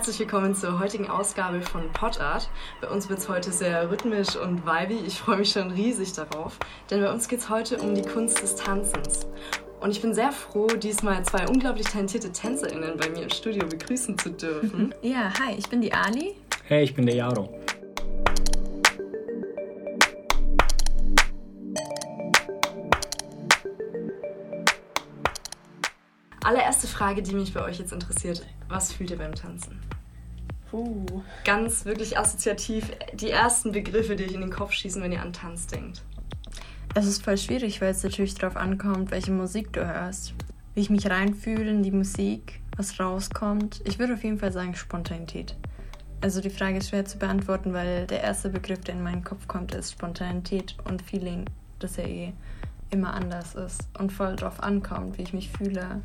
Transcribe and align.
herzlich 0.00 0.20
willkommen 0.20 0.54
zur 0.54 0.80
heutigen 0.80 1.10
Ausgabe 1.10 1.60
von 1.60 1.92
Potart. 1.92 2.48
Bei 2.80 2.88
uns 2.88 3.10
wird 3.10 3.18
es 3.18 3.28
heute 3.28 3.52
sehr 3.52 3.90
rhythmisch 3.90 4.34
und 4.34 4.64
vibey. 4.64 4.98
Ich 5.06 5.18
freue 5.18 5.36
mich 5.36 5.50
schon 5.50 5.70
riesig 5.72 6.14
darauf, 6.14 6.58
denn 6.88 7.02
bei 7.02 7.12
uns 7.12 7.28
geht 7.28 7.40
es 7.40 7.50
heute 7.50 7.76
um 7.76 7.94
die 7.94 8.00
Kunst 8.00 8.42
des 8.42 8.54
Tanzens. 8.54 9.26
Und 9.78 9.90
ich 9.90 10.00
bin 10.00 10.14
sehr 10.14 10.32
froh, 10.32 10.68
diesmal 10.68 11.22
zwei 11.26 11.46
unglaublich 11.46 11.86
talentierte 11.86 12.32
TänzerInnen 12.32 12.96
bei 12.96 13.10
mir 13.10 13.24
im 13.24 13.28
Studio 13.28 13.66
begrüßen 13.66 14.16
zu 14.16 14.30
dürfen. 14.30 14.94
Ja, 15.02 15.34
hi, 15.38 15.56
ich 15.58 15.68
bin 15.68 15.82
die 15.82 15.92
Ali. 15.92 16.34
Hey, 16.64 16.82
ich 16.82 16.94
bin 16.94 17.04
der 17.04 17.16
Jaro. 17.16 17.59
Allererste 26.50 26.88
Frage, 26.88 27.22
die 27.22 27.32
mich 27.32 27.54
bei 27.54 27.62
euch 27.62 27.78
jetzt 27.78 27.92
interessiert. 27.92 28.44
Was 28.68 28.92
fühlt 28.92 29.12
ihr 29.12 29.18
beim 29.18 29.36
Tanzen? 29.36 29.78
Uh. 30.72 31.22
Ganz 31.44 31.84
wirklich 31.84 32.18
assoziativ 32.18 32.90
die 33.12 33.30
ersten 33.30 33.70
Begriffe, 33.70 34.16
die 34.16 34.24
euch 34.24 34.32
in 34.32 34.40
den 34.40 34.50
Kopf 34.50 34.72
schießen, 34.72 35.00
wenn 35.00 35.12
ihr 35.12 35.22
an 35.22 35.32
Tanz 35.32 35.68
denkt. 35.68 36.02
Es 36.96 37.06
ist 37.06 37.22
voll 37.22 37.38
schwierig, 37.38 37.80
weil 37.80 37.92
es 37.92 38.02
natürlich 38.02 38.34
darauf 38.34 38.56
ankommt, 38.56 39.12
welche 39.12 39.30
Musik 39.30 39.72
du 39.72 39.86
hörst. 39.86 40.34
Wie 40.74 40.80
ich 40.80 40.90
mich 40.90 41.08
reinfühle 41.08 41.70
in 41.70 41.84
die 41.84 41.92
Musik, 41.92 42.60
was 42.76 42.98
rauskommt. 42.98 43.80
Ich 43.84 44.00
würde 44.00 44.14
auf 44.14 44.24
jeden 44.24 44.40
Fall 44.40 44.50
sagen 44.50 44.74
Spontanität. 44.74 45.54
Also 46.20 46.40
die 46.40 46.50
Frage 46.50 46.78
ist 46.78 46.88
schwer 46.88 47.04
zu 47.04 47.18
beantworten, 47.18 47.74
weil 47.74 48.08
der 48.08 48.24
erste 48.24 48.48
Begriff, 48.48 48.80
der 48.80 48.96
in 48.96 49.04
meinen 49.04 49.22
Kopf 49.22 49.46
kommt, 49.46 49.72
ist 49.72 49.92
Spontanität 49.92 50.74
und 50.82 51.00
Feeling, 51.00 51.44
dass 51.78 51.96
er 51.96 52.08
eh 52.08 52.32
immer 52.90 53.14
anders 53.14 53.54
ist 53.54 53.88
und 53.96 54.10
voll 54.10 54.34
drauf 54.34 54.60
ankommt, 54.60 55.16
wie 55.16 55.22
ich 55.22 55.32
mich 55.32 55.48
fühle. 55.48 56.02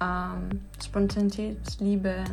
Ähm, 0.00 0.60
Spontanität, 0.82 1.58
Liebe, 1.78 2.24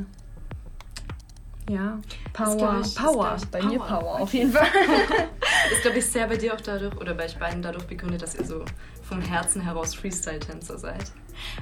ja, 1.70 2.00
Power, 2.34 2.82
ich, 2.84 2.96
Power, 2.96 3.38
bei 3.52 3.60
Power. 3.60 3.70
mir 3.70 3.80
Power 3.80 4.22
auf 4.22 4.34
jeden 4.34 4.52
Fall. 4.52 4.66
ist, 5.72 5.82
glaube 5.84 6.00
ich, 6.00 6.06
sehr 6.06 6.28
bei 6.28 6.36
dir 6.36 6.56
auch 6.56 6.62
dadurch, 6.62 6.98
oder 6.98 7.14
bei 7.14 7.26
euch 7.26 7.38
beiden 7.38 7.62
dadurch 7.62 7.86
begründet, 7.86 8.24
dass 8.24 8.34
ihr 8.34 8.44
so 8.44 8.66
vom 9.04 9.22
Herzen 9.22 9.62
heraus 9.62 9.94
Freestyle-Tänzer 9.94 10.80
seid. 10.80 11.12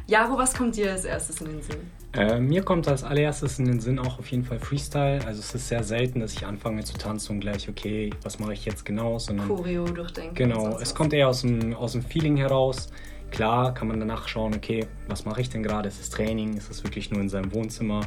Jaro, 0.08 0.38
was 0.38 0.54
kommt 0.54 0.78
dir 0.78 0.92
als 0.92 1.04
erstes 1.04 1.42
in 1.42 1.48
den 1.48 1.62
Sinn? 1.62 1.92
Äh, 2.14 2.40
mir 2.40 2.64
kommt 2.64 2.88
als 2.88 3.04
allererstes 3.04 3.60
in 3.60 3.66
den 3.66 3.80
Sinn 3.80 4.00
auch 4.00 4.18
auf 4.18 4.32
jeden 4.32 4.46
Fall 4.46 4.60
Freestyle. 4.60 5.20
Also 5.26 5.40
es 5.42 5.54
ist 5.54 5.68
sehr 5.68 5.84
selten, 5.84 6.22
dass 6.22 6.34
ich 6.34 6.46
anfange 6.46 6.84
zu 6.84 6.98
tanzen 6.98 7.34
und 7.34 7.40
gleich, 7.42 7.68
okay, 7.68 8.10
was 8.24 8.40
mache 8.40 8.54
ich 8.54 8.66
jetzt 8.66 8.86
genau? 8.86 9.20
Sondern, 9.20 9.48
Choreo 9.48 9.86
durchdenken. 9.86 10.36
Genau, 10.36 10.78
es 10.80 10.96
kommt 10.96 11.14
eher 11.14 11.28
aus 11.28 11.42
dem, 11.42 11.74
aus 11.76 11.92
dem 11.92 12.02
Feeling 12.02 12.38
heraus. 12.38 12.88
Klar 13.32 13.74
kann 13.74 13.88
man 13.88 14.00
danach 14.00 14.28
schauen, 14.28 14.56
okay, 14.56 14.88
was 15.08 15.26
mache 15.26 15.42
ich 15.42 15.50
denn 15.50 15.64
gerade? 15.64 15.88
Ist 15.88 16.00
es 16.00 16.10
Training? 16.10 16.56
Ist 16.56 16.72
es 16.72 16.84
wirklich 16.84 17.12
nur 17.12 17.22
in 17.22 17.30
seinem 17.30 17.54
Wohnzimmer? 17.54 18.02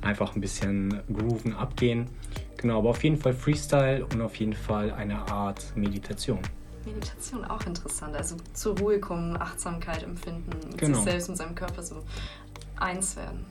Einfach 0.00 0.34
ein 0.34 0.40
bisschen 0.40 1.00
grooven, 1.12 1.54
abgehen. 1.54 2.08
Genau, 2.56 2.78
aber 2.78 2.90
auf 2.90 3.04
jeden 3.04 3.16
Fall 3.16 3.34
Freestyle 3.34 4.06
und 4.06 4.20
auf 4.22 4.36
jeden 4.36 4.54
Fall 4.54 4.92
eine 4.92 5.18
Art 5.30 5.72
Meditation. 5.74 6.40
Meditation 6.84 7.44
auch 7.44 7.64
interessant. 7.66 8.16
Also 8.16 8.36
zur 8.54 8.78
Ruhe 8.78 9.00
kommen, 9.00 9.36
Achtsamkeit 9.36 10.02
empfinden, 10.02 10.50
mit 10.66 10.78
genau. 10.78 10.96
sich 10.96 11.04
selbst 11.04 11.28
und 11.28 11.36
seinem 11.36 11.54
Körper 11.54 11.82
so 11.82 12.02
eins 12.76 13.16
werden. 13.16 13.44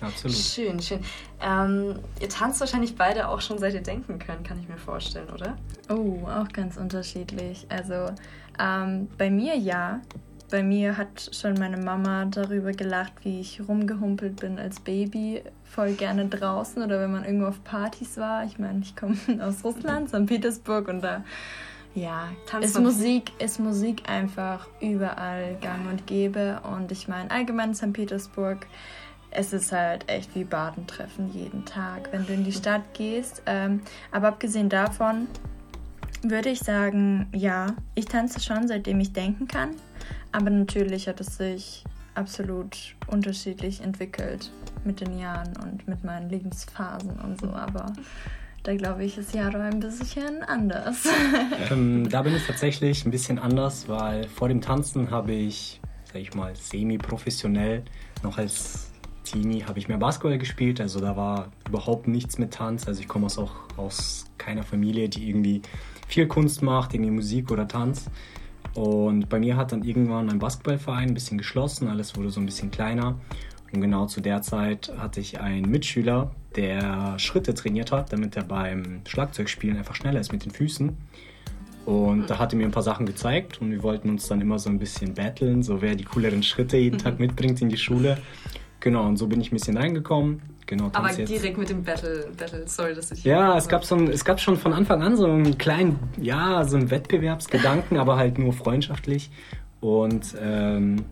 Absolut. 0.00 0.36
Schön, 0.36 0.80
schön. 0.80 1.00
Ähm, 1.40 1.98
ihr 2.20 2.28
tanzt 2.28 2.60
wahrscheinlich 2.60 2.96
beide 2.96 3.28
auch 3.28 3.40
schon 3.40 3.58
seit 3.58 3.74
ihr 3.74 3.82
denken 3.82 4.18
könnt, 4.18 4.44
kann 4.44 4.58
ich 4.58 4.68
mir 4.68 4.78
vorstellen, 4.78 5.28
oder? 5.30 5.56
Oh, 5.88 6.26
auch 6.26 6.48
ganz 6.52 6.76
unterschiedlich. 6.76 7.66
Also 7.68 8.06
ähm, 8.58 9.08
bei 9.18 9.30
mir 9.30 9.56
ja. 9.56 10.00
Bei 10.50 10.62
mir 10.62 10.96
hat 10.96 11.30
schon 11.32 11.54
meine 11.54 11.76
Mama 11.76 12.24
darüber 12.24 12.72
gelacht, 12.72 13.12
wie 13.22 13.40
ich 13.40 13.60
rumgehumpelt 13.68 14.40
bin 14.40 14.58
als 14.58 14.80
Baby, 14.80 15.42
voll 15.64 15.92
gerne 15.92 16.26
draußen 16.26 16.82
oder 16.82 17.00
wenn 17.00 17.12
man 17.12 17.24
irgendwo 17.24 17.46
auf 17.46 17.62
Partys 17.62 18.16
war. 18.16 18.44
Ich 18.44 18.58
meine, 18.58 18.80
ich 18.80 18.96
komme 18.96 19.16
aus 19.40 19.64
Russland, 19.64 20.08
St. 20.08 20.26
Petersburg 20.26 20.88
und 20.88 21.02
da 21.02 21.24
ja, 21.94 22.28
ist 22.60 22.78
Musik, 22.78 23.32
ist 23.40 23.58
Musik 23.58 24.08
einfach 24.08 24.68
überall 24.80 25.56
gang 25.60 25.88
und 25.90 26.06
gäbe. 26.06 26.60
Und 26.62 26.92
ich 26.92 27.08
meine, 27.08 27.30
allgemein 27.30 27.74
St. 27.74 27.92
Petersburg, 27.92 28.66
es 29.32 29.52
ist 29.52 29.72
halt 29.72 30.08
echt 30.08 30.34
wie 30.34 30.44
Badentreffen 30.44 31.32
jeden 31.32 31.64
Tag, 31.64 32.08
wenn 32.12 32.26
du 32.26 32.32
in 32.32 32.44
die 32.44 32.52
Stadt 32.52 32.82
gehst. 32.94 33.42
Ähm, 33.46 33.80
aber 34.12 34.28
abgesehen 34.28 34.68
davon 34.68 35.26
würde 36.22 36.50
ich 36.50 36.60
sagen, 36.60 37.28
ja, 37.32 37.68
ich 37.94 38.04
tanze 38.04 38.40
schon, 38.40 38.68
seitdem 38.68 39.00
ich 39.00 39.12
denken 39.12 39.48
kann. 39.48 39.70
Aber 40.32 40.50
natürlich 40.50 41.08
hat 41.08 41.20
es 41.20 41.36
sich 41.36 41.84
absolut 42.14 42.96
unterschiedlich 43.06 43.80
entwickelt 43.80 44.50
mit 44.84 45.00
den 45.00 45.18
Jahren 45.18 45.56
und 45.62 45.86
mit 45.88 46.04
meinen 46.04 46.28
Lebensphasen 46.28 47.18
und 47.20 47.40
so. 47.40 47.48
Aber 47.48 47.92
da 48.62 48.76
glaube 48.76 49.04
ich, 49.04 49.16
ist 49.16 49.34
Jaro 49.34 49.58
ein 49.58 49.80
bisschen 49.80 50.42
anders. 50.42 51.08
Ähm, 51.70 52.08
da 52.08 52.22
bin 52.22 52.34
ich 52.34 52.46
tatsächlich 52.46 53.04
ein 53.04 53.10
bisschen 53.10 53.38
anders, 53.38 53.88
weil 53.88 54.26
vor 54.28 54.48
dem 54.48 54.60
Tanzen 54.60 55.10
habe 55.10 55.32
ich, 55.32 55.80
sag 56.04 56.16
ich 56.16 56.34
mal, 56.34 56.54
semi-professionell 56.56 57.84
noch 58.22 58.38
als 58.38 58.90
Teenie 59.24 59.62
habe 59.64 59.78
ich 59.78 59.88
mehr 59.88 59.98
Basketball 59.98 60.38
gespielt. 60.38 60.80
Also 60.80 61.00
da 61.00 61.16
war 61.16 61.48
überhaupt 61.68 62.08
nichts 62.08 62.38
mit 62.38 62.52
Tanz. 62.52 62.88
Also 62.88 63.00
ich 63.00 63.08
komme 63.08 63.26
aus 63.26 63.38
auch 63.38 63.52
aus 63.76 64.26
keiner 64.38 64.62
Familie, 64.62 65.08
die 65.08 65.28
irgendwie 65.28 65.62
viel 66.08 66.26
Kunst 66.26 66.62
macht, 66.62 66.94
irgendwie 66.94 67.12
Musik 67.12 67.50
oder 67.50 67.68
Tanz. 67.68 68.10
Und 68.74 69.28
bei 69.28 69.38
mir 69.38 69.56
hat 69.56 69.72
dann 69.72 69.82
irgendwann 69.82 70.30
ein 70.30 70.38
Basketballverein 70.38 71.08
ein 71.08 71.14
bisschen 71.14 71.38
geschlossen, 71.38 71.88
alles 71.88 72.16
wurde 72.16 72.30
so 72.30 72.40
ein 72.40 72.46
bisschen 72.46 72.70
kleiner. 72.70 73.16
Und 73.72 73.80
genau 73.80 74.06
zu 74.06 74.20
der 74.20 74.42
Zeit 74.42 74.92
hatte 74.98 75.20
ich 75.20 75.40
einen 75.40 75.70
Mitschüler, 75.70 76.30
der 76.56 77.18
Schritte 77.18 77.54
trainiert 77.54 77.92
hat, 77.92 78.12
damit 78.12 78.36
er 78.36 78.44
beim 78.44 79.02
Schlagzeugspielen 79.06 79.76
einfach 79.76 79.94
schneller 79.94 80.20
ist 80.20 80.32
mit 80.32 80.44
den 80.44 80.50
Füßen. 80.50 80.96
Und 81.86 82.28
da 82.28 82.38
hat 82.38 82.52
er 82.52 82.56
mir 82.56 82.66
ein 82.66 82.72
paar 82.72 82.82
Sachen 82.82 83.06
gezeigt 83.06 83.60
und 83.60 83.70
wir 83.70 83.82
wollten 83.82 84.10
uns 84.10 84.28
dann 84.28 84.40
immer 84.40 84.58
so 84.58 84.68
ein 84.68 84.78
bisschen 84.78 85.14
battlen, 85.14 85.62
so 85.62 85.80
wer 85.80 85.94
die 85.94 86.04
cooleren 86.04 86.42
Schritte 86.42 86.76
jeden 86.76 86.98
Tag 86.98 87.18
mitbringt 87.18 87.60
in 87.62 87.68
die 87.68 87.78
Schule. 87.78 88.18
Genau, 88.80 89.06
und 89.06 89.16
so 89.16 89.26
bin 89.26 89.40
ich 89.40 89.52
ein 89.52 89.56
bisschen 89.56 89.76
reingekommen. 89.76 90.42
Genau, 90.66 90.90
Aber 90.92 91.08
direkt 91.12 91.58
mit 91.58 91.68
dem 91.68 91.82
Battle, 91.82 92.28
Battle, 92.36 92.66
sorry, 92.66 92.94
dass 92.94 93.10
ich. 93.10 93.24
Ja, 93.24 93.56
es 93.56 93.68
gab, 93.68 93.84
so 93.84 93.96
ein, 93.96 94.08
es 94.08 94.24
gab 94.24 94.40
schon 94.40 94.56
von 94.56 94.72
Anfang 94.72 95.02
an 95.02 95.16
so 95.16 95.26
einen 95.26 95.58
kleinen, 95.58 95.98
ja, 96.16 96.64
so 96.64 96.76
einen 96.76 96.90
Wettbewerbsgedanken, 96.90 97.98
aber 97.98 98.16
halt 98.16 98.38
nur 98.38 98.52
freundschaftlich. 98.52 99.30
Und 99.80 100.34
ähm, 100.40 101.04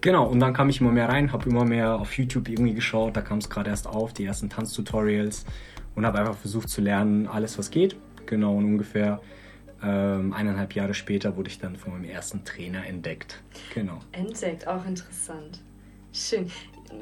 Genau, 0.00 0.26
und 0.26 0.40
dann 0.40 0.54
kam 0.54 0.70
ich 0.70 0.80
immer 0.80 0.92
mehr 0.92 1.10
rein, 1.10 1.30
habe 1.32 1.48
immer 1.50 1.64
mehr 1.64 2.00
auf 2.00 2.16
YouTube 2.16 2.48
irgendwie 2.48 2.72
geschaut, 2.72 3.16
da 3.16 3.20
kam 3.20 3.38
es 3.38 3.50
gerade 3.50 3.68
erst 3.68 3.86
auf, 3.86 4.14
die 4.14 4.24
ersten 4.24 4.48
Tanztutorials 4.48 5.44
und 5.94 6.06
habe 6.06 6.18
einfach 6.20 6.36
versucht 6.36 6.70
zu 6.70 6.80
lernen, 6.80 7.26
alles 7.26 7.58
was 7.58 7.70
geht. 7.70 7.96
Genau, 8.24 8.56
und 8.56 8.64
ungefähr 8.64 9.20
ähm, 9.82 10.32
eineinhalb 10.32 10.74
Jahre 10.74 10.94
später 10.94 11.36
wurde 11.36 11.50
ich 11.50 11.58
dann 11.58 11.76
von 11.76 11.92
meinem 11.92 12.04
ersten 12.04 12.44
Trainer 12.44 12.86
entdeckt. 12.86 13.42
Genau. 13.74 13.98
Entdeckt, 14.12 14.66
auch 14.66 14.86
interessant. 14.86 15.60
Schön 16.12 16.50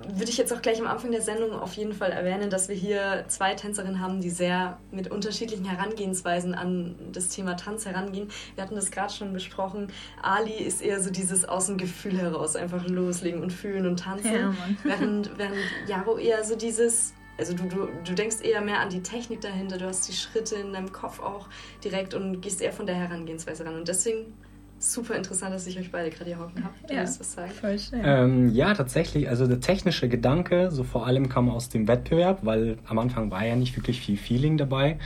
würde 0.09 0.31
ich 0.31 0.37
jetzt 0.37 0.53
auch 0.53 0.61
gleich 0.63 0.81
am 0.81 0.87
Anfang 0.87 1.11
der 1.11 1.23
Sendung 1.23 1.53
auf 1.53 1.75
jeden 1.75 1.93
Fall 1.93 2.13
erwähnen, 2.13 2.51
dass 2.51 2.69
wir 2.69 2.77
hier 2.77 3.25
zwei 3.29 3.55
Tänzerinnen 3.55 4.01
haben, 4.01 4.21
die 4.21 4.31
sehr 4.31 4.79
mit 4.91 5.11
unterschiedlichen 5.11 5.65
Herangehensweisen 5.65 6.55
an 6.55 6.95
das 7.13 7.29
Thema 7.29 7.57
Tanz 7.57 7.87
herangehen. 7.87 8.29
Wir 8.55 8.65
hatten 8.65 8.75
das 8.75 8.91
gerade 8.91 9.13
schon 9.13 9.33
besprochen. 9.33 9.89
Ali 10.23 10.53
ist 10.53 10.83
eher 10.83 11.03
so 11.03 11.11
dieses 11.11 11.47
aus 11.47 11.67
dem 11.67 11.79
Gefühl 11.79 12.19
heraus 12.19 12.57
einfach 12.57 12.87
loslegen 12.87 13.43
und 13.43 13.53
fühlen 13.53 13.87
und 13.87 14.01
tanzen. 14.01 14.35
Ja, 14.35 14.55
während, 14.85 15.39
während 15.39 15.59
Jaro 15.87 16.19
eher 16.19 16.45
so 16.45 16.57
dieses 16.57 17.15
also 17.39 17.55
du, 17.55 17.69
du, 17.69 17.89
du 18.05 18.15
denkst 18.15 18.41
eher 18.43 18.61
mehr 18.61 18.81
an 18.81 18.91
die 18.91 19.01
Technik 19.01 19.41
dahinter, 19.41 19.79
du 19.79 19.87
hast 19.87 20.09
die 20.09 20.13
Schritte 20.13 20.57
in 20.57 20.73
deinem 20.73 20.91
Kopf 20.91 21.21
auch 21.21 21.49
direkt 21.85 22.15
und 22.15 22.41
gehst 22.41 22.61
eher 22.61 22.73
von 22.73 22.85
der 22.85 22.97
Herangehensweise 22.97 23.65
ran. 23.65 23.77
Und 23.77 23.87
deswegen 23.87 24.35
super 24.79 25.15
interessant, 25.15 25.55
dass 25.55 25.67
ich 25.67 25.79
euch 25.79 25.91
beide 25.91 26.11
gerade 26.11 26.27
hier 26.27 26.39
hocken 26.39 26.65
habe. 26.65 26.75
Ja, 26.91 27.03
was 27.03 27.33
sagen. 27.33 27.51
Voll 27.51 27.79
schön. 27.79 28.01
Ähm, 28.03 28.55
ja, 28.55 28.75
tatsächlich. 28.75 29.29
Also 29.29 29.47
der 29.47 29.61
technische 29.61 30.09
Gedanke, 30.09 30.71
so 30.71 30.85
vor 30.85 31.07
allem 31.07 31.29
kam 31.29 31.51
aus 31.51 31.69
dem 31.69 31.89
Wettbewerb, 31.89 32.41
weil 32.43 32.79
am 32.87 32.99
Anfang 32.99 33.31
war 33.31 33.45
ja 33.45 33.57
nicht 33.57 33.77
wirklich 33.77 34.01
viel 34.01 34.17
Feeling 34.17 34.57
dabei. 34.57 34.99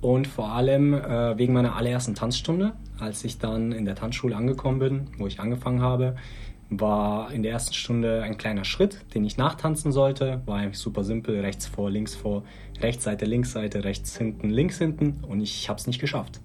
Und 0.00 0.26
vor 0.26 0.50
allem 0.50 0.92
äh, 0.92 1.38
wegen 1.38 1.54
meiner 1.54 1.76
allerersten 1.76 2.14
Tanzstunde, 2.14 2.72
als 2.98 3.24
ich 3.24 3.38
dann 3.38 3.72
in 3.72 3.86
der 3.86 3.94
Tanzschule 3.94 4.36
angekommen 4.36 4.78
bin, 4.78 5.06
wo 5.16 5.26
ich 5.26 5.40
angefangen 5.40 5.80
habe, 5.80 6.16
war 6.68 7.32
in 7.32 7.42
der 7.42 7.52
ersten 7.52 7.74
Stunde 7.74 8.22
ein 8.22 8.36
kleiner 8.36 8.64
Schritt, 8.64 8.98
den 9.14 9.24
ich 9.24 9.36
nachtanzen 9.38 9.92
sollte. 9.92 10.42
War 10.44 10.58
eigentlich 10.58 10.78
super 10.78 11.04
simpel, 11.04 11.40
rechts 11.40 11.66
vor, 11.66 11.90
links 11.90 12.14
vor, 12.14 12.42
rechts 12.80 13.04
Seite, 13.04 13.24
links 13.24 13.52
Seite, 13.52 13.84
rechts 13.84 14.16
hinten, 14.16 14.50
links 14.50 14.78
hinten. 14.78 15.24
Und 15.26 15.40
ich 15.40 15.68
habe 15.68 15.78
es 15.78 15.86
nicht 15.86 16.00
geschafft 16.00 16.40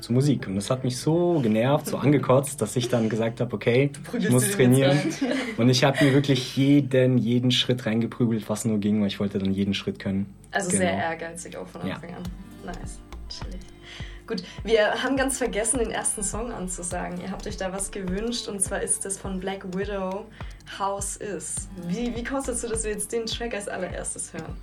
zur 0.00 0.14
Musik. 0.14 0.46
Und 0.46 0.56
das 0.56 0.70
hat 0.70 0.84
mich 0.84 0.98
so 0.98 1.40
genervt, 1.40 1.86
so 1.86 1.96
angekotzt, 1.96 2.60
dass 2.60 2.76
ich 2.76 2.88
dann 2.88 3.08
gesagt 3.08 3.40
habe, 3.40 3.54
okay, 3.54 3.90
ich 4.18 4.30
muss 4.30 4.50
trainieren. 4.52 4.98
Und 5.56 5.68
ich 5.68 5.84
habe 5.84 6.04
mir 6.04 6.12
wirklich 6.12 6.56
jeden, 6.56 7.18
jeden 7.18 7.50
Schritt 7.50 7.86
reingeprügelt, 7.86 8.48
was 8.48 8.64
nur 8.64 8.78
ging, 8.78 9.00
weil 9.00 9.08
ich 9.08 9.20
wollte 9.20 9.38
dann 9.38 9.52
jeden 9.52 9.74
Schritt 9.74 9.98
können. 9.98 10.34
Also 10.50 10.70
genau. 10.70 10.82
sehr 10.82 10.92
ehrgeizig 10.92 11.56
auch 11.56 11.66
von 11.66 11.82
Anfang 11.82 12.10
ja. 12.10 12.16
an. 12.16 12.22
Nice, 12.64 13.00
chillig. 13.28 13.60
Gut, 14.26 14.42
wir 14.64 15.04
haben 15.04 15.16
ganz 15.16 15.38
vergessen, 15.38 15.78
den 15.78 15.92
ersten 15.92 16.24
Song 16.24 16.50
anzusagen. 16.50 17.20
Ihr 17.20 17.30
habt 17.30 17.46
euch 17.46 17.56
da 17.56 17.72
was 17.72 17.92
gewünscht 17.92 18.48
und 18.48 18.60
zwar 18.60 18.82
ist 18.82 19.04
das 19.04 19.18
von 19.18 19.38
Black 19.38 19.64
Widow 19.76 20.26
House 20.78 21.16
Is. 21.16 21.68
Wie, 21.86 22.12
wie 22.16 22.24
kommst 22.24 22.48
du 22.48 22.52
dazu, 22.52 22.68
dass 22.68 22.82
wir 22.82 22.90
jetzt 22.90 23.12
den 23.12 23.26
Track 23.26 23.54
als 23.54 23.68
allererstes 23.68 24.32
hören? 24.32 24.56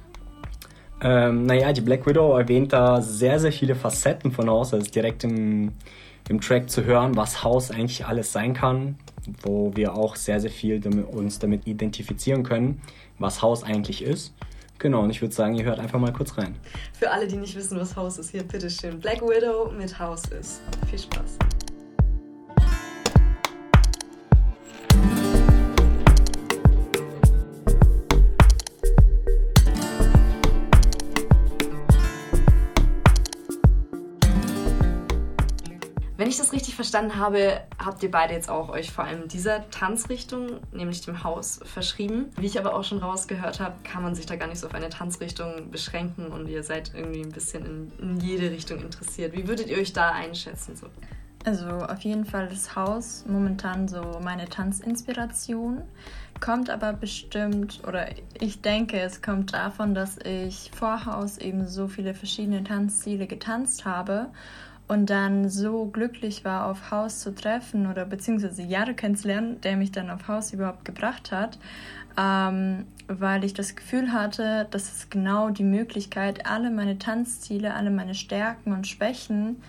Ähm, 1.04 1.46
naja, 1.46 1.74
die 1.74 1.82
Black 1.82 2.08
Widow 2.08 2.38
erwähnt 2.38 2.72
da 2.72 3.02
sehr, 3.02 3.40
sehr 3.40 3.52
viele 3.52 3.76
Facetten 3.76 4.32
von 4.32 4.50
House. 4.50 4.74
Also 4.74 4.90
direkt 4.90 5.26
im, 5.26 5.74
im 6.30 6.40
Track 6.40 6.70
zu 6.70 6.86
hören, 6.86 7.16
was 7.18 7.44
House 7.44 7.72
eigentlich 7.72 8.06
alles 8.06 8.32
sein 8.32 8.54
kann, 8.54 8.98
wo 9.42 9.76
wir 9.76 9.96
auch 9.96 10.16
sehr, 10.16 10.40
sehr 10.40 10.52
viel 10.52 10.80
damit, 10.80 11.08
uns 11.08 11.40
damit 11.40 11.68
identifizieren 11.68 12.44
können, 12.44 12.82
was 13.20 13.42
House 13.42 13.64
eigentlich 13.64 14.02
ist. 14.02 14.34
Genau, 14.80 15.02
und 15.02 15.10
ich 15.10 15.22
würde 15.22 15.34
sagen, 15.34 15.56
ihr 15.56 15.66
hört 15.66 15.80
einfach 15.80 16.00
mal 16.00 16.12
kurz 16.12 16.38
rein. 16.38 16.56
Für 16.94 17.12
alle, 17.12 17.28
die 17.28 17.38
nicht 17.38 17.56
wissen, 17.56 17.80
was 17.80 17.96
House 17.96 18.18
ist, 18.18 18.32
hier, 18.32 18.44
bitteschön. 18.44 19.00
Black 19.00 19.22
Widow 19.22 19.72
mit 19.78 19.98
House 20.00 20.24
ist. 20.26 20.62
Viel 20.90 21.00
Spaß. 21.00 21.38
Ich 36.34 36.40
das 36.40 36.52
richtig 36.52 36.76
verstanden 36.76 37.18
habe, 37.18 37.62
habt 37.78 38.04
ihr 38.04 38.12
beide 38.12 38.34
jetzt 38.34 38.50
auch 38.50 38.70
euch 38.70 38.92
vor 38.92 39.04
allem 39.04 39.28
dieser 39.28 39.70
Tanzrichtung, 39.70 40.60
nämlich 40.72 41.02
dem 41.02 41.24
Haus, 41.24 41.60
verschrieben. 41.64 42.32
Wie 42.38 42.48
ich 42.48 42.60
aber 42.60 42.74
auch 42.76 42.84
schon 42.84 42.98
rausgehört 42.98 43.60
habe, 43.60 43.76
kann 43.84 44.04
man 44.04 44.16
sich 44.16 44.26
da 44.26 44.36
gar 44.36 44.48
nicht 44.48 44.60
so 44.60 44.68
auf 44.68 44.74
eine 44.74 44.90
Tanzrichtung 44.90 45.70
beschränken 45.70 46.28
und 46.28 46.48
ihr 46.48 46.64
seid 46.64 46.92
irgendwie 46.96 47.22
ein 47.22 47.32
bisschen 47.32 47.66
in, 47.66 47.92
in 48.00 48.20
jede 48.20 48.50
Richtung 48.50 48.82
interessiert. 48.82 49.34
Wie 49.34 49.48
würdet 49.48 49.68
ihr 49.68 49.78
euch 49.78 49.94
da 49.94 50.12
einschätzen? 50.12 50.76
So? 50.76 50.88
Also 51.46 51.68
auf 51.68 52.00
jeden 52.00 52.26
Fall 52.26 52.48
das 52.48 52.76
Haus 52.76 53.26
momentan 53.28 53.88
so 53.88 54.20
meine 54.24 54.50
Tanzinspiration. 54.50 55.84
Kommt 56.40 56.70
aber 56.70 56.94
bestimmt, 56.94 57.82
oder 57.88 58.08
ich 58.40 58.62
denke, 58.62 59.00
es 59.00 59.22
kommt 59.22 59.54
davon, 59.54 59.94
dass 59.94 60.18
ich 60.18 60.72
vor 60.76 61.06
Haus 61.06 61.38
eben 61.38 61.68
so 61.68 61.88
viele 61.88 62.16
verschiedene 62.16 62.64
Tanzstile 62.64 63.28
getanzt 63.28 63.86
habe 63.86 64.28
und 64.88 65.10
dann 65.10 65.50
so 65.50 65.86
glücklich 65.86 66.44
war, 66.44 66.68
auf 66.68 66.92
Haus 66.92 67.20
zu 67.20 67.34
treffen 67.34 67.88
oder 67.88 68.06
beziehungsweise 68.06 68.64
Jahre 68.64 68.94
kennenzulernen, 68.94 69.62
der 69.62 69.78
mich 69.78 69.92
dann 69.92 70.10
auf 70.10 70.28
Haus 70.28 70.54
überhaupt 70.54 70.86
gebracht 70.86 71.32
hat, 71.32 71.58
ähm, 72.18 72.86
weil 73.08 73.44
ich 73.44 73.54
das 73.54 73.76
Gefühl 73.76 74.12
hatte, 74.12 74.68
dass 74.72 74.92
es 74.92 75.10
genau 75.10 75.50
die 75.50 75.64
Möglichkeit, 75.64 76.46
alle 76.46 76.70
meine 76.70 77.00
Tanzstile, 77.00 77.74
alle 77.74 77.92
meine 77.92 78.14
Stärken 78.14 78.74
und 78.74 78.88
Schwächen 78.88 79.62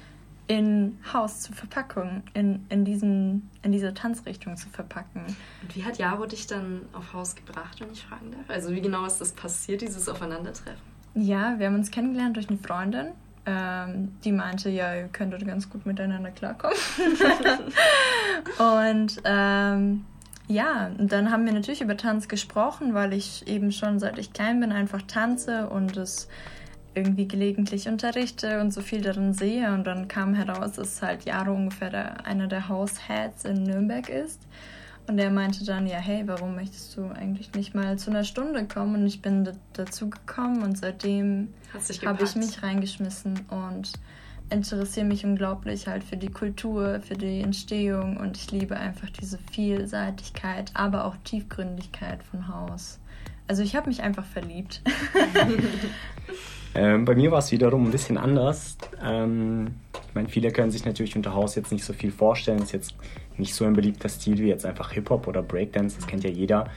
in 0.46 0.98
Haus 1.10 1.40
zu 1.40 1.54
verpacken, 1.54 2.22
in, 2.34 2.66
in, 2.68 2.84
diesen, 2.84 3.48
in 3.62 3.72
diese 3.72 3.94
Tanzrichtung 3.94 4.58
zu 4.58 4.68
verpacken. 4.68 5.22
Und 5.62 5.74
wie 5.74 5.84
hat 5.84 5.96
Jaro 5.96 6.26
dich 6.26 6.46
dann 6.46 6.82
auf 6.92 7.14
Haus 7.14 7.34
gebracht, 7.34 7.80
wenn 7.80 7.90
ich 7.90 8.04
fragen 8.04 8.32
darf? 8.32 8.54
Also 8.54 8.70
wie 8.72 8.82
genau 8.82 9.06
ist 9.06 9.22
das 9.22 9.32
passiert, 9.32 9.80
dieses 9.80 10.06
Aufeinandertreffen? 10.06 10.82
Ja, 11.14 11.58
wir 11.58 11.68
haben 11.68 11.76
uns 11.76 11.90
kennengelernt 11.90 12.36
durch 12.36 12.48
eine 12.50 12.58
Freundin 12.58 13.12
ähm, 13.46 14.12
die 14.24 14.32
meinte, 14.32 14.70
ja, 14.70 14.94
ihr 14.94 15.08
könntet 15.08 15.46
ganz 15.46 15.68
gut 15.68 15.86
miteinander 15.86 16.30
klarkommen. 16.30 16.76
und 18.58 19.20
ähm, 19.24 20.04
ja, 20.46 20.90
und 20.98 21.12
dann 21.12 21.30
haben 21.30 21.46
wir 21.46 21.52
natürlich 21.52 21.80
über 21.80 21.96
Tanz 21.96 22.28
gesprochen, 22.28 22.94
weil 22.94 23.12
ich 23.12 23.46
eben 23.46 23.72
schon 23.72 23.98
seit 23.98 24.18
ich 24.18 24.32
klein 24.32 24.60
bin 24.60 24.72
einfach 24.72 25.02
tanze 25.02 25.68
und 25.68 25.96
es 25.96 26.28
irgendwie 26.94 27.26
gelegentlich 27.26 27.88
unterrichte 27.88 28.60
und 28.60 28.72
so 28.72 28.80
viel 28.80 29.00
darin 29.00 29.34
sehe. 29.34 29.72
Und 29.72 29.84
dann 29.84 30.06
kam 30.08 30.34
heraus, 30.34 30.72
dass 30.72 31.02
halt 31.02 31.24
Jaro 31.24 31.52
ungefähr 31.52 31.90
der, 31.90 32.26
einer 32.26 32.46
der 32.46 32.68
House-Heads 32.68 33.44
in 33.44 33.64
Nürnberg 33.64 34.08
ist. 34.08 34.40
Und 35.06 35.18
er 35.18 35.30
meinte 35.30 35.64
dann, 35.64 35.86
ja, 35.86 35.98
hey, 35.98 36.22
warum 36.26 36.54
möchtest 36.54 36.96
du 36.96 37.06
eigentlich 37.08 37.52
nicht 37.54 37.74
mal 37.74 37.98
zu 37.98 38.10
einer 38.10 38.24
Stunde 38.24 38.66
kommen? 38.66 38.94
Und 38.94 39.06
ich 39.06 39.20
bin 39.20 39.48
dazu 39.74 40.08
gekommen 40.08 40.62
und 40.62 40.78
seitdem 40.78 41.48
habe 42.04 42.24
ich 42.24 42.36
mich 42.36 42.62
reingeschmissen 42.62 43.40
und 43.50 43.92
interessiere 44.50 45.06
mich 45.06 45.24
unglaublich 45.24 45.86
halt 45.86 46.04
für 46.04 46.16
die 46.16 46.30
Kultur, 46.30 47.00
für 47.00 47.14
die 47.14 47.40
Entstehung 47.40 48.16
und 48.16 48.36
ich 48.36 48.50
liebe 48.50 48.76
einfach 48.76 49.10
diese 49.10 49.38
Vielseitigkeit, 49.50 50.70
aber 50.74 51.04
auch 51.04 51.16
Tiefgründigkeit 51.24 52.22
von 52.22 52.48
Haus. 52.48 52.98
Also 53.46 53.62
ich 53.62 53.76
habe 53.76 53.88
mich 53.88 54.02
einfach 54.02 54.24
verliebt. 54.24 54.82
ähm, 56.74 57.04
bei 57.04 57.14
mir 57.14 57.30
war 57.30 57.38
es 57.38 57.52
wiederum 57.52 57.84
ein 57.84 57.90
bisschen 57.90 58.16
anders. 58.16 58.78
Ähm, 59.02 59.74
ich 60.08 60.14
meine, 60.14 60.28
viele 60.28 60.50
können 60.50 60.70
sich 60.70 60.84
natürlich 60.84 61.16
unter 61.16 61.34
Haus 61.34 61.54
jetzt 61.56 61.72
nicht 61.72 61.84
so 61.84 61.92
viel 61.92 62.10
vorstellen. 62.10 62.58
Es 62.58 62.66
ist 62.66 62.72
jetzt 62.72 62.94
nicht 63.38 63.54
so 63.54 63.64
ein 63.64 63.72
beliebter 63.72 64.08
Stil 64.08 64.38
wie 64.38 64.48
jetzt 64.48 64.66
einfach 64.66 64.92
Hip-Hop 64.92 65.26
oder 65.26 65.42
Breakdance, 65.42 65.96
das 65.96 66.06
kennt 66.06 66.24
ja 66.24 66.30
jeder. 66.30 66.68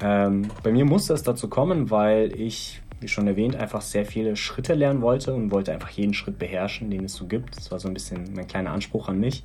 Ähm, 0.00 0.48
bei 0.62 0.72
mir 0.72 0.84
musste 0.84 1.12
es 1.14 1.22
dazu 1.22 1.48
kommen, 1.48 1.90
weil 1.90 2.32
ich, 2.38 2.80
wie 3.00 3.08
schon 3.08 3.26
erwähnt, 3.26 3.56
einfach 3.56 3.82
sehr 3.82 4.06
viele 4.06 4.36
Schritte 4.36 4.74
lernen 4.74 5.02
wollte 5.02 5.34
und 5.34 5.50
wollte 5.50 5.72
einfach 5.72 5.90
jeden 5.90 6.14
Schritt 6.14 6.38
beherrschen, 6.38 6.90
den 6.90 7.04
es 7.04 7.14
so 7.14 7.26
gibt. 7.26 7.56
Das 7.56 7.70
war 7.70 7.78
so 7.78 7.88
ein 7.88 7.94
bisschen 7.94 8.32
mein 8.34 8.46
kleiner 8.46 8.72
Anspruch 8.72 9.08
an 9.08 9.20
mich. 9.20 9.44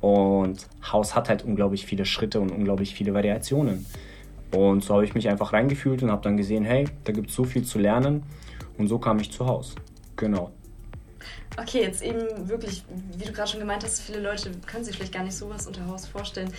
Und 0.00 0.66
House 0.92 1.14
hat 1.14 1.28
halt 1.28 1.44
unglaublich 1.44 1.86
viele 1.86 2.04
Schritte 2.04 2.40
und 2.40 2.50
unglaublich 2.50 2.94
viele 2.94 3.14
Variationen. 3.14 3.86
Und 4.54 4.84
so 4.84 4.94
habe 4.94 5.04
ich 5.04 5.14
mich 5.14 5.28
einfach 5.28 5.52
reingefühlt 5.52 6.02
und 6.02 6.10
habe 6.10 6.22
dann 6.22 6.36
gesehen, 6.36 6.64
hey, 6.64 6.86
da 7.04 7.12
gibt 7.12 7.30
es 7.30 7.34
so 7.34 7.44
viel 7.44 7.64
zu 7.64 7.78
lernen. 7.78 8.22
Und 8.78 8.88
so 8.88 8.98
kam 8.98 9.18
ich 9.18 9.32
zu 9.32 9.46
Haus. 9.46 9.74
Genau. 10.16 10.52
Okay, 11.56 11.82
jetzt 11.82 12.02
eben 12.02 12.48
wirklich, 12.48 12.84
wie 13.16 13.24
du 13.24 13.32
gerade 13.32 13.50
schon 13.50 13.60
gemeint 13.60 13.84
hast, 13.84 14.00
viele 14.00 14.20
Leute 14.20 14.50
können 14.66 14.84
sich 14.84 14.96
vielleicht 14.96 15.12
gar 15.12 15.24
nicht 15.24 15.36
sowas 15.36 15.66
unter 15.66 15.86
Haus 15.86 16.06
vorstellen. 16.06 16.52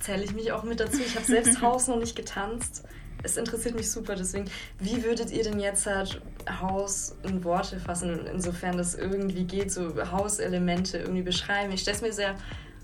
Zähle 0.00 0.24
ich 0.24 0.32
mich 0.32 0.52
auch 0.52 0.64
mit 0.64 0.80
dazu. 0.80 1.00
Ich 1.00 1.14
habe 1.14 1.26
selbst 1.26 1.60
Haus 1.62 1.88
noch 1.88 1.98
nicht 1.98 2.16
getanzt. 2.16 2.84
Es 3.22 3.36
interessiert 3.36 3.74
mich 3.74 3.90
super, 3.90 4.14
deswegen, 4.14 4.46
wie 4.78 5.04
würdet 5.04 5.30
ihr 5.30 5.44
denn 5.44 5.60
jetzt 5.60 5.86
halt 5.86 6.22
Haus 6.60 7.16
in 7.22 7.44
Worte 7.44 7.78
fassen, 7.78 8.26
insofern 8.32 8.78
das 8.78 8.94
irgendwie 8.94 9.44
geht, 9.44 9.70
so 9.70 9.94
Hauselemente 10.10 10.98
irgendwie 10.98 11.22
beschreiben? 11.22 11.70
Ich 11.72 11.82
stelle 11.82 11.96
es 11.96 12.02
mir 12.02 12.12
sehr 12.14 12.34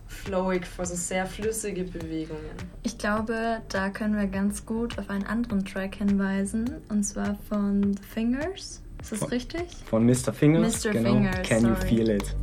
flowig 0.08 0.66
vor, 0.66 0.86
so 0.86 0.94
sehr 0.94 1.26
flüssige 1.26 1.84
Bewegungen. 1.84 2.50
Ich 2.82 2.98
glaube, 2.98 3.62
da 3.68 3.90
können 3.90 4.16
wir 4.16 4.26
ganz 4.26 4.66
gut 4.66 4.98
auf 4.98 5.10
einen 5.10 5.24
anderen 5.24 5.64
Track 5.64 5.96
hinweisen, 5.96 6.82
und 6.88 7.02
zwar 7.04 7.36
von 7.48 7.94
The 7.94 8.02
Fingers. 8.02 8.82
Ist 9.00 9.12
das 9.12 9.18
von, 9.20 9.28
richtig? 9.28 9.62
Von 9.88 10.04
Mr. 10.06 10.32
Fingers. 10.32 10.84
Mr. 10.84 10.90
Genau. 10.92 11.12
Fingers. 11.12 11.48
Can 11.48 11.60
sorry. 11.60 11.74
you 11.74 11.80
feel 11.86 12.10
it? 12.10 12.36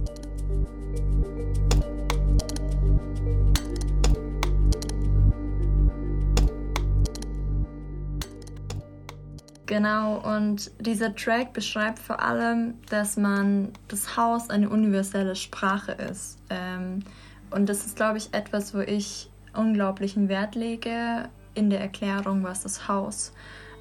Genau, 9.66 10.18
und 10.20 10.72
dieser 10.80 11.16
Track 11.16 11.54
beschreibt 11.54 11.98
vor 11.98 12.22
allem, 12.22 12.76
dass 12.90 13.18
man 13.18 13.72
das 13.88 14.16
Haus 14.18 14.50
eine 14.50 14.70
universelle 14.70 15.36
Sprache 15.36 15.94
ist. 15.94 16.38
Ähm, 16.50 17.00
und 17.50 17.68
das 17.70 17.86
ist, 17.86 17.96
glaube 17.96 18.20
ich, 18.20 18.34
etwas, 18.34 18.76
wo 18.76 18.82
ich 18.82 19.32
unglaublichen 19.56 20.30
Wert 20.30 20.56
lege 20.56 21.30
in 21.56 21.70
der 21.70 21.80
Erklärung, 21.82 22.44
was 22.44 22.62
das 22.62 22.88
Haus 22.88 23.34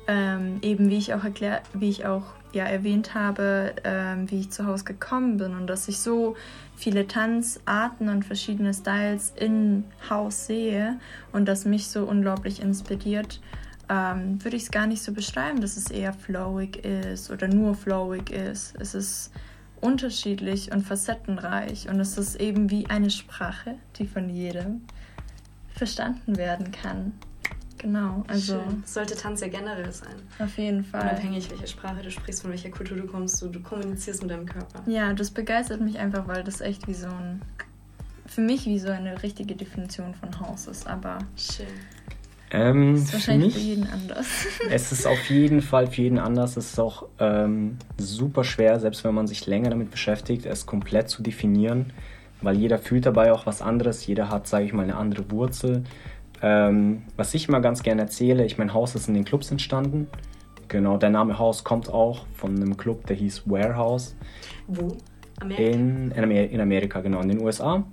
ähm, 0.07 0.59
eben 0.63 0.91
wie 0.91 0.99
ich 0.99 1.15
auch 1.15 1.25
erklärt, 1.25 1.63
wie 1.75 1.89
ich 1.89 2.07
auch 2.07 2.25
ja 2.53 2.65
erwähnt 2.65 3.15
habe, 3.15 3.75
ähm, 3.85 4.31
wie 4.31 4.41
ich 4.41 4.51
zu 4.51 4.67
Hause 4.67 4.85
gekommen 4.85 5.39
bin 5.39 5.55
und 5.55 5.67
dass 5.67 5.89
ich 5.89 5.99
so 5.99 6.37
viele 6.77 7.07
Tanzarten 7.07 8.09
und 8.09 8.25
verschiedene 8.25 8.75
Styles 8.75 9.33
in 9.37 9.85
Haus 10.09 10.47
sehe 10.47 10.99
und 11.33 11.47
das 11.47 11.65
mich 11.65 11.89
so 11.89 12.05
unglaublich 12.05 12.61
inspiriert, 12.61 13.41
ähm, 13.89 14.43
würde 14.43 14.57
ich 14.57 14.65
es 14.65 14.71
gar 14.71 14.87
nicht 14.87 15.03
so 15.03 15.13
beschreiben, 15.13 15.61
dass 15.61 15.77
es 15.77 15.91
eher 15.91 16.13
flowig 16.13 16.85
ist 16.85 17.31
oder 17.31 17.49
nur 17.49 17.75
flowig 17.75 18.31
ist. 18.31 18.75
Es 18.79 18.95
ist 18.95 19.33
unterschiedlich 19.81 20.73
und 20.73 20.83
facettenreich 20.83 21.89
und 21.89 22.01
es 22.01 22.17
ist 22.17 22.37
eben 22.37 22.71
wie 22.71 22.87
eine 22.87 23.11
Sprache, 23.11 23.75
die 23.99 24.07
von 24.07 24.29
jedem 24.29 24.83
verstanden 25.75 26.37
werden 26.37 26.71
kann. 26.71 27.13
Genau, 27.83 28.23
also. 28.29 28.55
Schön. 28.55 28.83
Sollte 28.87 29.17
Tanz 29.17 29.41
ja 29.41 29.49
generell 29.49 29.91
sein. 29.93 30.15
Auf 30.39 30.57
jeden 30.57 30.85
Fall. 30.85 31.03
Unabhängig, 31.03 31.51
welche 31.51 31.67
Sprache 31.67 32.01
du 32.03 32.11
sprichst, 32.11 32.43
von 32.43 32.51
welcher 32.53 32.71
Kultur 32.71 32.97
du 32.97 33.07
kommst, 33.07 33.43
du, 33.43 33.49
du 33.49 33.61
kommunizierst 33.61 34.23
mit 34.23 34.31
deinem 34.31 34.47
Körper. 34.47 34.83
Ja, 34.87 35.13
das 35.13 35.33
begeistert 35.33 35.81
mich 35.81 35.99
einfach, 35.99 36.29
weil 36.29 36.45
das 36.45 36.61
echt 36.61 36.87
wie 36.87 36.95
so 36.95 37.09
ein. 37.09 37.43
Für 38.27 38.41
mich 38.41 38.67
wie 38.67 38.79
so 38.79 38.89
eine 38.89 39.23
richtige 39.23 39.57
Definition 39.57 40.15
von 40.15 40.41
Haus 40.41 40.69
ist, 40.69 40.87
aber. 40.87 41.19
Schön. 41.37 41.67
Ähm, 42.53 42.95
ist 42.97 43.13
wahrscheinlich 43.13 43.55
für, 43.55 43.61
für 43.61 43.67
jeden 43.67 43.87
anders. 43.89 44.47
Es 44.71 44.93
ist 44.93 45.07
auf 45.07 45.31
jeden 45.31 45.63
Fall 45.63 45.87
für 45.89 46.03
jeden 46.03 46.19
anders. 46.19 46.57
Es 46.57 46.73
ist 46.73 46.79
auch 46.79 47.09
ähm, 47.19 47.79
super 47.97 48.45
schwer, 48.45 48.79
selbst 48.79 49.05
wenn 49.05 49.15
man 49.15 49.27
sich 49.27 49.47
länger 49.47 49.71
damit 49.71 49.91
beschäftigt, 49.91 50.45
es 50.47 50.67
komplett 50.67 51.09
zu 51.09 51.23
definieren, 51.23 51.93
weil 52.43 52.57
jeder 52.57 52.79
fühlt 52.79 53.07
dabei 53.07 53.33
auch 53.33 53.47
was 53.47 53.63
anderes. 53.63 54.07
Jeder 54.07 54.29
hat, 54.29 54.47
sage 54.47 54.67
ich 54.67 54.73
mal, 54.73 54.83
eine 54.83 54.97
andere 54.97 55.31
Wurzel. 55.31 55.85
Ähm, 56.43 57.03
was 57.17 57.35
ich 57.35 57.49
immer 57.49 57.61
ganz 57.61 57.83
gerne 57.83 58.03
erzähle, 58.03 58.45
ich 58.45 58.59
mein 58.59 58.75
Haus 58.75 58.95
ist 58.95 59.09
in 59.09 59.15
den 59.15 59.25
Clubs 59.25 59.51
entstanden. 59.51 60.09
Genau, 60.69 60.97
der 60.97 61.11
Name 61.11 61.39
Haus 61.39 61.65
kommt 61.65 61.93
auch 61.93 62.27
von 62.35 62.57
einem 62.57 62.77
Club, 62.77 63.07
der 63.07 63.17
hieß 63.17 63.43
Warehouse. 63.47 64.17
Wo? 64.67 64.97
Amerika? 65.41 65.63
In, 65.63 66.11
in 66.11 66.61
Amerika, 66.61 67.01
genau, 67.01 67.21
in 67.21 67.29
den 67.29 67.41
USA. 67.41 67.85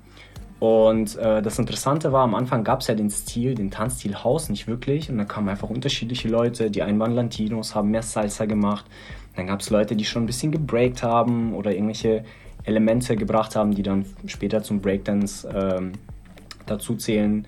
Und 0.60 1.16
äh, 1.18 1.42
das 1.42 1.58
Interessante 1.58 2.12
war, 2.12 2.24
am 2.24 2.36
Anfang 2.36 2.64
gab 2.64 2.82
es 2.82 2.88
ja 2.88 2.96
den 2.96 3.10
Stil, 3.10 3.56
den 3.56 3.72
Tanzstil 3.72 4.16
House 4.16 4.50
nicht 4.50 4.68
wirklich. 4.68 5.10
Und 5.10 5.18
da 5.18 5.26
kamen 5.26 5.48
einfach 5.48 5.70
unterschiedliche 5.70 6.28
Leute. 6.28 6.70
Die 6.70 6.82
einen 6.82 7.00
waren 7.00 7.14
Latinos, 7.14 7.76
haben 7.76 7.92
mehr 7.92 8.02
Salsa 8.02 8.46
gemacht. 8.46 8.86
Dann 9.36 9.48
gab 9.48 9.62
es 9.62 9.70
Leute, 9.70 9.96
die 9.96 10.04
schon 10.04 10.24
ein 10.24 10.26
bisschen 10.26 10.52
gebreakt 10.52 11.02
haben 11.02 11.54
oder 11.54 11.72
irgendwelche 11.72 12.26
Elemente 12.64 13.16
gebracht 13.16 13.56
haben, 13.56 13.74
die 13.74 13.84
dann 13.84 14.06
später 14.26 14.62
zum 14.62 14.82
Breakdance 14.82 15.48
ähm, 15.48 15.94
dazu 16.66 16.96
zählen 16.96 17.48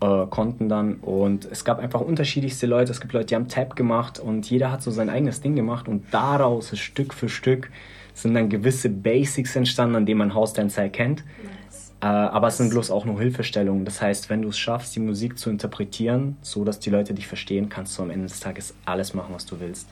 äh, 0.00 0.26
konnten 0.26 0.68
dann. 0.68 0.94
Und 0.96 1.46
es 1.50 1.64
gab 1.64 1.78
einfach 1.78 2.00
unterschiedlichste 2.00 2.66
Leute. 2.66 2.90
Es 2.92 3.00
gibt 3.00 3.12
Leute, 3.12 3.26
die 3.26 3.34
haben 3.34 3.48
Tap 3.48 3.76
gemacht 3.76 4.18
und 4.18 4.48
jeder 4.50 4.72
hat 4.72 4.82
so 4.82 4.90
sein 4.90 5.10
eigenes 5.10 5.40
Ding 5.40 5.54
gemacht. 5.54 5.88
Und 5.88 6.12
daraus 6.12 6.72
ist 6.72 6.80
Stück 6.80 7.14
für 7.14 7.28
Stück 7.28 7.70
sind 8.14 8.34
dann 8.34 8.48
gewisse 8.48 8.88
Basics 8.88 9.56
entstanden, 9.56 9.96
an 9.96 10.06
denen 10.06 10.18
man 10.18 10.34
House-Dancer 10.34 10.82
erkennt. 10.82 11.24
Nice. 11.42 11.92
Äh, 12.00 12.06
aber 12.06 12.48
es 12.48 12.56
sind 12.56 12.70
bloß 12.70 12.90
auch 12.90 13.04
nur 13.04 13.20
Hilfestellungen. 13.20 13.84
Das 13.84 14.00
heißt, 14.00 14.30
wenn 14.30 14.42
du 14.42 14.48
es 14.48 14.58
schaffst, 14.58 14.94
die 14.96 15.00
Musik 15.00 15.38
zu 15.38 15.50
interpretieren, 15.50 16.36
so 16.42 16.64
dass 16.64 16.80
die 16.80 16.90
Leute 16.90 17.14
dich 17.14 17.26
verstehen, 17.26 17.68
kannst 17.68 17.98
du 17.98 18.02
am 18.02 18.10
Ende 18.10 18.26
des 18.26 18.40
Tages 18.40 18.74
alles 18.84 19.14
machen, 19.14 19.34
was 19.34 19.46
du 19.46 19.60
willst. 19.60 19.88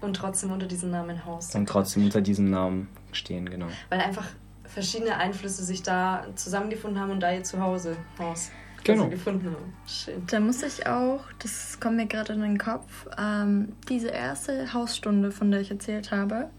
Und 0.00 0.14
trotzdem 0.14 0.52
unter 0.52 0.66
diesem 0.66 0.90
Namen 0.90 1.24
Haus. 1.24 1.54
Und 1.54 1.68
trotzdem 1.68 2.04
unter 2.04 2.20
diesem 2.20 2.50
Namen 2.50 2.88
stehen, 3.12 3.48
genau. 3.48 3.66
Weil 3.88 4.00
einfach 4.00 4.26
verschiedene 4.64 5.16
Einflüsse 5.16 5.64
sich 5.64 5.82
da 5.82 6.26
zusammengefunden 6.34 7.00
haben 7.00 7.10
und 7.10 7.20
da 7.20 7.32
ihr 7.32 7.42
Zuhause 7.44 7.96
Haus 8.18 8.50
genau. 8.86 9.08
gefunden 9.08 9.46
haben. 9.46 9.74
Schön. 9.86 10.22
Da 10.26 10.40
muss 10.40 10.62
ich 10.62 10.86
auch, 10.86 11.24
das 11.38 11.78
kommt 11.80 11.96
mir 11.96 12.06
gerade 12.06 12.32
in 12.32 12.40
den 12.40 12.58
Kopf, 12.58 13.06
ähm, 13.18 13.72
diese 13.88 14.08
erste 14.08 14.72
Hausstunde, 14.72 15.30
von 15.30 15.50
der 15.50 15.60
ich 15.60 15.70
erzählt 15.70 16.10
habe. 16.10 16.50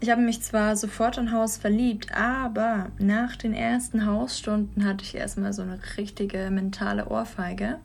Ich 0.00 0.10
habe 0.10 0.20
mich 0.20 0.42
zwar 0.42 0.76
sofort 0.76 1.18
in 1.18 1.32
Haus 1.32 1.56
verliebt, 1.56 2.14
aber 2.14 2.90
nach 2.98 3.36
den 3.36 3.54
ersten 3.54 4.06
Hausstunden 4.06 4.84
hatte 4.84 5.04
ich 5.04 5.14
erstmal 5.14 5.52
so 5.52 5.62
eine 5.62 5.78
richtige 5.96 6.50
mentale 6.50 7.08
Ohrfeige 7.08 7.78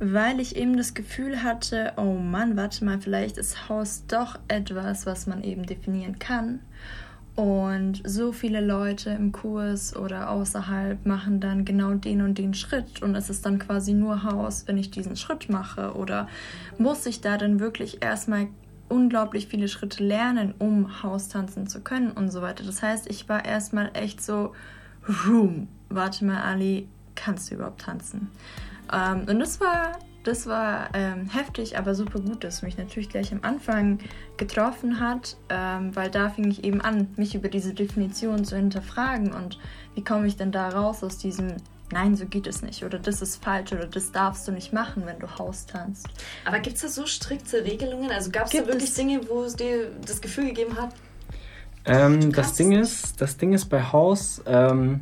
weil 0.00 0.40
ich 0.40 0.56
eben 0.56 0.78
das 0.78 0.94
Gefühl 0.94 1.42
hatte, 1.42 1.92
oh 1.96 2.14
Mann, 2.14 2.56
warte 2.56 2.84
mal, 2.84 2.98
vielleicht 3.00 3.36
ist 3.36 3.68
Haus 3.68 4.04
doch 4.08 4.38
etwas, 4.48 5.04
was 5.04 5.26
man 5.26 5.44
eben 5.44 5.66
definieren 5.66 6.18
kann. 6.18 6.60
Und 7.36 8.02
so 8.04 8.32
viele 8.32 8.60
Leute 8.60 9.10
im 9.10 9.32
Kurs 9.32 9.96
oder 9.96 10.30
außerhalb 10.30 11.06
machen 11.06 11.40
dann 11.40 11.64
genau 11.64 11.94
den 11.94 12.22
und 12.22 12.36
den 12.36 12.54
Schritt 12.54 13.02
und 13.02 13.14
es 13.14 13.30
ist 13.30 13.46
dann 13.46 13.58
quasi 13.58 13.94
nur 13.94 14.24
Haus, 14.24 14.64
wenn 14.66 14.76
ich 14.76 14.90
diesen 14.90 15.16
Schritt 15.16 15.48
mache. 15.48 15.94
Oder 15.94 16.28
muss 16.76 17.06
ich 17.06 17.20
da 17.20 17.38
dann 17.38 17.60
wirklich 17.60 18.02
erstmal 18.02 18.48
unglaublich 18.90 19.46
viele 19.46 19.68
Schritte 19.68 20.04
lernen, 20.04 20.52
um 20.58 21.02
Haus 21.02 21.28
tanzen 21.28 21.66
zu 21.66 21.80
können 21.80 22.10
und 22.10 22.30
so 22.30 22.42
weiter. 22.42 22.64
Das 22.64 22.82
heißt, 22.82 23.08
ich 23.08 23.28
war 23.28 23.44
erstmal 23.44 23.90
echt 23.94 24.22
so, 24.22 24.52
Room, 25.26 25.68
warte 25.88 26.24
mal, 26.24 26.42
Ali, 26.42 26.88
kannst 27.14 27.50
du 27.50 27.54
überhaupt 27.54 27.82
tanzen? 27.82 28.28
Ähm, 28.92 29.26
und 29.28 29.38
das 29.38 29.60
war, 29.60 29.98
das 30.22 30.46
war 30.46 30.90
ähm, 30.94 31.28
heftig, 31.28 31.78
aber 31.78 31.94
super 31.94 32.20
gut, 32.20 32.44
dass 32.44 32.62
mich 32.62 32.76
natürlich 32.76 33.08
gleich 33.08 33.32
am 33.32 33.40
Anfang 33.42 33.98
getroffen 34.36 35.00
hat, 35.00 35.36
ähm, 35.48 35.94
weil 35.96 36.10
da 36.10 36.28
fing 36.28 36.50
ich 36.50 36.64
eben 36.64 36.80
an, 36.80 37.08
mich 37.16 37.34
über 37.34 37.48
diese 37.48 37.72
Definition 37.72 38.44
zu 38.44 38.56
hinterfragen 38.56 39.32
und 39.32 39.58
wie 39.94 40.04
komme 40.04 40.26
ich 40.26 40.36
denn 40.36 40.52
da 40.52 40.68
raus 40.68 41.02
aus 41.02 41.18
diesem 41.18 41.56
Nein, 41.92 42.14
so 42.14 42.24
geht 42.24 42.46
es 42.46 42.62
nicht 42.62 42.84
oder 42.84 43.00
das 43.00 43.20
ist 43.20 43.42
falsch 43.42 43.72
oder 43.72 43.86
das 43.86 44.12
darfst 44.12 44.46
du 44.46 44.52
nicht 44.52 44.72
machen, 44.72 45.06
wenn 45.06 45.18
du 45.18 45.26
Haus 45.38 45.66
tanzt. 45.66 46.06
Aber 46.44 46.60
gibt 46.60 46.76
es 46.76 46.82
da 46.82 46.88
so 46.88 47.04
strikte 47.04 47.64
Regelungen? 47.64 48.12
Also 48.12 48.30
gab 48.30 48.44
es 48.46 48.52
da 48.52 48.64
wirklich 48.64 48.94
Dinge, 48.94 49.20
wo 49.28 49.42
es 49.42 49.56
dir 49.56 49.90
das 50.06 50.20
Gefühl 50.20 50.46
gegeben 50.46 50.76
hat? 50.80 50.94
Ähm, 51.86 52.32
das, 52.32 52.54
Ding 52.54 52.70
ist, 52.70 53.20
das 53.20 53.36
Ding 53.38 53.52
ist 53.54 53.64
bei 53.64 53.82
Haus, 53.82 54.40
ähm, 54.46 55.00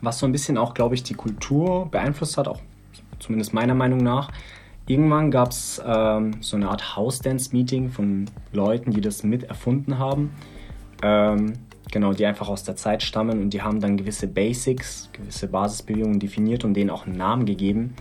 was 0.00 0.18
so 0.18 0.24
ein 0.24 0.32
bisschen 0.32 0.56
auch, 0.56 0.72
glaube 0.72 0.94
ich, 0.94 1.02
die 1.02 1.12
Kultur 1.12 1.90
beeinflusst 1.90 2.38
hat, 2.38 2.48
auch 2.48 2.60
zumindest 3.26 3.52
meiner 3.52 3.74
Meinung 3.74 3.98
nach. 3.98 4.30
Irgendwann 4.86 5.30
gab 5.32 5.50
es 5.50 5.82
ähm, 5.84 6.36
so 6.40 6.56
eine 6.56 6.68
Art 6.68 6.96
House-Dance-Meeting 6.96 7.90
von 7.90 8.26
Leuten, 8.52 8.92
die 8.92 9.00
das 9.00 9.24
mit 9.24 9.42
erfunden 9.44 9.98
haben. 9.98 10.30
Ähm, 11.02 11.54
genau, 11.90 12.12
die 12.12 12.24
einfach 12.24 12.48
aus 12.48 12.62
der 12.62 12.76
Zeit 12.76 13.02
stammen 13.02 13.40
und 13.42 13.50
die 13.50 13.62
haben 13.62 13.80
dann 13.80 13.96
gewisse 13.96 14.28
Basics, 14.28 15.10
gewisse 15.12 15.48
Basisbewegungen 15.48 16.20
definiert 16.20 16.64
und 16.64 16.74
denen 16.74 16.90
auch 16.90 17.06
einen 17.06 17.16
Namen 17.16 17.46
gegeben. 17.46 17.96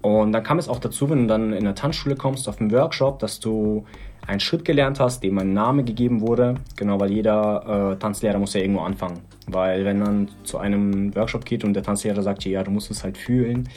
Und 0.00 0.32
dann 0.32 0.42
kam 0.42 0.58
es 0.58 0.68
auch 0.68 0.78
dazu, 0.78 1.10
wenn 1.10 1.22
du 1.22 1.26
dann 1.26 1.52
in 1.52 1.64
der 1.64 1.74
Tanzschule 1.74 2.14
kommst, 2.16 2.48
auf 2.48 2.60
einen 2.60 2.70
Workshop, 2.72 3.18
dass 3.18 3.40
du 3.40 3.84
einen 4.26 4.40
Schritt 4.40 4.64
gelernt 4.64 5.00
hast, 5.00 5.22
dem 5.22 5.38
ein 5.38 5.52
Name 5.52 5.84
gegeben 5.84 6.20
wurde. 6.20 6.54
Genau, 6.76 6.98
weil 6.98 7.12
jeder 7.12 7.92
äh, 7.92 7.96
Tanzlehrer 7.98 8.38
muss 8.38 8.54
ja 8.54 8.60
irgendwo 8.60 8.80
anfangen. 8.80 9.20
Weil 9.46 9.84
wenn 9.84 9.98
man 9.98 10.28
zu 10.44 10.58
einem 10.58 11.14
Workshop 11.14 11.44
geht 11.44 11.64
und 11.64 11.74
der 11.74 11.82
Tanzlehrer 11.82 12.22
sagt, 12.22 12.44
ja, 12.44 12.62
du 12.62 12.70
musst 12.70 12.90
es 12.90 13.04
halt 13.04 13.18
fühlen, 13.18 13.68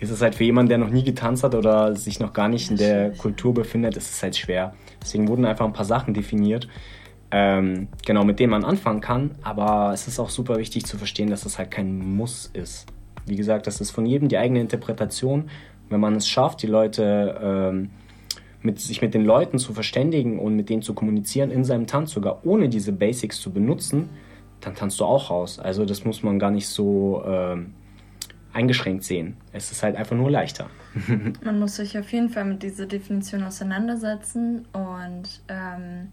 ist 0.00 0.10
es 0.10 0.22
halt 0.22 0.34
für 0.34 0.44
jemanden, 0.44 0.70
der 0.70 0.78
noch 0.78 0.90
nie 0.90 1.04
getanzt 1.04 1.44
hat 1.44 1.54
oder 1.54 1.94
sich 1.94 2.20
noch 2.20 2.32
gar 2.32 2.48
nicht 2.48 2.70
in 2.70 2.78
der 2.78 3.10
Kultur 3.12 3.52
befindet, 3.52 3.96
ist 3.96 4.10
es 4.10 4.22
halt 4.22 4.36
schwer. 4.36 4.74
Deswegen 5.02 5.28
wurden 5.28 5.44
einfach 5.44 5.66
ein 5.66 5.74
paar 5.74 5.84
Sachen 5.84 6.14
definiert, 6.14 6.68
ähm, 7.30 7.88
genau, 8.06 8.24
mit 8.24 8.40
denen 8.40 8.50
man 8.50 8.64
anfangen 8.64 9.02
kann. 9.02 9.32
Aber 9.42 9.92
es 9.92 10.08
ist 10.08 10.18
auch 10.18 10.30
super 10.30 10.56
wichtig 10.56 10.86
zu 10.86 10.96
verstehen, 10.96 11.28
dass 11.28 11.44
es 11.44 11.58
halt 11.58 11.70
kein 11.70 11.98
Muss 12.16 12.50
ist. 12.54 12.86
Wie 13.26 13.36
gesagt, 13.36 13.66
das 13.66 13.80
ist 13.80 13.90
von 13.90 14.06
jedem 14.06 14.28
die 14.28 14.38
eigene 14.38 14.60
Interpretation. 14.60 15.50
Wenn 15.90 16.00
man 16.00 16.16
es 16.16 16.26
schafft, 16.26 16.62
die 16.62 16.66
Leute 16.66 17.38
ähm, 17.42 17.90
mit, 18.62 18.80
sich 18.80 19.02
mit 19.02 19.12
den 19.12 19.24
Leuten 19.24 19.58
zu 19.58 19.74
verständigen 19.74 20.38
und 20.38 20.56
mit 20.56 20.70
denen 20.70 20.82
zu 20.82 20.94
kommunizieren 20.94 21.50
in 21.50 21.64
seinem 21.64 21.86
Tanz, 21.86 22.12
sogar 22.12 22.44
ohne 22.44 22.70
diese 22.70 22.92
Basics 22.92 23.38
zu 23.38 23.52
benutzen, 23.52 24.08
dann 24.62 24.74
tanzt 24.74 24.98
du 24.98 25.04
auch 25.04 25.30
raus. 25.30 25.58
Also 25.58 25.84
das 25.84 26.04
muss 26.04 26.22
man 26.22 26.38
gar 26.38 26.50
nicht 26.50 26.68
so 26.68 27.22
ähm, 27.26 27.74
eingeschränkt 28.52 29.04
sehen. 29.04 29.36
Es 29.52 29.70
ist 29.70 29.82
halt 29.82 29.96
einfach 29.96 30.16
nur 30.16 30.30
leichter. 30.30 30.70
Man 31.44 31.58
muss 31.58 31.76
sich 31.76 31.98
auf 31.98 32.10
jeden 32.12 32.30
Fall 32.30 32.44
mit 32.44 32.62
dieser 32.62 32.86
Definition 32.86 33.42
auseinandersetzen 33.42 34.66
und 34.72 35.42
ähm, 35.48 36.08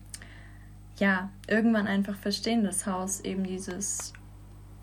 ja, 0.99 1.29
irgendwann 1.47 1.87
einfach 1.87 2.15
verstehen, 2.15 2.63
dass 2.63 2.85
Haus 2.85 3.21
eben 3.21 3.43
dieses 3.43 4.13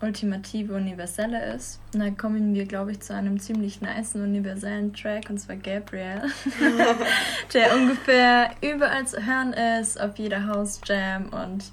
ultimative 0.01 0.75
Universelle 0.75 1.53
ist. 1.55 1.79
Und 1.93 2.01
dann 2.01 2.17
kommen 2.17 2.53
wir, 2.53 2.65
glaube 2.65 2.91
ich, 2.91 2.99
zu 2.99 3.13
einem 3.13 3.39
ziemlich 3.39 3.81
nice 3.81 4.15
universellen 4.15 4.93
Track, 4.93 5.29
und 5.29 5.39
zwar 5.39 5.55
Gabriel, 5.55 6.21
der 7.53 7.75
ungefähr 7.75 8.51
überall 8.61 9.07
zu 9.07 9.25
hören 9.25 9.53
ist, 9.53 9.99
auf 9.99 10.17
jeder 10.17 10.47
House 10.47 10.81
Jam 10.85 11.29
und 11.29 11.71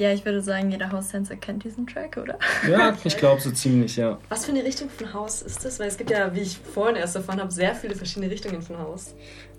ja, 0.00 0.14
ich 0.14 0.24
würde 0.24 0.40
sagen, 0.40 0.70
jeder 0.70 0.90
House-Tänzer 0.90 1.36
kennt 1.36 1.62
diesen 1.62 1.86
Track, 1.86 2.16
oder? 2.16 2.38
Ja, 2.66 2.96
ich 3.04 3.18
glaube 3.18 3.40
so 3.42 3.50
ziemlich, 3.50 3.96
ja. 3.96 4.18
Was 4.30 4.46
für 4.46 4.52
eine 4.52 4.64
Richtung 4.64 4.88
von 4.88 5.12
Haus 5.12 5.42
ist 5.42 5.62
das? 5.62 5.78
Weil 5.78 5.88
es 5.88 5.98
gibt 5.98 6.10
ja, 6.10 6.34
wie 6.34 6.40
ich 6.40 6.56
vorhin 6.56 6.96
erst 6.96 7.16
erfahren 7.16 7.38
habe, 7.38 7.52
sehr 7.52 7.74
viele 7.74 7.94
verschiedene 7.94 8.30
Richtungen 8.30 8.62
von 8.62 8.78
Haus. 8.78 9.14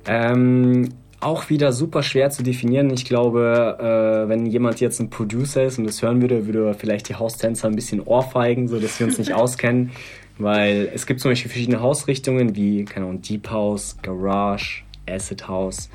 Ähm, 0.08 0.90
auch 1.20 1.52
wieder 1.52 1.72
super 1.72 2.02
schwer 2.02 2.32
zu 2.32 2.42
definieren. 2.42 2.90
Ich 2.90 3.06
glaube, 3.06 3.78
äh, 4.26 4.30
wenn 4.30 4.48
jemand 4.48 4.80
jetzt 4.80 5.00
ein 5.00 5.12
Producer 5.12 5.64
ist 5.64 5.78
und 5.78 5.86
das 5.86 6.02
hören 6.02 6.22
würde, 6.22 6.48
würde 6.48 6.70
er 6.70 6.74
vielleicht 6.74 7.10
die 7.10 7.16
Haustänzer 7.16 7.68
ein 7.68 7.76
bisschen 7.76 8.02
ohrfeigen, 8.02 8.68
sodass 8.68 9.00
wir 9.00 9.06
uns 9.06 9.20
nicht 9.20 9.34
auskennen. 9.36 9.92
Weil 10.40 10.90
es 10.92 11.06
gibt 11.06 11.20
zum 11.20 11.30
Beispiel 11.30 11.52
verschiedene 11.52 11.82
Hausrichtungen 11.82 12.56
wie, 12.56 12.86
keine 12.86 13.06
Ahnung, 13.06 13.22
Deep 13.22 13.52
House, 13.52 13.96
Garage, 14.02 14.82
Acid 15.08 15.48
House. 15.48 15.90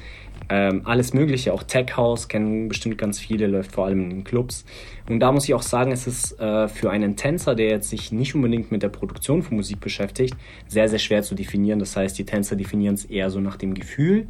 Ähm, 0.49 0.83
alles 0.85 1.13
Mögliche, 1.13 1.53
auch 1.53 1.63
Tech 1.63 1.97
House 1.97 2.29
kennen 2.29 2.69
bestimmt 2.69 2.99
ganz 2.99 3.19
viele, 3.19 3.47
läuft 3.47 3.73
vor 3.73 3.87
allem 3.87 4.11
in 4.11 4.25
Clubs. 4.25 4.65
Und 5.09 5.21
da 5.21 5.33
muss 5.33 5.45
ich 5.45 5.55
auch 5.55 5.63
sagen, 5.63 5.93
es 5.93 6.07
ist 6.07 6.39
äh, 6.39 6.69
für 6.69 6.91
einen 6.91 7.17
Tänzer, 7.17 7.55
der 7.55 7.69
jetzt 7.69 7.91
sich 7.91 8.13
nicht 8.13 8.35
unbedingt 8.35 8.71
mit 8.71 8.83
der 8.83 8.89
Produktion 8.89 9.43
von 9.43 9.57
Musik 9.57 9.81
beschäftigt, 9.81 10.37
sehr, 10.69 10.89
sehr 10.89 10.99
schwer 10.99 11.23
zu 11.23 11.35
definieren. 11.35 11.79
Das 11.79 11.97
heißt, 11.97 12.17
die 12.19 12.25
Tänzer 12.25 12.55
definieren 12.55 12.95
es 12.95 13.05
eher 13.05 13.31
so 13.31 13.41
nach 13.41 13.57
dem 13.57 13.75
Gefühl. 13.75 14.27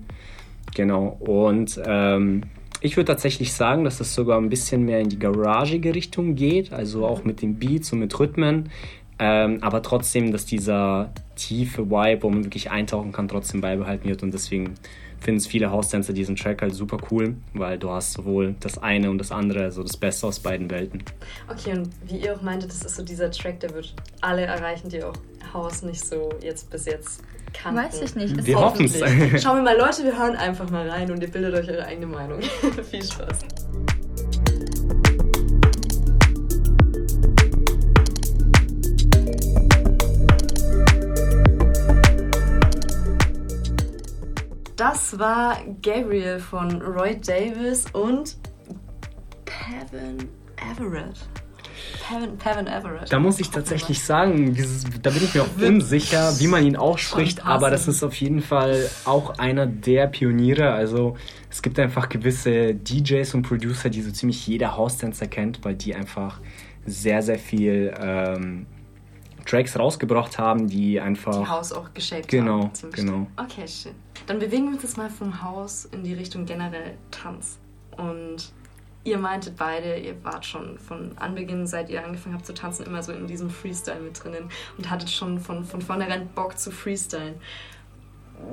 Genau. 0.75 1.17
Und 1.21 1.81
ähm, 1.85 2.43
ich 2.81 2.97
würde 2.97 3.09
tatsächlich 3.09 3.53
sagen, 3.53 3.85
dass 3.85 4.01
es 4.01 4.15
sogar 4.15 4.39
ein 4.39 4.49
bisschen 4.49 4.85
mehr 4.85 5.01
in 5.01 5.09
die 5.09 5.19
garagige 5.19 5.95
Richtung 5.95 6.35
geht, 6.35 6.73
also 6.73 7.07
auch 7.07 7.25
mit 7.25 7.43
den 7.43 7.59
Beats 7.59 7.93
und 7.93 8.01
mit 8.01 8.19
Rhythmen. 8.19 8.71
Ähm, 9.19 9.59
aber 9.63 9.83
trotzdem, 9.83 10.33
dass 10.33 10.45
dieser 10.45 11.11
tiefe 11.37 11.91
Vibe, 11.91 12.23
wo 12.23 12.31
man 12.31 12.45
wirklich 12.45 12.71
eintauchen 12.71 13.13
kann, 13.13 13.29
trotzdem 13.29 13.61
beibehalten 13.61 14.09
wird. 14.09 14.23
Und 14.23 14.33
deswegen 14.35 14.75
finden 15.21 15.39
es 15.39 15.47
viele 15.47 15.71
Haustänzer 15.71 16.13
diesen 16.13 16.37
Track 16.37 16.63
halt 16.63 16.75
super 16.75 16.99
cool, 17.11 17.37
weil 17.55 17.79
du 17.79 17.91
hast 17.91 18.13
sowohl 18.13 18.55
das 18.61 18.79
eine 18.79 19.11
und 19.11 19.19
das 19.19 19.33
andere, 19.33 19.65
also 19.65 19.83
das 19.83 19.97
Beste 19.97 20.27
aus 20.27 20.41
beiden 20.41 20.71
Welten. 20.71 21.03
Okay, 21.49 21.73
und 21.73 21.91
wie 22.07 22.19
ihr 22.19 22.35
auch 22.35 22.43
meintet, 22.43 22.71
das 22.71 22.85
ist 22.85 22.97
so 22.97 23.03
dieser 23.03 23.31
Track, 23.31 23.61
der 23.61 23.75
wird 23.75 23.95
alle 24.21 24.43
erreichen, 24.43 24.89
die 24.89 25.03
auch 25.03 25.15
Haus 25.53 25.83
nicht 25.83 26.05
so 26.05 26.29
jetzt 26.43 26.71
bis 26.71 26.85
jetzt 26.85 27.23
kannten. 27.55 27.83
Weiß 27.83 28.03
ich 28.03 28.15
nicht. 28.15 28.47
Wir 28.47 28.59
hoffen 28.59 28.87
es. 28.87 28.99
Schauen 29.43 29.57
wir 29.57 29.63
mal, 29.63 29.77
Leute, 29.77 30.05
wir 30.05 30.19
hören 30.19 30.37
einfach 30.37 30.69
mal 30.71 30.89
rein 30.89 31.11
und 31.11 31.23
ihr 31.23 31.31
bildet 31.31 31.55
euch 31.55 31.69
eure 31.69 31.87
eigene 31.87 32.07
Meinung. 32.07 32.41
Viel 32.91 33.03
Spaß. 33.03 33.39
Das 44.77 45.19
war 45.19 45.57
Gabriel 45.81 46.39
von 46.39 46.83
Roy 46.83 47.19
Davis 47.19 47.87
und 47.95 48.37
Pavin 49.47 50.29
Everett. 50.57 51.17
Pavin, 52.07 52.37
Pavin 52.37 52.67
Everett. 52.67 53.11
Da 53.11 53.19
muss 53.19 53.41
ich 53.41 53.51
tatsächlich 53.51 54.05
sagen, 54.05 54.53
dieses, 54.53 54.85
da 55.01 55.09
bin 55.09 55.25
ich 55.25 55.35
mir 55.35 55.43
auch 55.45 55.57
unsicher, 55.67 56.39
wie 56.39 56.47
man 56.47 56.67
ihn 56.67 56.77
ausspricht, 56.77 57.47
aber 57.47 57.71
das 57.71 57.89
ist 57.89 58.03
auf 58.03 58.15
jeden 58.17 58.43
Fall 58.43 58.87
auch 59.07 59.39
einer 59.39 59.67
der 59.67 60.09
Pioniere. 60.09 60.73
Also 60.73 61.17
es 61.51 61.63
gibt 61.63 61.79
einfach 61.79 62.11
gewisse 62.11 62.75
DJs 62.75 63.33
und 63.35 63.43
Producer, 63.43 63.89
die 63.89 64.03
so 64.03 64.11
ziemlich 64.11 64.47
jeder 64.47 64.77
House-Tänzer 64.77 65.27
kennt, 65.27 65.65
weil 65.65 65.75
die 65.75 65.95
einfach 65.95 66.41
sehr, 66.85 67.23
sehr 67.23 67.39
viel 67.39 67.95
ähm, 67.99 68.67
Tracks 69.47 69.79
rausgebracht 69.79 70.39
haben, 70.39 70.69
die 70.69 71.01
einfach. 71.01 71.39
Die 71.41 71.49
Haus 71.49 71.73
auch 71.73 71.93
geshaped 71.95 72.29
genau, 72.29 72.65
haben. 72.65 72.91
Genau, 72.93 73.27
Okay, 73.37 73.67
schön. 73.67 73.95
Dann 74.27 74.39
bewegen 74.39 74.67
wir 74.67 74.73
uns 74.73 74.83
jetzt 74.83 74.97
mal 74.97 75.09
vom 75.09 75.43
Haus 75.43 75.85
in 75.87 76.03
die 76.03 76.15
Richtung 76.15 76.47
generell 76.47 76.97
Tanz. 77.11 77.59
Und 77.97 78.53
ihr 79.05 79.19
meintet 79.19 79.57
beide, 79.57 79.97
ihr 79.99 80.23
wart 80.25 80.45
schon 80.45 80.79
von 80.79 81.17
Anbeginn, 81.17 81.67
seit 81.67 81.89
ihr 81.89 82.05
angefangen 82.05 82.35
habt 82.35 82.47
zu 82.47 82.55
tanzen, 82.55 82.85
immer 82.85 83.03
so 83.03 83.13
in 83.13 83.27
diesem 83.27 83.51
Freestyle 83.51 84.01
mit 84.01 84.23
drinnen 84.23 84.51
und 84.77 84.91
hattet 84.91 85.11
schon 85.11 85.39
von, 85.39 85.65
von 85.65 85.81
vornherein 85.81 86.29
Bock 86.35 86.59
zu 86.59 86.71
freestylen. 86.71 87.35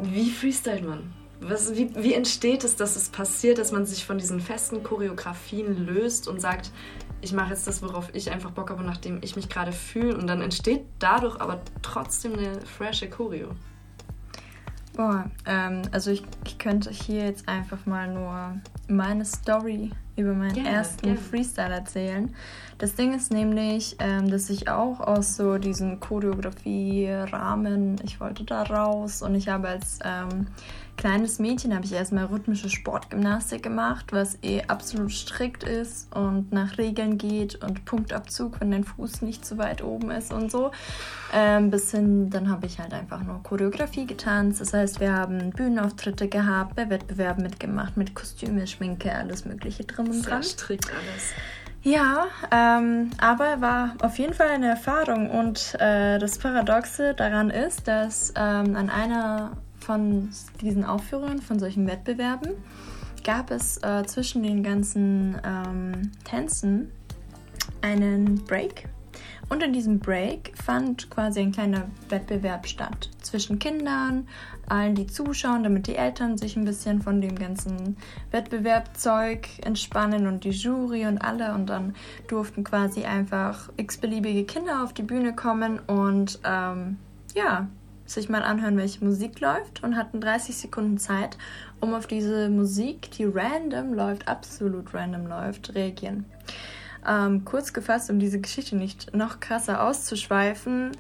Wie 0.04 0.30
freestylt 0.30 0.88
man? 0.88 1.14
Was, 1.42 1.76
wie, 1.76 1.94
wie 1.96 2.14
entsteht 2.14 2.64
es, 2.64 2.76
dass 2.76 2.96
es 2.96 3.10
passiert, 3.10 3.58
dass 3.58 3.72
man 3.72 3.86
sich 3.86 4.06
von 4.06 4.18
diesen 4.18 4.40
festen 4.40 4.82
Choreografien 4.84 5.86
löst 5.86 6.28
und 6.28 6.40
sagt, 6.40 6.72
ich 7.24 7.34
mache 7.34 7.52
jetzt 7.52 7.66
das, 7.68 7.82
worauf 7.82 8.14
ich 8.14 8.32
einfach 8.32 8.52
Bock 8.52 8.70
habe, 8.70 8.84
nachdem 8.84 9.20
ich 9.22 9.36
mich 9.36 9.50
gerade 9.50 9.72
fühle 9.72 10.18
und 10.18 10.28
dann 10.28 10.42
entsteht 10.42 10.86
dadurch 11.00 11.40
aber 11.40 11.62
trotzdem 11.82 12.34
eine 12.34 12.62
frische 12.62 13.10
Choreo? 13.10 13.50
Boah, 14.96 15.32
ähm, 15.46 15.82
also 15.92 16.12
ich, 16.12 16.24
ich 16.46 16.60
könnte 16.60 16.92
hier 16.92 17.26
jetzt 17.26 17.48
einfach 17.50 17.86
mal 17.86 18.14
nur 18.14 18.62
meine 18.88 19.26
Story 19.26 19.92
über 20.16 20.34
meinen 20.34 20.54
Gerne, 20.54 20.70
ersten 20.70 21.02
gerne. 21.02 21.18
Freestyle 21.18 21.74
erzählen. 21.74 22.36
Das 22.84 22.96
Ding 22.96 23.14
ist 23.14 23.32
nämlich, 23.32 23.96
ähm, 24.00 24.30
dass 24.30 24.50
ich 24.50 24.68
auch 24.68 25.00
aus 25.00 25.38
so 25.38 25.58
diesem 25.58 26.02
Choreografie-Rahmen, 26.02 27.96
ich 28.04 28.20
wollte 28.20 28.44
da 28.44 28.64
raus 28.64 29.22
und 29.22 29.36
ich 29.36 29.48
habe 29.48 29.70
als 29.70 30.00
ähm, 30.04 30.48
kleines 30.98 31.40
Mädchen 31.40 31.74
habe 31.74 31.86
ich 31.86 31.94
erstmal 31.94 32.26
rhythmische 32.26 32.70
Sportgymnastik 32.70 33.64
gemacht, 33.64 34.12
was 34.12 34.38
eh 34.44 34.64
absolut 34.64 35.14
strikt 35.14 35.64
ist 35.64 36.14
und 36.14 36.52
nach 36.52 36.78
Regeln 36.78 37.18
geht 37.18 37.64
und 37.64 37.86
Punktabzug, 37.86 38.60
wenn 38.60 38.72
dein 38.72 38.84
Fuß 38.84 39.22
nicht 39.22 39.46
zu 39.46 39.58
weit 39.58 39.82
oben 39.82 40.12
ist 40.12 40.34
und 40.34 40.52
so. 40.52 40.72
Ähm, 41.34 41.72
bis 41.72 41.92
hin, 41.92 42.32
dann 42.32 42.50
habe 42.50 42.66
ich 42.66 42.80
halt 42.80 42.94
einfach 42.94 43.24
nur 43.24 43.42
Choreografie 43.44 44.08
getanzt. 44.08 44.60
Das 44.60 44.74
heißt, 44.74 45.00
wir 45.00 45.14
haben 45.14 45.52
Bühnenauftritte 45.52 46.28
gehabt, 46.28 46.76
bei 46.76 46.90
Wettbewerben 46.90 47.44
mitgemacht, 47.44 47.96
mit 47.96 48.14
Kostüme, 48.14 48.68
Schminke, 48.68 49.16
alles 49.16 49.46
Mögliche 49.46 49.86
drin 49.86 50.08
und 50.08 50.14
Sehr 50.16 50.32
dran. 50.32 50.44
strikt 50.44 50.92
alles. 50.92 51.34
Ja, 51.84 52.28
ähm, 52.50 53.12
aber 53.18 53.60
war 53.60 53.96
auf 54.02 54.18
jeden 54.18 54.34
Fall 54.34 54.48
eine 54.48 54.70
Erfahrung 54.70 55.30
und 55.30 55.76
äh, 55.80 56.18
das 56.18 56.38
Paradoxe 56.38 57.14
daran 57.14 57.50
ist, 57.50 57.90
dass 57.90 58.30
ähm, 58.38 58.78
an 58.78 58.90
einer 58.90 59.52
von 59.80 60.30
diesen 60.62 60.86
Aufführungen, 60.86 61.42
von 61.42 61.60
solchen 61.60 61.86
Wettbewerben, 61.86 62.52
gab 63.26 63.52
es 63.52 63.84
äh, 63.84 64.06
zwischen 64.06 64.44
den 64.44 64.64
ganzen 64.64 65.38
ähm, 65.44 66.12
Tänzen 66.24 66.90
einen 67.82 68.46
Break. 68.46 68.88
Und 69.50 69.62
in 69.62 69.74
diesem 69.74 70.00
Break 70.00 70.54
fand 70.56 71.10
quasi 71.10 71.42
ein 71.42 71.52
kleiner 71.52 71.88
Wettbewerb 72.10 72.68
statt 72.68 73.10
zwischen 73.22 73.60
Kindern, 73.60 74.28
allen, 74.68 74.96
die 74.96 75.08
zuschauen, 75.08 75.64
damit 75.64 75.88
die 75.88 75.96
Eltern 75.96 76.38
sich 76.38 76.56
ein 76.56 76.66
bisschen 76.66 77.02
von 77.02 77.22
dem 77.22 77.38
ganzen 77.38 77.98
Wettbewerbzeug 78.32 79.48
entspannen 79.64 80.28
und 80.28 80.44
die 80.44 80.52
Jury 80.52 81.06
und 81.06 81.20
alle. 81.20 81.54
Und 81.54 81.68
dann 81.68 81.96
durften 82.28 82.64
quasi 82.64 83.04
einfach 83.04 83.70
x-beliebige 83.78 84.46
Kinder 84.46 84.84
auf 84.84 84.94
die 84.94 85.04
Bühne 85.04 85.36
kommen 85.36 85.80
und 85.80 86.40
ähm, 86.46 86.98
ja, 87.36 87.68
sich 88.06 88.30
mal 88.30 88.44
anhören, 88.44 88.78
welche 88.78 89.04
Musik 89.04 89.40
läuft 89.40 89.84
und 89.84 89.96
hatten 89.96 90.22
30 90.22 90.56
Sekunden 90.56 90.98
Zeit, 90.98 91.38
um 91.80 91.94
auf 91.94 92.08
diese 92.08 92.50
Musik, 92.50 93.12
die 93.12 93.26
random 93.26 93.94
läuft, 93.94 94.28
absolut 94.28 94.94
random 94.94 95.28
läuft, 95.28 95.74
reagieren. 95.76 96.26
Ähm, 97.08 97.46
kurz 97.46 97.74
gefasst, 97.74 98.10
um 98.10 98.20
diese 98.20 98.40
Geschichte 98.40 98.76
nicht 98.76 99.14
noch 99.14 99.40
krasser 99.40 99.84
auszuschweifen, 99.84 100.92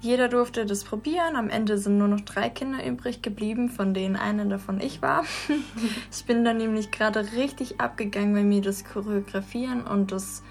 jeder 0.00 0.28
durfte 0.28 0.64
das 0.64 0.84
probieren. 0.84 1.34
Am 1.34 1.50
Ende 1.50 1.76
sind 1.76 1.98
nur 1.98 2.06
noch 2.08 2.20
drei 2.20 2.48
Kinder 2.48 2.84
übrig 2.86 3.20
geblieben, 3.20 3.68
von 3.68 3.94
denen 3.94 4.14
eine 4.14 4.46
davon 4.46 4.80
ich 4.80 5.02
war. 5.02 5.24
ich 6.12 6.24
bin 6.24 6.44
dann 6.44 6.58
nämlich 6.58 6.90
gerade 6.92 7.32
richtig 7.32 7.80
abgegangen, 7.80 8.34
weil 8.34 8.44
mir 8.44 8.60
das 8.60 8.84
Choreografieren 8.84 9.82
und 9.82 10.12
das 10.12 10.42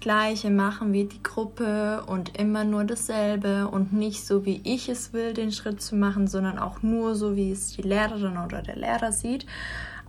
Gleiche 0.00 0.50
machen 0.50 0.92
wie 0.92 1.04
die 1.04 1.22
Gruppe 1.22 2.04
und 2.06 2.38
immer 2.38 2.64
nur 2.64 2.84
dasselbe 2.84 3.68
und 3.68 3.92
nicht 3.92 4.26
so, 4.26 4.44
wie 4.44 4.60
ich 4.64 4.88
es 4.88 5.12
will, 5.12 5.32
den 5.32 5.52
Schritt 5.52 5.80
zu 5.80 5.96
machen, 5.96 6.26
sondern 6.26 6.58
auch 6.58 6.82
nur 6.82 7.14
so, 7.14 7.36
wie 7.36 7.50
es 7.50 7.76
die 7.76 7.82
Lehrerin 7.82 8.38
oder 8.38 8.62
der 8.62 8.76
Lehrer 8.76 9.12
sieht, 9.12 9.46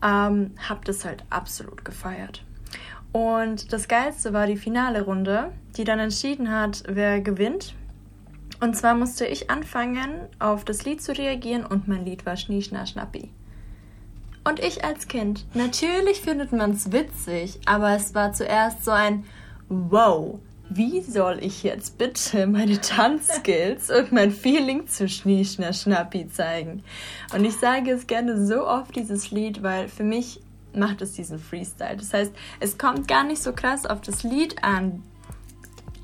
ähm, 0.03 0.51
habe 0.67 0.81
das 0.83 1.05
halt 1.05 1.23
absolut 1.29 1.85
gefeiert. 1.85 2.43
Und 3.15 3.71
das 3.71 3.87
Geilste 3.87 4.33
war 4.33 4.45
die 4.45 4.57
finale 4.57 5.03
Runde, 5.03 5.53
die 5.77 5.85
dann 5.85 5.99
entschieden 5.99 6.51
hat, 6.51 6.83
wer 6.85 7.21
gewinnt. 7.21 7.73
Und 8.59 8.75
zwar 8.75 8.93
musste 8.93 9.25
ich 9.25 9.49
anfangen, 9.49 10.09
auf 10.39 10.65
das 10.65 10.83
Lied 10.83 11.01
zu 11.01 11.17
reagieren 11.17 11.65
und 11.65 11.87
mein 11.87 12.03
Lied 12.03 12.25
war 12.25 12.35
Schnie, 12.35 12.61
Schna, 12.61 12.85
Schnappi. 12.85 13.29
Und 14.43 14.59
ich 14.59 14.83
als 14.83 15.07
Kind, 15.07 15.45
natürlich 15.53 16.19
findet 16.19 16.51
man 16.51 16.71
es 16.71 16.91
witzig, 16.91 17.57
aber 17.65 17.95
es 17.95 18.13
war 18.15 18.33
zuerst 18.33 18.83
so 18.83 18.91
ein 18.91 19.23
Wow, 19.69 20.39
wie 20.67 20.99
soll 20.99 21.37
ich 21.41 21.63
jetzt 21.63 21.97
bitte 21.97 22.47
meine 22.47 22.81
Tanzskills 22.81 23.91
und 23.91 24.11
mein 24.11 24.31
Feeling 24.31 24.87
zu 24.89 25.07
Schnie, 25.07 25.45
Schna, 25.45 25.71
Schnappi 25.71 26.27
zeigen? 26.27 26.83
Und 27.33 27.45
ich 27.45 27.55
sage 27.55 27.91
es 27.91 28.07
gerne 28.07 28.45
so 28.45 28.67
oft, 28.67 28.93
dieses 28.93 29.31
Lied, 29.31 29.63
weil 29.63 29.87
für 29.87 30.03
mich 30.03 30.41
macht 30.75 31.01
es 31.01 31.13
diesen 31.13 31.39
Freestyle. 31.39 31.97
Das 31.97 32.13
heißt, 32.13 32.33
es 32.59 32.77
kommt 32.77 33.07
gar 33.07 33.23
nicht 33.23 33.41
so 33.41 33.53
krass 33.53 33.85
auf 33.85 34.01
das 34.01 34.23
Lied 34.23 34.63
an, 34.63 35.03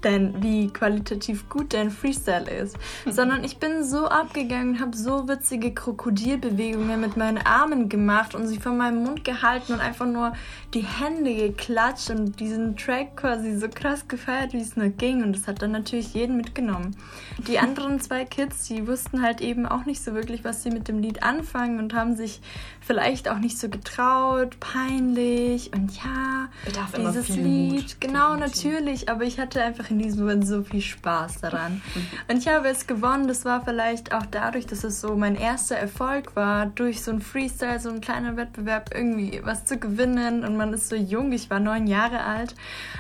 denn 0.04 0.42
wie 0.42 0.68
qualitativ 0.68 1.50
gut 1.50 1.74
dein 1.74 1.92
Freestyle 1.92 2.50
ist, 2.50 2.78
sondern 3.06 3.44
ich 3.44 3.58
bin 3.58 3.84
so 3.84 4.08
abgegangen 4.08 4.76
und 4.76 4.80
habe 4.80 4.98
so 4.98 5.28
witzige 5.28 5.74
Krokodilbewegungen 5.74 7.00
mit 7.00 7.18
meinen 7.18 7.38
Armen 7.40 7.90
gemacht 7.90 8.36
und 8.36 8.48
sie 8.48 8.58
von 8.58 8.78
meinem 8.78 9.04
Mund 9.04 9.24
gehalten 9.24 9.74
und 9.74 9.80
einfach 9.80 10.06
nur 10.06 10.34
die 10.74 10.86
Hände 10.86 11.36
geklatscht 11.36 12.10
und 12.10 12.40
diesen 12.40 12.78
Track 12.78 13.18
quasi 13.18 13.58
so 13.58 13.68
krass 13.68 14.08
gefeiert, 14.08 14.54
wie 14.54 14.62
es 14.62 14.76
nur 14.76 14.90
ging. 14.90 15.24
Und 15.24 15.36
das 15.36 15.48
hat 15.48 15.62
dann 15.62 15.72
natürlich 15.72 16.14
jeden 16.14 16.38
mitgenommen. 16.38 16.96
Die 17.48 17.60
anderen 17.60 18.00
zwei 18.02 18.26
Kids, 18.26 18.68
die 18.68 18.88
wussten 18.88 19.22
halt 19.22 19.42
eben 19.42 19.66
auch 19.66 19.86
nicht 19.86 20.04
so 20.04 20.14
wirklich, 20.14 20.44
was 20.44 20.64
sie 20.64 20.72
mit 20.72 20.88
dem 20.88 21.00
Lied 21.00 21.24
anfangen 21.24 21.80
und 21.80 21.94
haben 21.94 22.16
sich 22.16 22.42
vielleicht 22.80 23.30
auch 23.30 23.40
nicht 23.40 23.58
so 23.58 23.70
getraut, 23.70 24.60
peinlich. 24.60 25.72
Und 25.74 25.96
ja, 25.98 26.50
Bedarf 26.66 26.92
dieses 26.94 27.30
Lied, 27.30 27.74
Mut. 27.74 27.98
genau 28.00 28.36
natürlich, 28.36 29.10
aber 29.10 29.24
ich 29.24 29.40
hatte 29.40 29.62
einfach 29.62 29.91
in 29.92 30.00
diesem 30.00 30.22
Moment 30.22 30.48
so 30.48 30.64
viel 30.64 30.82
Spaß 30.82 31.42
daran. 31.42 31.82
Und 32.30 32.38
ich 32.38 32.48
habe 32.48 32.70
es 32.70 32.88
gewonnen. 32.88 33.28
Das 33.28 33.46
war 33.46 33.64
vielleicht 33.64 34.14
auch 34.14 34.26
dadurch, 34.26 34.66
dass 34.66 34.84
es 34.84 35.02
so 35.02 35.16
mein 35.16 35.36
erster 35.36 35.76
Erfolg 35.76 36.36
war, 36.36 36.68
durch 36.68 37.04
so 37.04 37.12
ein 37.12 37.22
Freestyle, 37.22 37.80
so 37.80 37.90
ein 37.90 38.02
kleiner 38.02 38.38
Wettbewerb 38.38 38.92
irgendwie 38.96 39.42
was 39.44 39.66
zu 39.66 39.78
gewinnen. 39.78 40.44
Und 40.46 40.58
man 40.58 40.74
ist 40.74 40.90
so 40.90 40.96
jung, 40.96 41.32
ich 41.34 41.50
war 41.50 41.60
neun 41.60 41.88
Jahre 41.88 42.24
alt. 42.24 42.56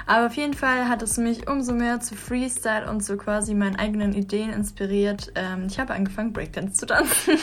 Aber 0.05 0.27
auf 0.27 0.33
jeden 0.33 0.53
Fall 0.53 0.89
hat 0.89 1.01
es 1.01 1.17
mich 1.17 1.47
umso 1.47 1.73
mehr 1.73 2.01
zu 2.01 2.15
Freestyle 2.15 2.89
und 2.89 3.03
so 3.03 3.15
quasi 3.17 3.53
meinen 3.53 3.77
eigenen 3.77 4.13
Ideen 4.13 4.51
inspiriert. 4.51 5.31
Ähm, 5.35 5.67
ich 5.67 5.79
habe 5.79 5.93
angefangen, 5.93 6.33
Breakdance 6.33 6.73
zu 6.73 6.85
tanzen. 6.85 7.37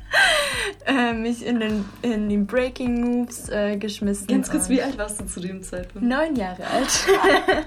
äh, 0.86 1.12
mich 1.14 1.44
in 1.44 1.60
den, 1.60 1.84
in 2.02 2.28
die 2.28 2.38
Breaking 2.38 3.00
Moves 3.00 3.48
äh, 3.48 3.76
geschmissen. 3.76 4.26
Ganz 4.26 4.50
kurz, 4.50 4.68
wie 4.68 4.82
alt 4.82 4.98
warst 4.98 5.20
du 5.20 5.26
zu 5.26 5.40
dem 5.40 5.62
Zeitpunkt? 5.62 6.06
Neun 6.06 6.36
Jahre 6.36 6.64
alt. 6.66 7.06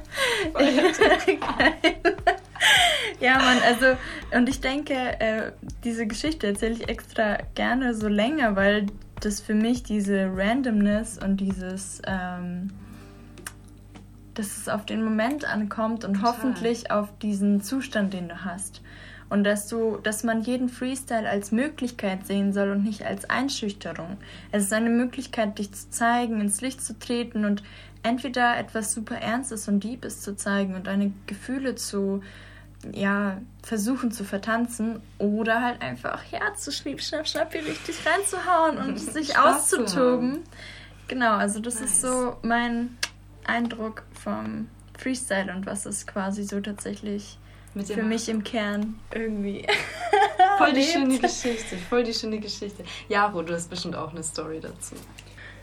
ja, 3.20 3.38
Mann, 3.38 3.58
also, 3.66 3.98
und 4.36 4.50
ich 4.50 4.62
denke, 4.62 4.94
äh, 4.94 5.52
diese 5.84 6.08
Geschichte 6.08 6.48
erzähle 6.48 6.74
ich 6.74 6.90
extra 6.90 7.38
gerne 7.56 7.94
so 7.94 8.08
länger, 8.08 8.56
weil 8.56 8.88
das 9.22 9.42
für 9.42 9.54
mich 9.54 9.84
diese 9.84 10.32
Randomness 10.34 11.18
und 11.18 11.38
dieses, 11.38 12.02
ähm, 12.08 12.72
dass 14.34 14.58
es 14.58 14.70
auf 14.70 14.86
den 14.86 15.04
Moment 15.04 15.46
ankommt 15.46 16.06
und 16.06 16.16
Total. 16.16 16.32
hoffentlich 16.32 16.92
auf 16.92 17.10
diesen 17.20 17.62
Zustand, 17.62 18.14
den 18.14 18.30
du 18.30 18.46
hast. 18.46 18.82
Und 19.30 19.44
dass 19.44 19.68
du, 19.68 19.98
dass 19.98 20.24
man 20.24 20.42
jeden 20.42 20.70
Freestyle 20.70 21.30
als 21.30 21.52
Möglichkeit 21.52 22.26
sehen 22.26 22.52
soll 22.52 22.72
und 22.72 22.84
nicht 22.84 23.06
als 23.06 23.30
Einschüchterung. 23.30 24.18
Es 24.52 24.64
ist 24.64 24.74
eine 24.74 24.90
Möglichkeit, 24.90 25.60
dich 25.60 25.72
zu 25.72 25.92
zeigen, 25.92 26.42
ins 26.42 26.62
Licht 26.62 26.84
zu 26.84 26.98
treten 26.98 27.46
und 27.46 27.62
entweder 28.04 28.58
etwas 28.58 28.94
super 28.94 29.16
Ernstes 29.16 29.68
und 29.68 29.84
Deepes 29.84 30.22
zu 30.22 30.36
zeigen 30.36 30.76
und 30.76 30.88
deine 30.88 31.12
Gefühle 31.28 31.76
zu, 31.76 32.22
ja, 32.94 33.42
versuchen 33.64 34.12
zu 34.12 34.24
vertanzen 34.24 35.02
oder 35.18 35.62
halt 35.62 35.82
einfach, 35.82 36.24
ja, 36.32 36.54
zu 36.56 36.72
schnipp, 36.72 37.02
schnapp, 37.02 37.28
schnappi 37.28 37.60
richtig 37.60 37.98
reinzuhauen 38.06 38.78
und 38.78 38.98
sich 39.00 39.38
auszutoben. 39.38 40.40
Genau, 41.08 41.34
also 41.34 41.60
das 41.60 41.76
ist 41.76 42.02
Nice. 42.04 42.14
so 42.14 42.38
mein 42.42 42.98
Eindruck 43.44 44.04
vom 44.24 44.68
Freestyle 44.98 45.54
und 45.54 45.66
was 45.66 45.86
es 45.86 46.06
quasi 46.06 46.44
so 46.44 46.60
tatsächlich 46.60 47.38
für 47.86 48.04
mich 48.04 48.30
im 48.30 48.44
Kern 48.44 49.00
irgendwie. 49.14 49.66
voll 50.58 50.74
die 50.74 50.84
schöne 50.84 51.18
Geschichte, 51.20 51.78
voll 51.90 52.04
die 52.04 52.14
schöne 52.14 52.40
Geschichte. 52.40 52.84
Jaro, 53.08 53.42
du 53.42 53.54
hast 53.54 53.70
bestimmt 53.70 53.96
auch 53.96 54.12
eine 54.12 54.24
Story 54.24 54.60
dazu. 54.60 54.96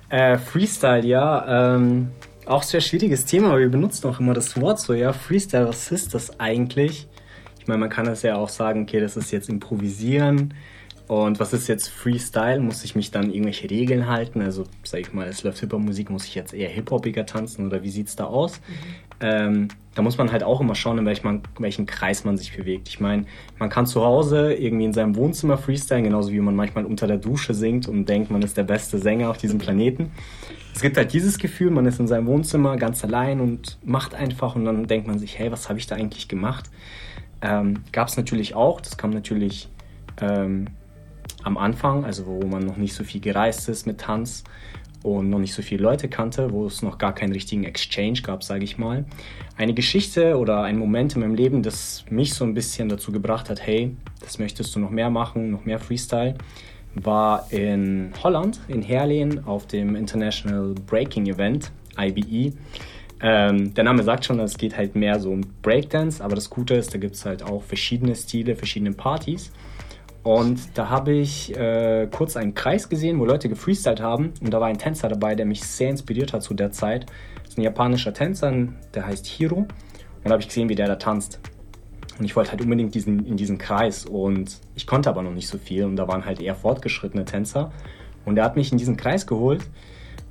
Äh, 0.08 0.38
Freestyle, 0.38 1.04
ja. 1.04 1.74
Ähm, 1.74 2.10
auch 2.46 2.62
sehr 2.62 2.80
schwieriges 2.80 3.24
Thema, 3.24 3.48
aber 3.48 3.60
wir 3.60 3.68
benutzen 3.68 4.08
auch 4.08 4.20
immer 4.20 4.34
das 4.34 4.60
Wort 4.60 4.78
so, 4.78 4.94
ja. 4.94 5.12
Freestyle, 5.12 5.68
was 5.68 5.90
ist 5.90 6.14
das 6.14 6.38
eigentlich? 6.38 7.08
Ich 7.58 7.66
meine, 7.66 7.80
man 7.80 7.90
kann 7.90 8.06
das 8.06 8.22
ja 8.22 8.36
auch 8.36 8.48
sagen, 8.48 8.82
okay, 8.82 9.00
das 9.00 9.16
ist 9.16 9.32
jetzt 9.32 9.48
improvisieren. 9.48 10.54
Und 11.08 11.38
was 11.38 11.52
ist 11.52 11.68
jetzt 11.68 11.88
Freestyle? 11.88 12.60
Muss 12.60 12.84
ich 12.84 12.96
mich 12.96 13.10
dann 13.12 13.30
irgendwelche 13.30 13.70
Regeln 13.70 14.08
halten? 14.08 14.40
Also, 14.42 14.64
sag 14.82 15.00
ich 15.00 15.12
mal, 15.12 15.28
es 15.28 15.44
läuft 15.44 15.60
Hip-Hop-Musik, 15.60 16.10
muss 16.10 16.24
ich 16.24 16.34
jetzt 16.34 16.52
eher 16.52 16.68
Hip-Hopiger 16.68 17.26
tanzen 17.26 17.66
oder 17.66 17.82
wie 17.82 17.90
sieht 17.90 18.08
es 18.08 18.16
da 18.16 18.24
aus? 18.24 18.60
Mhm. 18.60 19.05
Ähm, 19.20 19.68
da 19.94 20.02
muss 20.02 20.18
man 20.18 20.30
halt 20.30 20.42
auch 20.42 20.60
immer 20.60 20.74
schauen, 20.74 20.98
in 20.98 21.06
welchem, 21.06 21.40
welchen 21.58 21.86
Kreis 21.86 22.24
man 22.24 22.36
sich 22.36 22.54
bewegt. 22.54 22.88
Ich 22.88 23.00
meine, 23.00 23.24
man 23.58 23.70
kann 23.70 23.86
zu 23.86 24.04
Hause 24.04 24.52
irgendwie 24.52 24.84
in 24.84 24.92
seinem 24.92 25.16
Wohnzimmer 25.16 25.56
freestylen, 25.56 26.04
genauso 26.04 26.32
wie 26.32 26.40
man 26.40 26.54
manchmal 26.54 26.84
unter 26.84 27.06
der 27.06 27.16
Dusche 27.16 27.54
singt 27.54 27.88
und 27.88 28.06
denkt, 28.06 28.30
man 28.30 28.42
ist 28.42 28.58
der 28.58 28.64
beste 28.64 28.98
Sänger 28.98 29.30
auf 29.30 29.38
diesem 29.38 29.58
Planeten. 29.58 30.12
Es 30.74 30.82
gibt 30.82 30.98
halt 30.98 31.14
dieses 31.14 31.38
Gefühl, 31.38 31.70
man 31.70 31.86
ist 31.86 31.98
in 31.98 32.06
seinem 32.06 32.26
Wohnzimmer 32.26 32.76
ganz 32.76 33.02
allein 33.02 33.40
und 33.40 33.78
macht 33.82 34.14
einfach 34.14 34.54
und 34.54 34.66
dann 34.66 34.86
denkt 34.86 35.06
man 35.06 35.18
sich, 35.18 35.38
hey, 35.38 35.50
was 35.50 35.70
habe 35.70 35.78
ich 35.78 35.86
da 35.86 35.94
eigentlich 35.94 36.28
gemacht? 36.28 36.66
Ähm, 37.40 37.82
Gab 37.92 38.08
es 38.08 38.18
natürlich 38.18 38.54
auch, 38.54 38.82
das 38.82 38.98
kam 38.98 39.10
natürlich 39.10 39.70
ähm, 40.20 40.66
am 41.42 41.56
Anfang, 41.56 42.04
also 42.04 42.26
wo 42.26 42.46
man 42.46 42.66
noch 42.66 42.76
nicht 42.76 42.92
so 42.92 43.04
viel 43.04 43.22
gereist 43.22 43.70
ist 43.70 43.86
mit 43.86 43.98
Tanz 43.98 44.44
und 45.06 45.30
noch 45.30 45.38
nicht 45.38 45.54
so 45.54 45.62
viele 45.62 45.84
Leute 45.84 46.08
kannte, 46.08 46.50
wo 46.50 46.66
es 46.66 46.82
noch 46.82 46.98
gar 46.98 47.14
keinen 47.14 47.32
richtigen 47.32 47.62
Exchange 47.62 48.22
gab, 48.22 48.42
sage 48.42 48.64
ich 48.64 48.76
mal. 48.76 49.04
Eine 49.56 49.72
Geschichte 49.72 50.36
oder 50.36 50.62
ein 50.62 50.78
Moment 50.78 51.14
in 51.14 51.20
meinem 51.20 51.36
Leben, 51.36 51.62
das 51.62 52.04
mich 52.10 52.34
so 52.34 52.44
ein 52.44 52.54
bisschen 52.54 52.88
dazu 52.88 53.12
gebracht 53.12 53.48
hat, 53.48 53.64
hey, 53.64 53.94
das 54.20 54.40
möchtest 54.40 54.74
du 54.74 54.80
noch 54.80 54.90
mehr 54.90 55.08
machen, 55.08 55.52
noch 55.52 55.64
mehr 55.64 55.78
Freestyle, 55.78 56.34
war 56.94 57.46
in 57.52 58.12
Holland, 58.20 58.58
in 58.66 58.82
Herleen, 58.82 59.44
auf 59.44 59.68
dem 59.68 59.94
International 59.94 60.74
Breaking 60.86 61.26
Event, 61.26 61.70
IBE. 61.96 62.54
Ähm, 63.22 63.74
der 63.74 63.84
Name 63.84 64.02
sagt 64.02 64.24
schon, 64.24 64.40
es 64.40 64.58
geht 64.58 64.76
halt 64.76 64.96
mehr 64.96 65.20
so 65.20 65.30
um 65.30 65.42
Breakdance, 65.62 66.22
aber 66.22 66.34
das 66.34 66.50
Gute 66.50 66.74
ist, 66.74 66.92
da 66.92 66.98
gibt 66.98 67.14
es 67.14 67.24
halt 67.24 67.44
auch 67.44 67.62
verschiedene 67.62 68.16
Stile, 68.16 68.56
verschiedene 68.56 68.92
Partys. 68.92 69.52
Und 70.26 70.76
da 70.76 70.88
habe 70.88 71.12
ich 71.12 71.56
äh, 71.56 72.08
kurz 72.10 72.36
einen 72.36 72.52
Kreis 72.52 72.88
gesehen, 72.88 73.20
wo 73.20 73.24
Leute 73.24 73.48
gefreestylt 73.48 74.00
haben. 74.00 74.34
Und 74.40 74.52
da 74.52 74.60
war 74.60 74.66
ein 74.66 74.76
Tänzer 74.76 75.08
dabei, 75.08 75.36
der 75.36 75.46
mich 75.46 75.62
sehr 75.62 75.88
inspiriert 75.88 76.32
hat 76.32 76.42
zu 76.42 76.52
der 76.52 76.72
Zeit. 76.72 77.06
Das 77.44 77.50
ist 77.50 77.58
ein 77.58 77.62
japanischer 77.62 78.12
Tänzer, 78.12 78.52
der 78.92 79.06
heißt 79.06 79.24
Hiro. 79.24 79.58
Und 79.58 79.68
da 80.24 80.30
habe 80.32 80.40
ich 80.40 80.48
gesehen, 80.48 80.68
wie 80.68 80.74
der 80.74 80.88
da 80.88 80.96
tanzt. 80.96 81.38
Und 82.18 82.24
ich 82.24 82.34
wollte 82.34 82.50
halt 82.50 82.60
unbedingt 82.60 82.92
diesen, 82.96 83.24
in 83.24 83.36
diesen 83.36 83.56
Kreis. 83.56 84.04
Und 84.04 84.58
ich 84.74 84.88
konnte 84.88 85.10
aber 85.10 85.22
noch 85.22 85.30
nicht 85.30 85.46
so 85.46 85.58
viel. 85.58 85.84
Und 85.84 85.94
da 85.94 86.08
waren 86.08 86.24
halt 86.24 86.40
eher 86.40 86.56
fortgeschrittene 86.56 87.24
Tänzer. 87.24 87.70
Und 88.24 88.36
er 88.36 88.46
hat 88.46 88.56
mich 88.56 88.72
in 88.72 88.78
diesen 88.78 88.96
Kreis 88.96 89.28
geholt 89.28 89.62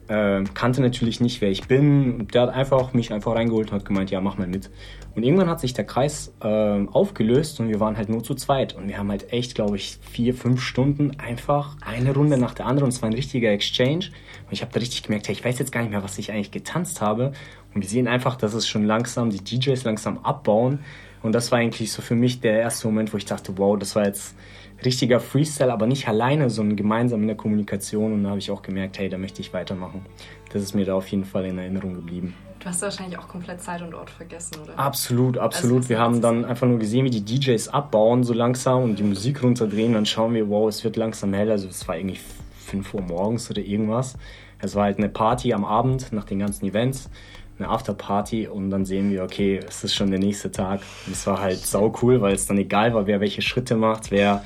äh, 0.08 0.44
kannte 0.54 0.82
natürlich 0.82 1.20
nicht, 1.20 1.42
wer 1.42 1.50
ich 1.50 1.68
bin. 1.68 2.28
Der 2.34 2.44
hat 2.44 2.50
einfach 2.50 2.94
mich 2.94 3.12
einfach 3.12 3.36
reingeholt 3.36 3.72
und 3.72 3.80
hat 3.80 3.86
gemeint, 3.86 4.12
ja, 4.12 4.22
mach 4.22 4.38
mal 4.38 4.48
mit. 4.48 4.70
Und 5.16 5.24
irgendwann 5.24 5.50
hat 5.50 5.60
sich 5.62 5.74
der 5.74 5.86
Kreis 5.86 6.34
äh, 6.42 6.48
aufgelöst 6.48 7.60
und 7.60 7.70
wir 7.70 7.80
waren 7.80 7.98
halt 7.98 8.10
nur 8.10 8.24
zu 8.24 8.36
zweit. 8.36 8.76
Und 8.76 8.88
wir 8.88 8.98
haben 8.98 9.10
halt 9.10 9.32
echt, 9.32 9.56
glaube 9.56 9.78
ich, 9.78 9.98
vier, 10.02 10.34
fünf 10.34 10.62
Stunden 10.62 11.18
einfach 11.20 11.78
eine 11.82 12.14
Runde 12.14 12.38
nach 12.38 12.54
der 12.54 12.66
anderen. 12.66 12.86
Und 12.86 12.94
es 12.94 13.02
war 13.02 13.10
ein 13.10 13.14
richtiger 13.14 13.50
Exchange. 13.52 14.10
Und 14.46 14.52
ich 14.52 14.62
habe 14.62 14.72
da 14.74 14.80
richtig 14.80 15.04
gemerkt, 15.04 15.28
hey, 15.28 15.34
ich 15.34 15.44
weiß 15.44 15.58
jetzt 15.60 15.72
gar 15.72 15.82
nicht 15.82 15.92
mehr, 15.92 16.04
was 16.04 16.18
ich 16.18 16.32
eigentlich 16.32 16.52
getanzt 16.52 17.02
habe. 17.02 17.32
Und 17.74 17.82
wir 17.82 17.90
sehen 17.90 18.08
einfach, 18.08 18.36
dass 18.36 18.54
es 18.54 18.68
schon 18.68 18.86
langsam, 18.86 19.30
die 19.30 19.44
DJs 19.44 19.84
langsam 19.86 20.20
abbauen. 20.20 20.80
Und 21.24 21.34
das 21.34 21.52
war 21.52 21.60
eigentlich 21.60 21.92
so 21.92 22.02
für 22.02 22.16
mich 22.16 22.42
der 22.42 22.60
erste 22.60 22.88
Moment, 22.88 23.14
wo 23.14 23.18
ich 23.18 23.26
dachte, 23.26 23.58
wow, 23.58 23.80
das 23.80 23.96
war 23.96 24.06
jetzt 24.06 24.36
richtiger 24.84 25.20
Freestyle, 25.20 25.72
aber 25.72 25.88
nicht 25.88 26.08
alleine, 26.08 26.50
sondern 26.50 26.76
gemeinsam 26.76 27.22
in 27.22 27.28
der 27.28 27.38
Kommunikation. 27.38 28.14
Und 28.14 28.24
da 28.24 28.30
habe 28.30 28.40
ich 28.40 28.52
auch 28.52 28.62
gemerkt, 28.62 29.00
hey, 29.00 29.10
da 29.10 29.18
möchte 29.18 29.42
ich 29.42 29.54
weitermachen. 29.54 30.06
Das 30.52 30.62
ist 30.62 30.74
mir 30.74 30.86
da 30.86 30.96
auf 30.96 31.08
jeden 31.08 31.26
Fall 31.26 31.46
in 31.46 31.58
Erinnerung 31.58 31.94
geblieben. 31.96 32.34
Du 32.60 32.66
hast 32.68 32.82
wahrscheinlich 32.82 33.20
auch 33.20 33.28
komplett 33.28 33.62
Zeit 33.62 33.82
und 33.84 33.94
Ort 33.94 34.10
vergessen, 34.10 34.56
oder? 34.64 34.80
Absolut, 34.80 35.38
absolut. 35.38 35.78
Also, 35.78 35.90
wir 35.90 36.00
haben 36.00 36.20
dann 36.22 36.46
einfach 36.46 36.68
nur 36.68 36.80
gesehen, 36.80 37.06
wie 37.06 37.12
die 37.12 37.24
DJs 37.24 37.68
abbauen 37.68 38.24
so 38.24 38.34
langsam 38.34 38.84
und 38.84 38.98
die 38.98 39.04
Musik 39.04 39.44
runterdrehen. 39.44 39.94
Dann 39.94 40.06
schauen 40.06 40.34
wir, 40.34 40.50
wow, 40.50 40.68
es 40.68 40.84
wird 40.84 40.96
langsam 40.96 41.34
hell. 41.34 41.52
Also 41.52 41.68
es 41.68 41.88
war 41.88 41.96
irgendwie 41.96 42.20
5 42.66 42.94
Uhr 42.96 43.02
morgens 43.02 43.52
oder 43.52 43.62
irgendwas. 43.62 44.18
Es 44.60 44.74
war 44.74 44.86
halt 44.86 44.98
eine 44.98 45.10
Party 45.10 45.54
am 45.54 45.64
Abend 45.64 46.12
nach 46.12 46.24
den 46.24 46.40
ganzen 46.40 46.66
Events 46.66 47.10
eine 47.58 47.70
Afterparty 47.70 48.48
und 48.48 48.70
dann 48.70 48.86
sehen 48.86 49.12
wir, 49.12 49.24
okay, 49.24 49.60
es 49.68 49.84
ist 49.84 49.96
schon 49.96 50.10
der 50.10 50.20
nächste 50.20 50.52
Tag. 50.52 50.82
Und 51.06 51.14
es 51.14 51.26
war 51.26 51.40
halt 51.40 51.60
sau 51.60 51.94
cool, 52.02 52.22
weil 52.22 52.36
es 52.36 52.48
dann 52.48 52.58
egal 52.58 52.94
war, 52.94 53.08
wer 53.08 53.20
welche 53.20 53.42
Schritte 53.42 53.76
macht, 53.76 54.12
wer, 54.12 54.44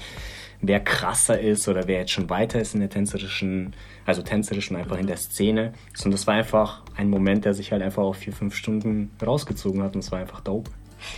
wer 0.62 0.80
krasser 0.80 1.40
ist 1.40 1.68
oder 1.68 1.88
wer 1.88 2.00
jetzt 2.00 2.12
schon 2.12 2.30
weiter 2.30 2.60
ist 2.60 2.74
in 2.74 2.82
der 2.82 2.90
tänzerischen, 2.90 3.74
also 4.06 4.22
tänzerischen 4.22 4.76
einfach 4.76 4.98
in 4.98 5.08
der 5.08 5.18
Szene. 5.18 5.74
Und 6.04 6.12
das 6.12 6.28
war 6.28 6.36
einfach 6.36 6.84
ein 6.96 7.10
Moment, 7.10 7.46
der 7.46 7.54
sich 7.54 7.72
halt 7.72 7.82
einfach 7.82 8.04
auf 8.04 8.18
vier, 8.18 8.34
fünf 8.34 8.56
Stunden 8.56 9.12
rausgezogen 9.26 9.82
hat 9.82 9.96
und 9.96 10.04
es 10.04 10.12
war 10.12 10.20
einfach 10.20 10.42
dope. 10.42 10.70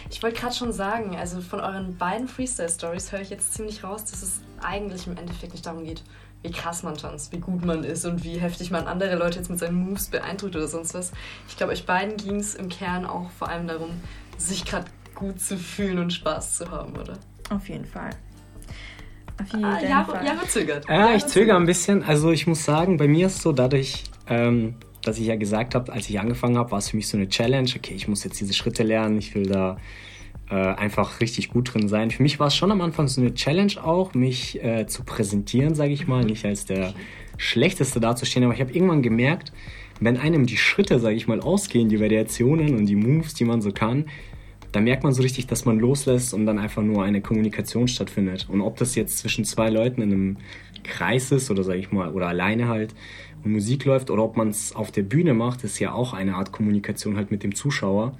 Ich 0.09 0.21
wollte 0.21 0.39
gerade 0.39 0.53
schon 0.53 0.71
sagen, 0.73 1.15
also 1.15 1.41
von 1.41 1.59
euren 1.59 1.97
beiden 1.97 2.27
Freestyle-Stories 2.27 3.11
höre 3.11 3.21
ich 3.21 3.31
jetzt 3.31 3.53
ziemlich 3.53 3.83
raus, 3.83 4.05
dass 4.05 4.21
es 4.21 4.41
eigentlich 4.61 5.07
im 5.07 5.17
Endeffekt 5.17 5.53
nicht 5.53 5.65
darum 5.65 5.83
geht, 5.83 6.03
wie 6.43 6.51
krass 6.51 6.83
man 6.83 6.95
tanzt, 6.95 7.31
wie 7.31 7.39
gut 7.39 7.63
man 7.65 7.83
ist 7.83 8.05
und 8.05 8.23
wie 8.23 8.39
heftig 8.39 8.71
man 8.71 8.87
andere 8.87 9.15
Leute 9.15 9.37
jetzt 9.39 9.49
mit 9.49 9.59
seinen 9.59 9.75
Moves 9.75 10.07
beeindruckt 10.07 10.55
oder 10.55 10.67
sonst 10.67 10.93
was. 10.93 11.11
Ich 11.47 11.57
glaube, 11.57 11.73
euch 11.73 11.85
beiden 11.85 12.17
ging 12.17 12.37
es 12.37 12.55
im 12.55 12.69
Kern 12.69 13.05
auch 13.05 13.29
vor 13.31 13.49
allem 13.49 13.67
darum, 13.67 13.89
sich 14.37 14.65
gerade 14.65 14.85
gut 15.13 15.39
zu 15.39 15.57
fühlen 15.57 15.99
und 15.99 16.11
Spaß 16.11 16.57
zu 16.57 16.71
haben, 16.71 16.93
oder? 16.97 17.13
Auf 17.51 17.69
jeden 17.69 17.85
Fall. 17.85 18.09
Auf 19.39 19.51
jeden 19.53 19.65
ah, 19.65 20.03
Fall. 20.03 20.25
Jahre 20.25 20.47
zögert. 20.47 20.87
Ja, 20.87 20.95
Jahre 20.95 21.15
ich 21.15 21.25
zögere 21.25 21.57
ein 21.57 21.65
bisschen. 21.65 22.03
Also 22.03 22.31
ich 22.31 22.47
muss 22.47 22.65
sagen, 22.65 22.97
bei 22.97 23.07
mir 23.07 23.27
ist 23.27 23.37
es 23.37 23.43
so, 23.43 23.51
dadurch, 23.51 24.03
ähm, 24.27 24.75
dass 25.03 25.17
ich 25.17 25.27
ja 25.27 25.35
gesagt 25.35 25.75
habe, 25.75 25.91
als 25.91 26.09
ich 26.09 26.19
angefangen 26.19 26.57
habe, 26.57 26.71
war 26.71 26.79
es 26.79 26.89
für 26.89 26.95
mich 26.95 27.07
so 27.07 27.17
eine 27.17 27.27
Challenge. 27.27 27.69
Okay, 27.75 27.93
ich 27.93 28.07
muss 28.07 28.23
jetzt 28.23 28.39
diese 28.39 28.53
Schritte 28.53 28.83
lernen, 28.83 29.17
ich 29.17 29.35
will 29.35 29.45
da 29.45 29.77
äh, 30.51 30.55
einfach 30.55 31.21
richtig 31.21 31.49
gut 31.49 31.73
drin 31.73 31.87
sein. 31.87 32.11
Für 32.11 32.21
mich 32.21 32.39
war 32.39 32.47
es 32.47 32.55
schon 32.55 32.71
am 32.71 32.81
Anfang 32.81 33.07
so 33.07 33.21
eine 33.21 33.33
Challenge 33.33 33.73
auch, 33.81 34.13
mich 34.13 34.61
äh, 34.63 34.85
zu 34.85 35.03
präsentieren, 35.03 35.75
sage 35.75 35.93
ich 35.93 36.07
mal, 36.07 36.25
nicht 36.25 36.45
als 36.45 36.65
der 36.65 36.93
Schlechteste 37.37 37.99
dazustehen, 37.99 38.43
aber 38.43 38.53
ich 38.53 38.59
habe 38.59 38.73
irgendwann 38.73 39.01
gemerkt, 39.01 39.53
wenn 40.01 40.17
einem 40.17 40.45
die 40.45 40.57
Schritte, 40.57 40.99
sage 40.99 41.15
ich 41.15 41.27
mal, 41.27 41.39
ausgehen, 41.39 41.87
die 41.87 41.99
Variationen 41.99 42.75
und 42.75 42.85
die 42.85 42.95
Moves, 42.95 43.33
die 43.33 43.45
man 43.45 43.61
so 43.61 43.71
kann, 43.71 44.05
dann 44.71 44.83
merkt 44.83 45.03
man 45.03 45.13
so 45.13 45.21
richtig, 45.21 45.47
dass 45.47 45.65
man 45.65 45.79
loslässt 45.79 46.33
und 46.33 46.45
dann 46.45 46.59
einfach 46.59 46.81
nur 46.81 47.03
eine 47.03 47.21
Kommunikation 47.21 47.87
stattfindet. 47.87 48.47
Und 48.49 48.61
ob 48.61 48.77
das 48.77 48.95
jetzt 48.95 49.17
zwischen 49.19 49.45
zwei 49.45 49.69
Leuten 49.69 50.01
in 50.01 50.11
einem 50.11 50.37
Kreis 50.83 51.31
ist 51.31 51.51
oder 51.51 51.63
sage 51.63 51.79
ich 51.79 51.91
mal, 51.91 52.11
oder 52.11 52.27
alleine 52.27 52.67
halt 52.67 52.93
und 53.43 53.53
Musik 53.53 53.85
läuft 53.85 54.09
oder 54.09 54.23
ob 54.23 54.37
man 54.37 54.49
es 54.49 54.75
auf 54.75 54.91
der 54.91 55.03
Bühne 55.03 55.33
macht, 55.33 55.63
ist 55.63 55.79
ja 55.79 55.93
auch 55.93 56.13
eine 56.13 56.35
Art 56.35 56.51
Kommunikation 56.51 57.15
halt 57.15 57.31
mit 57.31 57.43
dem 57.43 57.55
Zuschauer. 57.55 58.17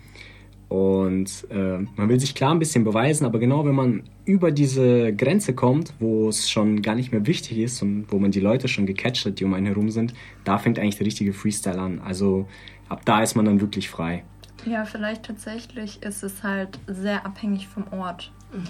Und 0.72 1.48
äh, 1.50 1.80
man 1.98 2.08
will 2.08 2.18
sich 2.18 2.34
klar 2.34 2.54
ein 2.54 2.60
bisschen 2.60 2.86
beweisen, 2.86 3.26
aber 3.26 3.40
genau 3.40 3.66
wenn 3.66 3.76
man 3.76 4.04
über 4.24 4.52
diese 4.52 5.14
Grenze 5.14 5.54
kommt, 5.54 5.94
wo 6.00 6.30
es 6.30 6.50
schon 6.50 6.82
gar 6.82 6.96
nicht 6.96 7.12
mehr 7.12 7.28
wichtig 7.28 7.58
ist 7.58 7.82
und 7.82 8.06
wo 8.08 8.20
man 8.20 8.32
die 8.32 8.40
Leute 8.40 8.70
schon 8.70 8.86
gecatcht 8.86 9.26
hat, 9.26 9.42
die 9.42 9.44
um 9.44 9.54
einen 9.54 9.66
herum 9.66 9.90
sind, 9.90 10.14
da 10.46 10.58
fängt 10.58 10.80
eigentlich 10.80 10.96
der 10.96 11.08
richtige 11.08 11.34
Freestyle 11.34 11.78
an. 11.78 12.00
Also 12.00 12.48
ab 12.88 13.02
da 13.04 13.22
ist 13.22 13.36
man 13.36 13.44
dann 13.44 13.60
wirklich 13.60 13.90
frei. 13.90 14.24
Ja, 14.66 14.86
vielleicht 14.86 15.24
tatsächlich 15.24 16.02
ist 16.04 16.24
es 16.24 16.42
halt 16.42 16.80
sehr 16.88 17.26
abhängig 17.26 17.68
vom 17.68 17.84
Ort, 17.92 18.32
mhm. 18.54 18.64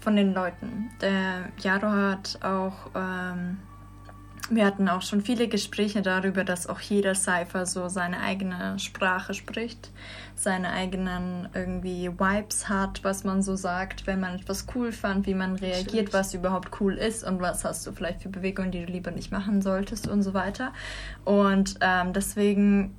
von 0.00 0.16
den 0.16 0.34
Leuten. 0.34 0.90
Der 1.00 1.52
Jaro 1.62 1.86
hat 1.86 2.36
auch 2.42 2.90
ähm, 2.96 3.58
wir 4.50 4.66
hatten 4.66 4.88
auch 4.88 5.02
schon 5.02 5.22
viele 5.22 5.48
Gespräche 5.48 6.02
darüber, 6.02 6.44
dass 6.44 6.66
auch 6.66 6.80
jeder 6.80 7.14
Cypher 7.14 7.64
so 7.64 7.88
seine 7.88 8.20
eigene 8.20 8.78
Sprache 8.78 9.32
spricht, 9.32 9.90
seine 10.34 10.70
eigenen 10.70 11.48
irgendwie 11.54 12.10
Vibes 12.10 12.68
hat, 12.68 13.02
was 13.04 13.24
man 13.24 13.42
so 13.42 13.56
sagt, 13.56 14.06
wenn 14.06 14.20
man 14.20 14.38
etwas 14.38 14.66
cool 14.74 14.92
fand, 14.92 15.26
wie 15.26 15.34
man 15.34 15.56
reagiert, 15.56 16.12
was 16.12 16.34
überhaupt 16.34 16.80
cool 16.80 16.94
ist 16.94 17.24
und 17.24 17.40
was 17.40 17.64
hast 17.64 17.86
du 17.86 17.92
vielleicht 17.92 18.22
für 18.22 18.28
Bewegungen, 18.28 18.70
die 18.70 18.84
du 18.84 18.92
lieber 18.92 19.12
nicht 19.12 19.32
machen 19.32 19.62
solltest 19.62 20.08
und 20.08 20.22
so 20.22 20.34
weiter. 20.34 20.72
Und 21.24 21.76
ähm, 21.80 22.12
deswegen 22.12 22.94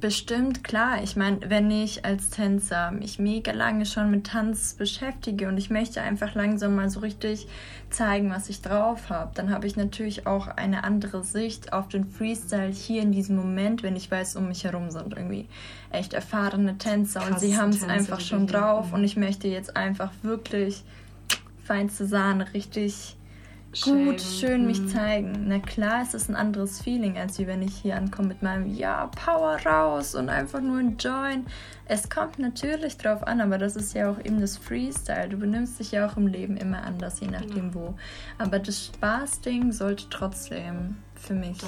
Bestimmt, 0.00 0.62
klar. 0.62 1.02
Ich 1.02 1.16
meine, 1.16 1.38
wenn 1.48 1.70
ich 1.72 2.04
als 2.04 2.30
Tänzer 2.30 2.92
mich 2.92 3.18
mega 3.18 3.50
lange 3.50 3.84
schon 3.84 4.12
mit 4.12 4.28
Tanz 4.28 4.74
beschäftige 4.74 5.48
und 5.48 5.58
ich 5.58 5.70
möchte 5.70 6.00
einfach 6.00 6.36
langsam 6.36 6.76
mal 6.76 6.88
so 6.88 7.00
richtig 7.00 7.48
zeigen, 7.90 8.30
was 8.30 8.48
ich 8.48 8.62
drauf 8.62 9.10
habe, 9.10 9.32
dann 9.34 9.50
habe 9.50 9.66
ich 9.66 9.74
natürlich 9.74 10.24
auch 10.24 10.46
eine 10.46 10.84
andere 10.84 11.24
Sicht 11.24 11.72
auf 11.72 11.88
den 11.88 12.04
Freestyle 12.04 12.70
hier 12.70 13.02
in 13.02 13.10
diesem 13.10 13.34
Moment, 13.34 13.82
wenn 13.82 13.96
ich 13.96 14.08
weiß, 14.08 14.36
um 14.36 14.46
mich 14.46 14.62
herum 14.62 14.90
sind 14.90 15.14
irgendwie 15.14 15.48
echt 15.90 16.12
erfahrene 16.12 16.78
Tänzer 16.78 17.20
Krass, 17.20 17.30
und 17.30 17.40
sie 17.40 17.56
haben 17.56 17.70
es 17.70 17.82
einfach 17.82 18.20
schon 18.20 18.46
drauf 18.46 18.92
und 18.92 19.02
ich 19.02 19.16
möchte 19.16 19.48
jetzt 19.48 19.76
einfach 19.76 20.12
wirklich 20.22 20.84
feinste 21.64 22.06
Sahne, 22.06 22.54
richtig 22.54 23.17
gut, 23.82 24.20
schön 24.20 24.66
mich 24.66 24.80
mhm. 24.80 24.88
zeigen. 24.88 25.44
Na 25.48 25.58
klar, 25.58 26.02
es 26.02 26.14
ist 26.14 26.28
ein 26.28 26.36
anderes 26.36 26.80
Feeling, 26.80 27.18
als 27.18 27.38
wie 27.38 27.46
wenn 27.46 27.62
ich 27.62 27.74
hier 27.76 27.96
ankomme 27.96 28.28
mit 28.28 28.42
meinem 28.42 28.66
Ja, 28.66 29.06
Power 29.06 29.58
raus 29.64 30.14
und 30.14 30.28
einfach 30.28 30.60
nur 30.60 30.80
enjoyen. 30.80 31.46
Es 31.86 32.08
kommt 32.10 32.38
natürlich 32.38 32.96
drauf 32.96 33.26
an, 33.26 33.40
aber 33.40 33.58
das 33.58 33.76
ist 33.76 33.94
ja 33.94 34.10
auch 34.10 34.18
eben 34.18 34.40
das 34.40 34.56
Freestyle. 34.56 35.28
Du 35.28 35.38
benimmst 35.38 35.78
dich 35.78 35.92
ja 35.92 36.06
auch 36.06 36.16
im 36.16 36.26
Leben 36.26 36.56
immer 36.56 36.82
anders, 36.82 37.20
je 37.20 37.28
nachdem 37.28 37.70
genau. 37.70 37.74
wo. 37.74 37.94
Aber 38.38 38.58
das 38.58 38.86
Spaßding 38.86 39.72
sollte 39.72 40.04
trotzdem 40.10 40.96
für 41.14 41.34
mich 41.34 41.58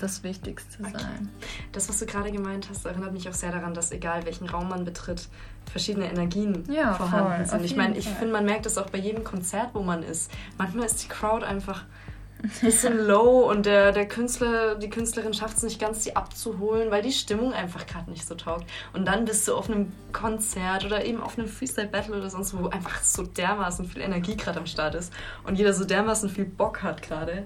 das 0.00 0.22
Wichtigste 0.22 0.82
okay. 0.82 0.92
sein. 0.92 1.28
Das, 1.72 1.88
was 1.88 1.98
du 1.98 2.06
gerade 2.06 2.30
gemeint 2.30 2.68
hast, 2.68 2.84
erinnert 2.84 3.12
mich 3.12 3.28
auch 3.28 3.34
sehr 3.34 3.52
daran, 3.52 3.74
dass 3.74 3.90
egal 3.90 4.26
welchen 4.26 4.48
Raum 4.48 4.68
man 4.68 4.84
betritt, 4.84 5.28
verschiedene 5.70 6.10
Energien 6.10 6.64
ja, 6.70 6.94
vorhanden 6.94 7.46
voll, 7.46 7.58
sind. 7.58 7.64
Ich 7.64 7.76
meine, 7.76 7.96
ich 7.96 8.08
finde, 8.08 8.32
man 8.32 8.44
merkt 8.44 8.66
das 8.66 8.78
auch 8.78 8.90
bei 8.90 8.98
jedem 8.98 9.24
Konzert, 9.24 9.70
wo 9.74 9.82
man 9.82 10.02
ist. 10.02 10.30
Manchmal 10.56 10.86
ist 10.86 11.02
die 11.02 11.08
Crowd 11.08 11.44
einfach 11.44 11.84
ein 12.42 12.50
bisschen 12.60 13.06
low 13.06 13.50
und 13.50 13.66
der, 13.66 13.90
der 13.90 14.06
Künstler, 14.06 14.76
die 14.76 14.88
Künstlerin 14.88 15.34
schafft 15.34 15.56
es 15.56 15.64
nicht 15.64 15.80
ganz, 15.80 16.04
sie 16.04 16.14
abzuholen, 16.14 16.90
weil 16.90 17.02
die 17.02 17.10
Stimmung 17.10 17.52
einfach 17.52 17.86
gerade 17.86 18.10
nicht 18.10 18.26
so 18.26 18.36
taugt. 18.36 18.64
Und 18.92 19.06
dann 19.06 19.24
bist 19.24 19.48
du 19.48 19.56
auf 19.56 19.68
einem 19.68 19.92
Konzert 20.12 20.84
oder 20.84 21.04
eben 21.04 21.20
auf 21.20 21.36
einem 21.36 21.48
Freestyle-Battle 21.48 22.16
oder 22.16 22.30
sonst 22.30 22.54
wo, 22.54 22.64
wo 22.64 22.68
einfach 22.68 23.02
so 23.02 23.24
dermaßen 23.24 23.86
viel 23.86 24.02
Energie 24.02 24.36
gerade 24.36 24.60
am 24.60 24.66
Start 24.66 24.94
ist 24.94 25.12
und 25.44 25.56
jeder 25.56 25.72
so 25.72 25.84
dermaßen 25.84 26.30
viel 26.30 26.44
Bock 26.44 26.82
hat 26.82 27.02
gerade, 27.02 27.44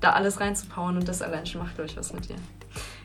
da 0.00 0.10
alles 0.10 0.40
reinzupowern 0.40 0.96
und 0.96 1.06
das 1.06 1.22
allein 1.22 1.46
schon 1.46 1.60
macht, 1.60 1.76
glaube 1.76 1.88
ich, 1.88 1.96
was 1.96 2.12
mit 2.12 2.28
dir. 2.28 2.36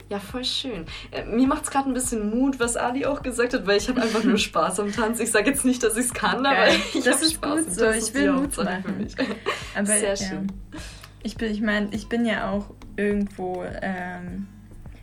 Ja, 0.10 0.20
voll 0.20 0.46
schön. 0.46 0.86
Äh, 1.12 1.26
mir 1.26 1.48
macht 1.48 1.66
es 1.66 1.72
gerade 1.72 1.90
ein 1.90 1.94
bisschen 1.94 2.30
Mut, 2.30 2.60
was 2.60 2.78
Ali 2.78 3.06
auch 3.06 3.22
gesagt 3.22 3.54
hat, 3.54 3.68
weil 3.68 3.78
ich 3.78 3.90
habe 3.90 4.02
einfach 4.02 4.24
nur 4.24 4.38
Spaß 4.38 4.80
am 4.80 4.92
Tanz. 4.92 5.20
Ich 5.20 5.32
sage 5.32 5.50
jetzt 5.50 5.66
nicht, 5.66 5.84
dass 5.84 5.98
ich 5.98 6.06
es 6.06 6.14
kann, 6.14 6.46
aber 6.46 6.56
Geil. 6.56 6.80
ich 6.94 7.08
habe 7.08 7.26
Spaß. 7.26 7.66
Gut 7.66 7.74
so. 7.74 7.90
Ich 7.90 8.14
will 8.14 8.32
Mut 8.32 8.56
machen. 8.58 8.84
Für 8.84 8.92
mich. 8.92 9.16
Aber, 9.76 9.86
Sehr 9.86 10.16
schön. 10.16 10.48
Ja. 10.74 10.80
Ich 11.24 11.36
bin, 11.36 11.52
ich 11.52 11.62
meine, 11.62 11.90
ich 11.92 12.08
bin 12.08 12.26
ja 12.26 12.50
auch 12.50 12.74
irgendwo, 12.96 13.66
ähm, 13.82 14.48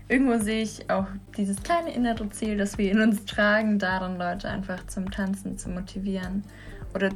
irgendwo 0.09 0.43
sehe 0.43 0.63
ich 0.63 0.89
auch 0.91 1.07
dieses 1.37 1.63
kleine 1.63 1.93
innere 1.95 2.31
Ziel, 2.31 2.57
das 2.57 2.79
wir 2.79 2.91
in 2.91 3.01
uns 3.01 3.27
tragen, 3.27 3.79
daran 3.79 4.17
Leute 4.17 4.49
einfach 4.49 4.87
zum 4.87 5.11
Tanzen 5.11 5.59
zu 5.59 5.69
motivieren. 5.69 6.45
Oder 6.95 7.11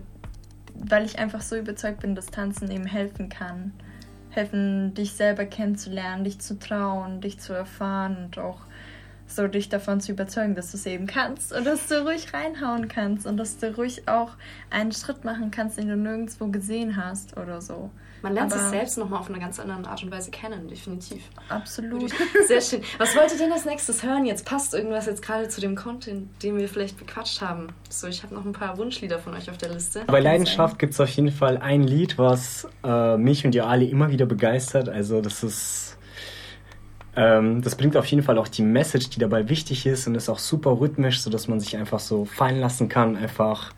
weil 0.75 1.07
ich 1.07 1.19
einfach 1.19 1.41
so 1.41 1.57
überzeugt 1.57 2.01
bin, 2.01 2.15
dass 2.15 2.27
Tanzen 2.27 2.71
eben 2.71 2.87
helfen 2.87 3.29
kann 3.29 3.73
helfen, 4.31 4.95
dich 4.95 5.13
selber 5.13 5.45
kennenzulernen, 5.45 6.25
dich 6.25 6.39
zu 6.41 6.59
trauen, 6.59 7.21
dich 7.21 7.39
zu 7.39 7.53
erfahren 7.53 8.17
und 8.25 8.39
auch 8.39 8.61
so 9.27 9.47
dich 9.47 9.69
davon 9.69 10.01
zu 10.01 10.13
überzeugen, 10.13 10.55
dass 10.55 10.71
du 10.71 10.79
es 10.79 10.87
eben 10.87 11.07
kannst 11.07 11.53
und 11.53 11.67
dass 11.67 11.87
du 11.87 12.03
ruhig 12.05 12.33
reinhauen 12.33 12.89
kannst 12.89 13.27
und 13.27 13.37
dass 13.37 13.59
du 13.59 13.75
ruhig 13.77 14.09
auch 14.09 14.33
einen 14.71 14.93
Schritt 14.93 15.25
machen 15.25 15.51
kannst, 15.51 15.79
den 15.79 15.89
du 15.89 15.97
nirgendwo 15.97 16.49
gesehen 16.49 16.97
hast 16.97 17.37
oder 17.37 17.61
so. 17.61 17.91
Man 18.23 18.35
lernt 18.35 18.53
Aber 18.53 18.61
sich 18.61 18.71
selbst 18.71 18.99
nochmal 18.99 19.21
auf 19.21 19.29
eine 19.29 19.39
ganz 19.39 19.61
andere 19.61 19.89
Art 19.89 20.03
und 20.03 20.11
Weise 20.11 20.31
kennen, 20.31 20.69
definitiv. 20.69 21.23
Absolut. 21.49 22.13
Sehr 22.47 22.61
schön. 22.61 22.83
Was 22.99 23.15
wollt 23.17 23.33
ihr 23.33 23.39
denn 23.39 23.53
als 23.53 23.65
nächstes 23.65 24.03
hören? 24.03 24.25
Jetzt 24.25 24.45
passt 24.45 24.75
irgendwas 24.75 25.07
jetzt 25.07 25.23
gerade 25.23 25.49
zu 25.49 25.61
dem 25.61 25.77
Content, 25.77 26.29
den 26.43 26.59
wir 26.59 26.69
vielleicht 26.69 26.99
bequatscht 26.99 27.41
haben. 27.41 27.69
So, 27.89 28.07
ich 28.07 28.23
habe 28.23 28.35
noch 28.35 28.45
ein 28.45 28.53
paar 28.53 28.77
Wunschlieder 28.79 29.19
von 29.19 29.35
euch 29.35 29.51
auf 29.51 29.59
der 29.59 29.71
Liste. 29.71 30.03
Bei 30.07 30.21
Leidenschaft 30.21 30.79
gibt 30.79 30.95
es 30.95 31.01
auf 31.01 31.09
jeden 31.11 31.31
Fall 31.31 31.59
ein 31.59 31.85
Lied, 31.85 32.19
was 32.19 32.67
äh, 32.85 33.17
mich 33.17 33.45
und 33.45 33.55
ihr 33.55 33.67
alle 33.67 33.85
immer 33.85 34.11
wieder 34.11 34.27
begeistert. 34.27 34.89
Also 34.89 35.21
das 35.21 35.43
ist 35.43 35.99
ähm, 37.19 37.63
das 37.63 37.75
bringt 37.75 37.97
auf 37.97 38.07
jeden 38.07 38.23
Fall 38.23 38.39
auch 38.39 38.47
die 38.47 38.63
Message, 38.63 39.11
die 39.11 39.19
dabei 39.19 39.49
wichtig 39.49 39.87
ist 39.87 40.07
und 40.07 40.15
ist 40.15 40.29
auch 40.29 40.39
super 40.39 40.79
rhythmisch, 40.79 41.21
sodass 41.21 41.49
man 41.49 41.59
sich 41.59 41.77
einfach 41.77 41.99
so 41.99 42.25
fallen 42.25 42.61
lassen 42.61 42.89
kann, 42.89 43.17
einfach 43.17 43.73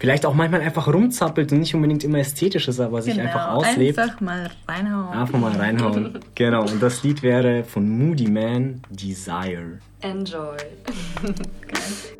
vielleicht 0.00 0.26
auch 0.26 0.34
manchmal 0.34 0.62
einfach 0.62 0.88
rumzappelt 0.88 1.52
und 1.52 1.60
nicht 1.60 1.74
unbedingt 1.74 2.02
immer 2.02 2.18
ästhetisch 2.18 2.66
ist, 2.66 2.80
aber 2.80 3.02
sich 3.02 3.14
genau, 3.14 3.26
einfach 3.26 3.52
auslebt. 3.52 3.98
Einfach 3.98 4.20
mal 4.20 4.50
reinhauen. 4.66 5.18
Einfach 5.18 5.38
mal 5.38 5.52
reinhauen. 5.52 6.18
genau. 6.34 6.62
Und 6.62 6.82
das 6.82 7.04
Lied 7.04 7.22
wäre 7.22 7.62
von 7.62 7.88
Moody 7.88 8.28
Man 8.28 8.82
Desire. 8.90 9.78
Enjoy. 10.00 10.56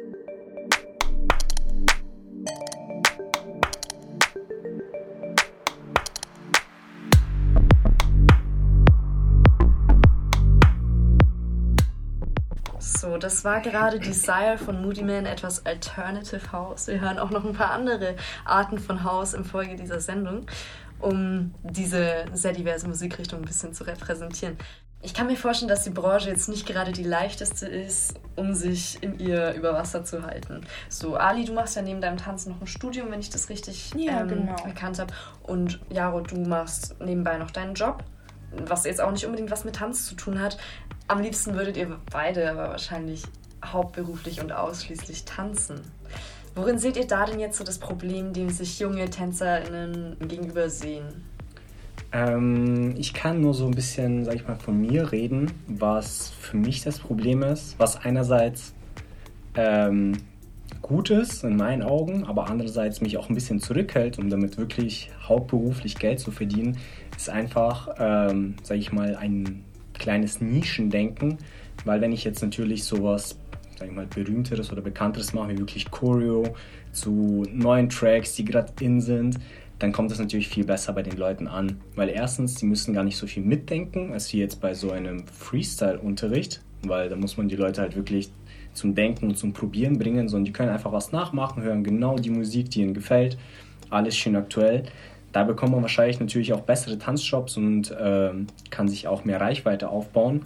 So, 12.81 13.19
das 13.19 13.45
war 13.45 13.61
gerade 13.61 14.01
Desire 14.01 14.57
von 14.57 14.81
Moody 14.81 15.03
Man, 15.03 15.27
etwas 15.27 15.67
Alternative 15.67 16.51
House. 16.51 16.87
Wir 16.87 17.01
hören 17.01 17.19
auch 17.19 17.31
noch 17.31 17.45
ein 17.45 17.53
paar 17.53 17.73
andere 17.73 18.17
Arten 18.47 18.79
von 18.79 19.05
House 19.05 19.35
im 19.35 19.45
Folge 19.45 19.77
dieser 19.77 20.01
Sendung, 20.01 20.47
um 20.99 21.55
diese 21.63 22.25
sehr 22.33 22.55
diverse 22.55 22.89
Musikrichtung 22.89 23.41
ein 23.41 23.45
bisschen 23.45 23.75
zu 23.75 23.85
repräsentieren. 23.85 24.57
Ich 25.03 25.13
kann 25.13 25.27
mir 25.27 25.37
vorstellen, 25.37 25.69
dass 25.69 25.85
die 25.85 25.91
Branche 25.91 26.31
jetzt 26.31 26.49
nicht 26.49 26.67
gerade 26.67 26.93
die 26.93 27.05
leichteste 27.05 27.67
ist, 27.67 28.15
um 28.37 28.55
sich 28.55 29.03
in 29.03 29.19
ihr 29.19 29.53
über 29.53 29.75
Wasser 29.75 30.05
zu 30.05 30.23
halten. 30.23 30.63
So, 30.89 31.17
Ali, 31.17 31.45
du 31.45 31.53
machst 31.53 31.77
ja 31.77 31.83
neben 31.83 32.01
deinem 32.01 32.17
Tanzen 32.17 32.53
noch 32.53 32.63
ein 32.63 32.67
Studium, 32.67 33.11
wenn 33.11 33.21
ich 33.21 33.31
das 33.31 33.51
richtig 33.51 33.93
ja, 33.95 34.21
ähm, 34.21 34.29
genau. 34.29 34.57
erkannt 34.65 34.99
habe. 34.99 35.13
Und 35.43 35.81
Jaro, 35.91 36.21
du 36.21 36.37
machst 36.41 36.97
nebenbei 37.01 37.37
noch 37.37 37.51
deinen 37.51 37.75
Job, 37.75 38.05
was 38.67 38.85
jetzt 38.85 39.01
auch 39.01 39.13
nicht 39.13 39.25
unbedingt 39.25 39.51
was 39.51 39.65
mit 39.65 39.77
Tanz 39.77 40.07
zu 40.07 40.15
tun 40.15 40.41
hat. 40.41 40.59
Am 41.09 41.21
liebsten 41.21 41.55
würdet 41.55 41.77
ihr 41.77 41.99
beide 42.11 42.51
aber 42.51 42.71
wahrscheinlich 42.71 43.25
hauptberuflich 43.65 44.41
und 44.41 44.53
ausschließlich 44.53 45.25
tanzen. 45.25 45.81
Worin 46.55 46.79
seht 46.79 46.97
ihr 46.97 47.07
da 47.07 47.27
denn 47.27 47.39
jetzt 47.39 47.59
so 47.59 47.65
das 47.65 47.79
Problem, 47.79 48.33
dem 48.33 48.51
sich 48.51 48.81
junge 48.81 49.09
TänzerInnen 49.09 50.17
gegenüber 50.27 50.69
sehen? 50.69 51.25
Ähm, 52.13 52.95
ich 52.97 53.15
kann 53.15 53.41
nur 53.41 53.55
so 53.55 53.67
ein 53.67 53.71
bisschen, 53.71 54.25
sag 54.25 54.35
ich 54.35 54.47
mal, 54.47 54.57
von 54.57 54.81
mir 54.81 55.13
reden, 55.13 55.53
was 55.69 56.31
für 56.41 56.57
mich 56.57 56.83
das 56.83 56.99
Problem 56.99 57.43
ist, 57.43 57.79
was 57.79 57.97
einerseits 57.97 58.75
ähm, 59.55 60.17
gut 60.83 61.11
ist 61.11 61.45
in 61.45 61.57
meinen 61.57 61.83
Augen, 61.83 62.25
aber 62.25 62.49
andererseits 62.49 63.01
mich 63.01 63.17
auch 63.17 63.29
ein 63.29 63.35
bisschen 63.35 63.61
zurückhält, 63.61 64.19
um 64.19 64.29
damit 64.29 64.59
wirklich 64.59 65.11
hauptberuflich 65.23 65.97
Geld 65.97 66.19
zu 66.19 66.33
verdienen, 66.33 66.79
ist 67.21 67.31
einfach, 67.31 67.89
ähm, 67.99 68.55
sag 68.63 68.79
ich 68.79 68.93
mal, 68.93 69.15
ein 69.17 69.65
kleines 69.95 70.41
Nischendenken, 70.41 71.39
weil 71.85 72.01
wenn 72.01 72.13
ich 72.13 72.25
jetzt 72.25 72.43
natürlich 72.43 72.85
sowas, 72.85 73.39
sag 73.79 73.89
ich 73.89 73.95
mal, 73.95 74.07
berühmteres 74.07 74.73
oder 74.73 74.81
bekannteres 74.81 75.35
mache, 75.35 75.51
wie 75.51 75.59
wirklich 75.59 75.91
Choreo 75.91 76.55
zu 76.93 77.45
neuen 77.53 77.91
Tracks, 77.91 78.35
die 78.37 78.45
gerade 78.45 78.73
in 78.81 79.01
sind, 79.01 79.39
dann 79.79 79.93
kommt 79.93 80.11
das 80.11 80.19
natürlich 80.19 80.49
viel 80.49 80.65
besser 80.65 80.93
bei 80.93 81.03
den 81.03 81.17
Leuten 81.17 81.47
an. 81.47 81.81
Weil 81.95 82.09
erstens, 82.09 82.55
die 82.57 82.67
müssen 82.67 82.95
gar 82.95 83.05
nicht 83.05 83.17
so 83.17 83.27
viel 83.27 83.43
mitdenken, 83.43 84.13
als 84.13 84.33
wie 84.33 84.39
jetzt 84.39 84.61
bei 84.61 84.75
so 84.75 84.91
einem 84.91 85.27
Freestyle-Unterricht, 85.27 86.63
weil 86.83 87.09
da 87.09 87.17
muss 87.17 87.37
man 87.37 87.49
die 87.49 87.57
Leute 87.57 87.83
halt 87.83 87.97
wirklich 87.97 88.31
zum 88.73 88.95
Denken 88.95 89.29
und 89.29 89.37
zum 89.37 89.53
Probieren 89.53 89.99
bringen, 89.99 90.29
sondern 90.29 90.45
die 90.47 90.53
können 90.53 90.71
einfach 90.71 90.93
was 90.93 91.13
nachmachen, 91.13 91.63
hören 91.63 91.85
genau 91.85 92.17
die 92.17 92.31
Musik, 92.31 92.71
die 92.71 92.83
ihnen 92.83 92.95
gefällt, 92.95 93.37
alles 93.91 94.17
schön 94.17 94.37
aktuell. 94.37 94.85
Da 95.33 95.45
bekommt 95.45 95.73
man 95.73 95.83
wahrscheinlich 95.83 96.19
natürlich 96.19 96.53
auch 96.53 96.63
bessere 96.63 96.99
Tanzshops 96.99 97.57
und 97.57 97.91
äh, 97.91 98.31
kann 98.71 98.89
sich 98.89 99.07
auch 99.07 99.25
mehr 99.25 99.41
Reichweite 99.41 99.89
aufbauen. 99.89 100.45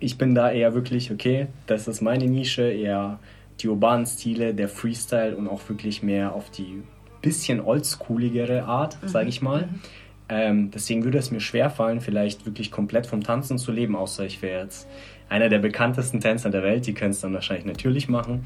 Ich 0.00 0.16
bin 0.16 0.34
da 0.34 0.50
eher 0.50 0.74
wirklich, 0.74 1.10
okay, 1.10 1.48
das 1.66 1.88
ist 1.88 2.00
meine 2.00 2.26
Nische, 2.26 2.62
eher 2.62 3.18
die 3.60 3.68
urbanen 3.68 4.06
Stile, 4.06 4.54
der 4.54 4.68
Freestyle 4.68 5.36
und 5.36 5.48
auch 5.48 5.68
wirklich 5.68 6.02
mehr 6.02 6.34
auf 6.34 6.50
die 6.50 6.82
bisschen 7.20 7.60
oldschooligere 7.60 8.64
Art, 8.64 9.02
mhm. 9.02 9.08
sage 9.08 9.28
ich 9.28 9.42
mal. 9.42 9.62
Mhm. 9.62 9.80
Ähm, 10.30 10.70
deswegen 10.70 11.04
würde 11.04 11.18
es 11.18 11.30
mir 11.30 11.40
schwer 11.40 11.70
fallen, 11.70 12.00
vielleicht 12.00 12.44
wirklich 12.46 12.70
komplett 12.70 13.06
vom 13.06 13.22
Tanzen 13.22 13.58
zu 13.58 13.72
leben, 13.72 13.96
außer 13.96 14.24
ich 14.24 14.42
wäre 14.42 14.62
jetzt 14.62 14.86
einer 15.28 15.48
der 15.48 15.58
bekanntesten 15.58 16.20
Tänzer 16.20 16.50
der 16.50 16.62
Welt. 16.62 16.86
Die 16.86 16.94
können 16.94 17.10
es 17.10 17.20
dann 17.20 17.32
wahrscheinlich 17.34 17.66
natürlich 17.66 18.08
machen. 18.08 18.44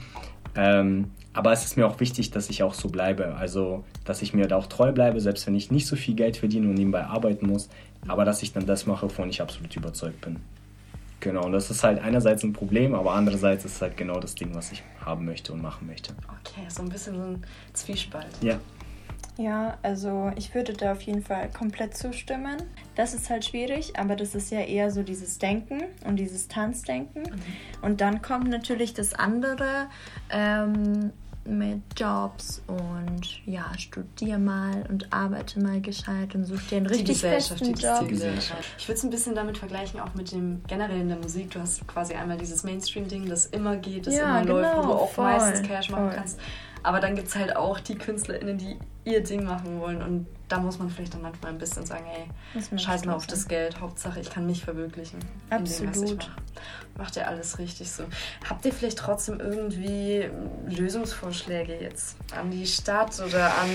Ähm, 0.56 1.10
aber 1.34 1.52
es 1.52 1.64
ist 1.64 1.76
mir 1.76 1.86
auch 1.86 2.00
wichtig, 2.00 2.30
dass 2.30 2.50
ich 2.50 2.62
auch 2.62 2.74
so 2.74 2.88
bleibe. 2.88 3.36
Also, 3.36 3.84
dass 4.04 4.22
ich 4.22 4.34
mir 4.34 4.48
da 4.48 4.56
auch 4.56 4.66
treu 4.66 4.92
bleibe, 4.92 5.20
selbst 5.20 5.46
wenn 5.46 5.54
ich 5.54 5.70
nicht 5.70 5.86
so 5.86 5.96
viel 5.96 6.14
Geld 6.14 6.36
verdiene 6.36 6.68
und 6.68 6.74
nebenbei 6.74 7.04
arbeiten 7.04 7.46
muss. 7.46 7.68
Aber 8.06 8.24
dass 8.24 8.42
ich 8.42 8.52
dann 8.52 8.66
das 8.66 8.86
mache, 8.86 9.06
wovon 9.06 9.30
ich 9.30 9.40
absolut 9.40 9.74
überzeugt 9.76 10.20
bin. 10.20 10.36
Genau, 11.20 11.44
und 11.44 11.52
das 11.52 11.70
ist 11.70 11.84
halt 11.84 12.02
einerseits 12.02 12.42
ein 12.42 12.52
Problem, 12.52 12.94
aber 12.94 13.12
andererseits 13.12 13.64
ist 13.64 13.76
es 13.76 13.82
halt 13.82 13.96
genau 13.96 14.18
das 14.18 14.34
Ding, 14.34 14.54
was 14.54 14.72
ich 14.72 14.82
haben 15.06 15.24
möchte 15.24 15.52
und 15.52 15.62
machen 15.62 15.86
möchte. 15.86 16.12
Okay, 16.40 16.66
so 16.68 16.82
ein 16.82 16.88
bisschen 16.88 17.14
so 17.14 17.22
ein 17.22 17.42
Zwiespalt. 17.72 18.26
Ja. 18.40 18.58
Ja, 19.38 19.78
also 19.82 20.30
ich 20.36 20.54
würde 20.54 20.74
da 20.74 20.92
auf 20.92 21.00
jeden 21.02 21.22
Fall 21.22 21.48
komplett 21.50 21.96
zustimmen. 21.96 22.62
Das 22.96 23.14
ist 23.14 23.30
halt 23.30 23.46
schwierig, 23.46 23.98
aber 23.98 24.14
das 24.14 24.34
ist 24.34 24.50
ja 24.50 24.60
eher 24.60 24.90
so 24.90 25.02
dieses 25.02 25.38
Denken 25.38 25.84
und 26.04 26.16
dieses 26.16 26.48
Tanzdenken. 26.48 27.22
Mhm. 27.22 27.40
Und 27.80 28.00
dann 28.02 28.20
kommt 28.20 28.48
natürlich 28.48 28.92
das 28.92 29.14
andere 29.14 29.86
ähm, 30.30 31.12
mit 31.44 31.80
Jobs 31.96 32.62
und 32.66 33.44
ja, 33.46 33.66
studier 33.76 34.38
mal 34.38 34.84
und 34.88 35.12
arbeite 35.12 35.60
mal 35.60 35.80
gescheit 35.80 36.34
und 36.34 36.44
such 36.44 36.62
dir 36.68 36.76
einen 36.76 36.86
richtig 36.86 37.20
festen 37.20 37.74
Job. 37.74 38.06
Ich 38.10 38.88
würde 38.88 38.98
es 38.98 39.02
ein 39.02 39.10
bisschen 39.10 39.34
damit 39.34 39.58
vergleichen, 39.58 40.00
auch 40.00 40.14
mit 40.14 40.32
dem 40.32 40.62
generell 40.66 41.00
in 41.00 41.08
der 41.08 41.18
Musik. 41.18 41.50
Du 41.50 41.60
hast 41.60 41.86
quasi 41.88 42.14
einmal 42.14 42.38
dieses 42.38 42.62
Mainstream-Ding, 42.62 43.28
das 43.28 43.46
immer 43.46 43.76
geht, 43.76 44.06
das 44.06 44.14
ja, 44.14 44.40
immer 44.40 44.42
genau, 44.42 44.60
läuft, 44.60 44.76
wo 44.76 44.82
du 44.82 44.92
auch 44.92 45.10
voll, 45.10 45.24
meistens 45.24 45.66
Cash 45.66 45.90
machen 45.90 46.08
voll. 46.08 46.16
kannst. 46.16 46.40
Aber 46.84 47.00
dann 47.00 47.14
gibt 47.14 47.28
es 47.28 47.36
halt 47.36 47.56
auch 47.56 47.80
die 47.80 47.94
KünstlerInnen, 47.94 48.58
die 48.58 48.76
ihr 49.04 49.22
Ding 49.22 49.44
machen 49.44 49.80
wollen. 49.80 50.02
Und 50.02 50.26
da 50.52 50.58
muss 50.58 50.78
man 50.78 50.90
vielleicht 50.90 51.14
dann 51.14 51.22
manchmal 51.22 51.50
ein 51.52 51.58
bisschen 51.58 51.86
sagen, 51.86 52.04
ey, 52.14 52.78
scheiß 52.78 53.06
mal 53.06 53.14
auf 53.14 53.26
das 53.26 53.48
Geld, 53.48 53.80
Hauptsache 53.80 54.20
ich 54.20 54.28
kann 54.28 54.44
mich 54.44 54.62
verwirklichen. 54.62 55.18
Absolut. 55.48 55.96
Dem, 55.96 56.18
Macht 56.98 57.16
ihr 57.16 57.26
alles 57.26 57.58
richtig 57.58 57.90
so. 57.90 58.04
Habt 58.46 58.66
ihr 58.66 58.72
vielleicht 58.72 58.98
trotzdem 58.98 59.40
irgendwie 59.40 60.28
Lösungsvorschläge 60.68 61.80
jetzt 61.80 62.18
an 62.38 62.50
die 62.50 62.66
Stadt 62.66 63.18
oder 63.26 63.46
an 63.46 63.70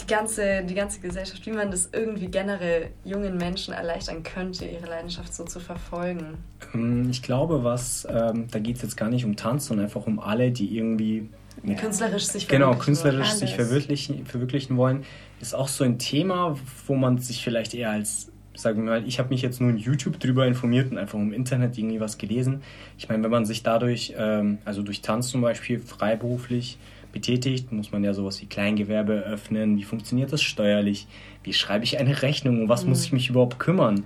die 0.00 0.06
ganze, 0.06 0.64
die 0.64 0.74
ganze 0.74 1.00
Gesellschaft, 1.00 1.44
wie 1.44 1.52
man 1.52 1.70
das 1.70 1.90
irgendwie 1.92 2.28
generell 2.28 2.92
jungen 3.04 3.36
Menschen 3.36 3.74
erleichtern 3.74 4.22
könnte, 4.22 4.64
ihre 4.64 4.86
Leidenschaft 4.86 5.34
so 5.34 5.44
zu 5.44 5.60
verfolgen? 5.60 6.38
Ähm, 6.72 7.10
ich 7.10 7.22
glaube, 7.22 7.64
was, 7.64 8.08
ähm, 8.08 8.48
da 8.50 8.60
geht 8.60 8.76
es 8.76 8.82
jetzt 8.82 8.96
gar 8.96 9.10
nicht 9.10 9.26
um 9.26 9.36
Tanz, 9.36 9.66
sondern 9.66 9.84
einfach 9.84 10.06
um 10.06 10.18
alle, 10.20 10.52
die 10.52 10.74
irgendwie 10.74 11.28
ja. 11.64 11.74
künstlerisch 11.74 12.24
sich 12.24 12.48
genau 12.48 12.74
künstlerisch 12.74 13.30
sich 13.30 13.54
verwirklichen, 13.54 14.26
verwirklichen 14.26 14.76
wollen, 14.76 15.04
ist 15.40 15.54
auch 15.54 15.68
so 15.68 15.84
ein 15.84 15.98
Thema, 15.98 16.56
wo 16.86 16.94
man 16.94 17.18
sich 17.18 17.42
vielleicht 17.42 17.74
eher 17.74 17.90
als 17.90 18.32
sagen 18.54 18.84
wir 18.84 18.90
mal, 18.90 19.06
ich 19.06 19.18
habe 19.18 19.30
mich 19.30 19.42
jetzt 19.42 19.60
nur 19.60 19.70
in 19.70 19.78
YouTube 19.78 20.20
drüber 20.20 20.46
informiert 20.46 20.90
und 20.90 20.98
einfach 20.98 21.18
im 21.18 21.32
Internet 21.32 21.78
irgendwie 21.78 22.00
was 22.00 22.18
gelesen. 22.18 22.62
Ich 22.98 23.08
meine, 23.08 23.22
wenn 23.22 23.30
man 23.30 23.46
sich 23.46 23.62
dadurch, 23.62 24.14
ähm, 24.16 24.58
also 24.64 24.82
durch 24.82 25.00
Tanz 25.00 25.28
zum 25.28 25.40
Beispiel, 25.40 25.78
freiberuflich 25.78 26.78
betätigt, 27.12 27.72
muss 27.72 27.92
man 27.92 28.04
ja 28.04 28.14
sowas 28.14 28.40
wie 28.42 28.46
Kleingewerbe 28.46 29.24
eröffnen. 29.24 29.76
Wie 29.76 29.84
funktioniert 29.84 30.32
das 30.32 30.42
steuerlich? 30.42 31.06
Wie 31.42 31.52
schreibe 31.52 31.84
ich 31.84 31.98
eine 31.98 32.22
Rechnung? 32.22 32.62
Um 32.62 32.68
was 32.68 32.84
mhm. 32.84 32.90
muss 32.90 33.04
ich 33.04 33.12
mich 33.12 33.30
überhaupt 33.30 33.58
kümmern? 33.58 34.04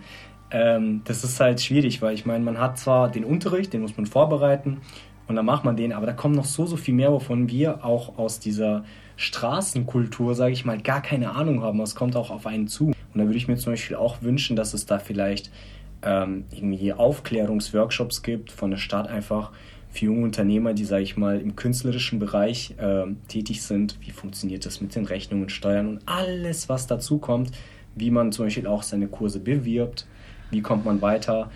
Ähm, 0.50 1.02
das 1.04 1.24
ist 1.24 1.40
halt 1.40 1.61
schwierig, 1.61 2.02
weil 2.02 2.14
ich 2.14 2.24
meine, 2.24 2.44
man 2.44 2.59
hat 2.59 2.78
zwar 2.78 3.11
den 3.11 3.24
Unterricht, 3.24 3.72
den 3.72 3.82
muss 3.82 3.96
man 3.96 4.06
vorbereiten 4.06 4.78
und 5.28 5.36
dann 5.36 5.46
macht 5.46 5.64
man 5.64 5.76
den, 5.76 5.92
aber 5.92 6.06
da 6.06 6.12
kommt 6.12 6.36
noch 6.36 6.44
so, 6.44 6.66
so 6.66 6.76
viel 6.76 6.94
mehr, 6.94 7.12
wovon 7.12 7.48
wir 7.48 7.84
auch 7.84 8.18
aus 8.18 8.38
dieser 8.38 8.84
Straßenkultur, 9.16 10.34
sage 10.34 10.52
ich 10.52 10.64
mal, 10.64 10.80
gar 10.80 11.02
keine 11.02 11.34
Ahnung 11.34 11.62
haben. 11.62 11.80
Es 11.80 11.94
kommt 11.94 12.16
auch 12.16 12.30
auf 12.30 12.46
einen 12.46 12.68
zu. 12.68 12.88
Und 12.88 12.94
da 13.14 13.24
würde 13.24 13.36
ich 13.36 13.48
mir 13.48 13.56
zum 13.56 13.72
Beispiel 13.72 13.96
auch 13.96 14.22
wünschen, 14.22 14.56
dass 14.56 14.74
es 14.74 14.86
da 14.86 14.98
vielleicht 14.98 15.50
ähm, 16.02 16.44
irgendwie 16.52 16.92
Aufklärungsworkshops 16.92 18.22
gibt 18.22 18.52
von 18.52 18.70
der 18.70 18.78
Stadt 18.78 19.08
einfach 19.08 19.52
für 19.90 20.06
junge 20.06 20.24
Unternehmer, 20.24 20.74
die, 20.74 20.84
sage 20.84 21.02
ich 21.02 21.16
mal, 21.16 21.40
im 21.40 21.56
künstlerischen 21.56 22.18
Bereich 22.18 22.74
ähm, 22.78 23.16
tätig 23.28 23.62
sind. 23.62 23.98
Wie 24.02 24.10
funktioniert 24.10 24.66
das 24.66 24.80
mit 24.80 24.94
den 24.94 25.06
Rechnungen, 25.06 25.48
Steuern 25.48 25.88
und 25.88 26.00
alles, 26.06 26.68
was 26.68 26.86
dazu 26.86 27.18
kommt, 27.18 27.50
wie 27.94 28.10
man 28.10 28.30
zum 28.30 28.46
Beispiel 28.46 28.66
auch 28.66 28.82
seine 28.82 29.08
Kurse 29.08 29.40
bewirbt, 29.40 30.06
wie 30.50 30.60
kommt 30.60 30.84
man 30.84 31.00
weiter. 31.00 31.50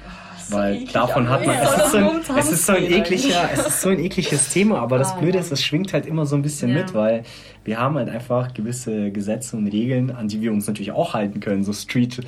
Weil 0.51 0.85
davon 0.87 1.29
hat 1.29 1.47
man. 1.47 1.57
Es 1.57 1.77
ist, 1.77 1.93
so 1.93 1.99
ein, 1.99 2.39
es, 2.39 2.53
ist 2.53 2.67
so 2.67 2.73
ein 2.73 2.85
ekliger, 2.85 3.51
es 3.53 3.67
ist 3.67 3.81
so 3.81 3.89
ein 3.91 3.99
ekliges 3.99 4.51
Thema, 4.51 4.79
aber 4.79 4.99
das 4.99 5.13
ah, 5.13 5.19
Blöde 5.19 5.39
ist, 5.39 5.53
es 5.53 5.63
schwingt 5.63 5.93
halt 5.93 6.07
immer 6.07 6.27
so 6.27 6.37
ein 6.37 6.43
bisschen 6.43 6.73
mit, 6.73 6.95
weil 6.95 7.23
wir 7.65 7.79
haben 7.79 7.97
halt 7.97 8.09
einfach 8.09 8.55
gewisse 8.55 9.11
Gesetze 9.11 9.57
und 9.57 9.67
Regeln, 9.67 10.11
an 10.11 10.29
die 10.29 10.41
wir 10.41 10.53
uns 10.53 10.67
natürlich 10.67 10.93
auch 10.93 11.15
halten 11.15 11.41
können. 11.41 11.65
So 11.65 11.73
Street, 11.73 12.21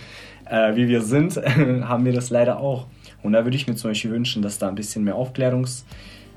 äh, 0.46 0.76
wie 0.76 0.88
wir 0.88 1.02
sind, 1.02 1.37
haben 1.46 2.04
wir 2.04 2.12
das 2.12 2.30
leider 2.30 2.61
auch. 2.61 2.87
Und 3.22 3.32
da 3.32 3.44
würde 3.44 3.56
ich 3.56 3.66
mir 3.66 3.74
zum 3.76 3.90
Beispiel 3.90 4.11
wünschen, 4.11 4.42
dass 4.42 4.58
da 4.58 4.68
ein 4.68 4.74
bisschen 4.74 5.04
mehr 5.04 5.14
Aufklärungs 5.14 5.85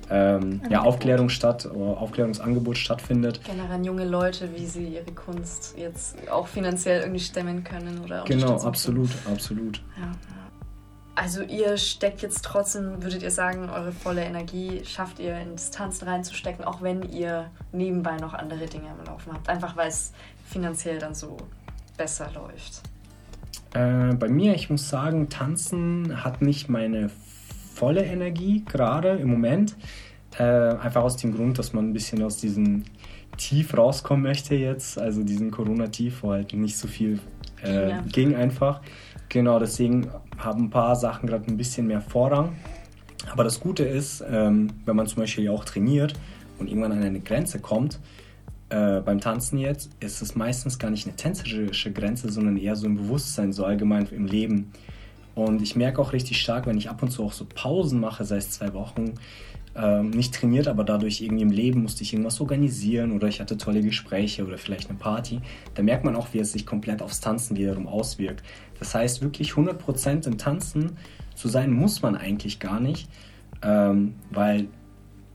ähm, 0.10 0.62
ja, 0.70 0.82
Aufklärung 0.82 1.30
statt, 1.30 1.68
Aufklärungsangebot 1.68 2.78
stattfindet. 2.78 3.42
Generell 3.44 3.86
junge 3.86 4.06
Leute, 4.06 4.50
wie 4.56 4.66
sie 4.66 4.88
ihre 4.88 5.12
Kunst 5.12 5.76
jetzt 5.78 6.16
auch 6.30 6.48
finanziell 6.48 7.02
irgendwie 7.02 7.20
stemmen 7.20 7.64
können 7.64 8.02
oder 8.04 8.24
Genau, 8.26 8.62
absolut, 8.62 9.10
absolut. 9.32 9.82
Ja. 10.00 10.12
Also 11.26 11.42
ihr 11.42 11.76
steckt 11.78 12.22
jetzt 12.22 12.46
trotzdem, 12.46 13.02
würdet 13.02 13.24
ihr 13.24 13.32
sagen, 13.32 13.68
eure 13.72 13.92
volle 13.92 14.24
Energie 14.24 14.84
schafft 14.86 15.18
ihr 15.18 15.36
in 15.40 15.56
Distanzen 15.56 16.08
reinzustecken, 16.08 16.64
auch 16.64 16.84
wenn 16.84 17.02
ihr 17.02 17.50
nebenbei 17.72 18.18
noch 18.18 18.36
andere 18.36 18.68
Dinge 18.68 18.92
am 18.92 19.04
Laufen 19.08 19.34
habt, 19.34 19.50
einfach 19.50 19.76
weil 19.76 19.88
es 19.88 20.14
finanziell 20.48 21.00
dann 21.00 21.16
so 21.16 21.36
besser 21.98 22.30
läuft. 22.36 22.84
Äh, 23.74 24.14
bei 24.14 24.30
mir, 24.30 24.54
ich 24.54 24.70
muss 24.70 24.88
sagen, 24.88 25.28
Tanzen 25.30 26.24
hat 26.24 26.44
nicht 26.44 26.70
meine 26.70 27.10
volle 27.74 28.06
Energie 28.06 28.64
gerade 28.64 29.14
im 29.14 29.32
Moment. 29.32 29.76
Äh, 30.38 30.44
einfach 30.44 31.02
aus 31.02 31.18
dem 31.18 31.34
Grund, 31.36 31.58
dass 31.58 31.74
man 31.74 31.90
ein 31.90 31.94
bisschen 31.94 32.22
aus 32.22 32.38
diesem 32.38 32.84
Tief 33.38 33.76
rauskommen 33.76 34.22
möchte 34.22 34.54
jetzt, 34.54 35.00
also 35.00 35.24
diesen 35.24 35.50
Corona-Tief, 35.50 36.22
wo 36.22 36.34
halt 36.34 36.54
nicht 36.54 36.78
so 36.78 36.88
viel 36.88 37.20
äh, 37.64 37.94
ging 38.12 38.36
einfach. 38.36 38.82
Genau, 39.30 39.60
deswegen 39.60 40.10
haben 40.38 40.66
ein 40.66 40.70
paar 40.70 40.96
Sachen 40.96 41.28
gerade 41.28 41.46
ein 41.48 41.58
bisschen 41.58 41.88
mehr 41.88 42.02
Vorrang. 42.02 42.56
Aber 43.32 43.44
das 43.44 43.60
Gute 43.60 43.84
ist, 43.84 44.24
ähm, 44.30 44.72
wenn 44.86 44.96
man 44.96 45.08
zum 45.08 45.18
Beispiel 45.18 45.50
auch 45.50 45.66
trainiert 45.66 46.14
und 46.60 46.68
irgendwann 46.68 46.92
an 46.92 47.04
eine 47.04 47.20
Grenze 47.20 47.60
kommt, 47.60 48.00
äh, 48.70 49.02
beim 49.02 49.20
Tanzen 49.20 49.58
jetzt, 49.58 49.92
ist 50.00 50.22
es 50.22 50.36
meistens 50.36 50.80
gar 50.80 50.90
nicht 50.90 51.08
eine 51.08 51.16
tänzerische 51.16 51.92
Grenze, 51.92 52.32
sondern 52.32 52.58
eher 52.58 52.76
so 52.76 52.88
ein 52.88 52.98
Bewusstsein, 52.98 53.54
so 53.54 53.66
allgemein 53.66 54.08
im 54.12 54.26
Leben. 54.26 54.72
Und 55.36 55.62
ich 55.62 55.76
merke 55.76 56.02
auch 56.02 56.14
richtig 56.14 56.42
stark, 56.42 56.66
wenn 56.66 56.78
ich 56.78 56.90
ab 56.90 57.04
und 57.04 57.12
zu 57.12 57.24
auch 57.24 57.34
so 57.34 57.46
Pausen 57.46 58.00
mache, 58.00 58.24
sei 58.24 58.38
es 58.38 58.52
zwei 58.52 58.74
Wochen, 58.74 59.16
ähm, 59.76 60.12
nicht 60.12 60.34
trainiert, 60.34 60.70
aber 60.70 60.86
dadurch 60.86 61.22
irgendwie 61.22 61.44
im 61.44 61.52
Leben 61.52 61.82
musste 61.82 62.04
ich 62.04 62.14
irgendwas 62.14 62.40
organisieren 62.40 63.12
oder 63.12 63.28
ich 63.28 63.42
hatte 63.42 63.58
tolle 63.58 63.82
Gespräche 63.82 64.46
oder 64.46 64.58
vielleicht 64.58 64.90
eine 64.90 64.98
Party, 64.98 65.42
da 65.74 65.84
merkt 65.84 66.06
man 66.06 66.16
auch, 66.16 66.30
wie 66.32 66.40
es 66.40 66.54
sich 66.54 66.66
komplett 66.66 67.02
aufs 67.02 67.20
Tanzen 67.20 67.58
wiederum 67.58 67.86
auswirkt. 67.86 68.42
Das 68.80 68.94
heißt, 68.94 69.22
wirklich 69.22 69.52
100% 69.52 70.28
im 70.28 70.38
Tanzen 70.38 70.98
zu 71.36 71.48
sein, 71.48 71.72
muss 71.72 72.02
man 72.02 72.16
eigentlich 72.16 72.60
gar 72.60 72.80
nicht, 72.80 73.10
ähm, 73.62 74.16
weil 74.32 74.68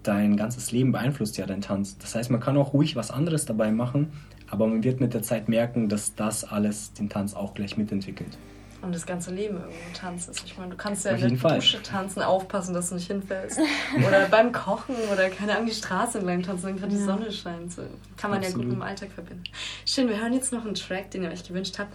dein 0.03 0.37
ganzes 0.37 0.73
Leben 0.73 0.93
beeinflusst 0.93 1.37
ja 1.37 1.47
dein 1.47 1.61
Tanz. 1.61 1.99
Das 1.99 2.15
heißt, 2.15 2.31
man 2.31 2.41
kann 2.41 2.57
auch 2.57 2.73
ruhig 2.73 2.97
was 2.97 3.11
anderes 3.11 3.45
dabei 3.45 3.71
machen, 3.71 4.13
aber 4.49 4.67
man 4.67 4.83
wird 4.83 5.01
mit 5.01 5.15
der 5.15 5.23
Zeit 5.23 5.49
merken, 5.49 5.89
dass 5.89 6.15
das 6.15 6.45
alles 6.45 6.93
den 6.95 7.09
Tanz 7.09 7.35
auch 7.35 7.55
gleich 7.55 7.77
mitentwickelt 7.77 8.39
und 8.83 8.95
das 8.95 9.05
ganze 9.05 9.31
Leben 9.31 9.57
irgendwo 9.57 9.79
Tanz 9.95 10.29
ist. 10.29 10.43
Ich 10.45 10.57
meine, 10.57 10.71
du 10.71 10.77
kannst 10.77 11.05
ja 11.05 11.13
in 11.13 11.39
der 11.39 11.55
Dusche 11.55 11.83
tanzen, 11.83 12.23
aufpassen, 12.23 12.75
dass 12.75 12.89
du 12.89 12.95
nicht 12.95 13.09
hinfällst. 13.09 13.59
oder 14.07 14.27
beim 14.29 14.53
Kochen 14.53 14.95
oder 15.13 15.29
keine 15.29 15.53
Ahnung, 15.53 15.67
die 15.67 15.75
Straße 15.75 16.19
entlang 16.19 16.43
tanzen, 16.43 16.69
wenn 16.69 16.77
gerade 16.79 16.93
ja. 16.93 16.99
die 16.99 17.05
Sonne 17.05 17.33
scheint. 17.33 17.73
So 17.73 17.83
kann 18.17 18.31
man 18.31 18.39
Absolut. 18.39 18.43
ja 18.43 18.57
gut 18.57 18.67
mit 18.67 18.77
dem 18.77 18.83
Alltag 18.83 19.11
verbinden. 19.13 19.45
Schön, 19.85 20.09
wir 20.09 20.21
hören 20.21 20.33
jetzt 20.33 20.53
noch 20.53 20.65
einen 20.65 20.75
Track, 20.75 21.11
den 21.11 21.23
ihr 21.23 21.31
euch 21.31 21.47
gewünscht 21.47 21.79
habt. 21.79 21.95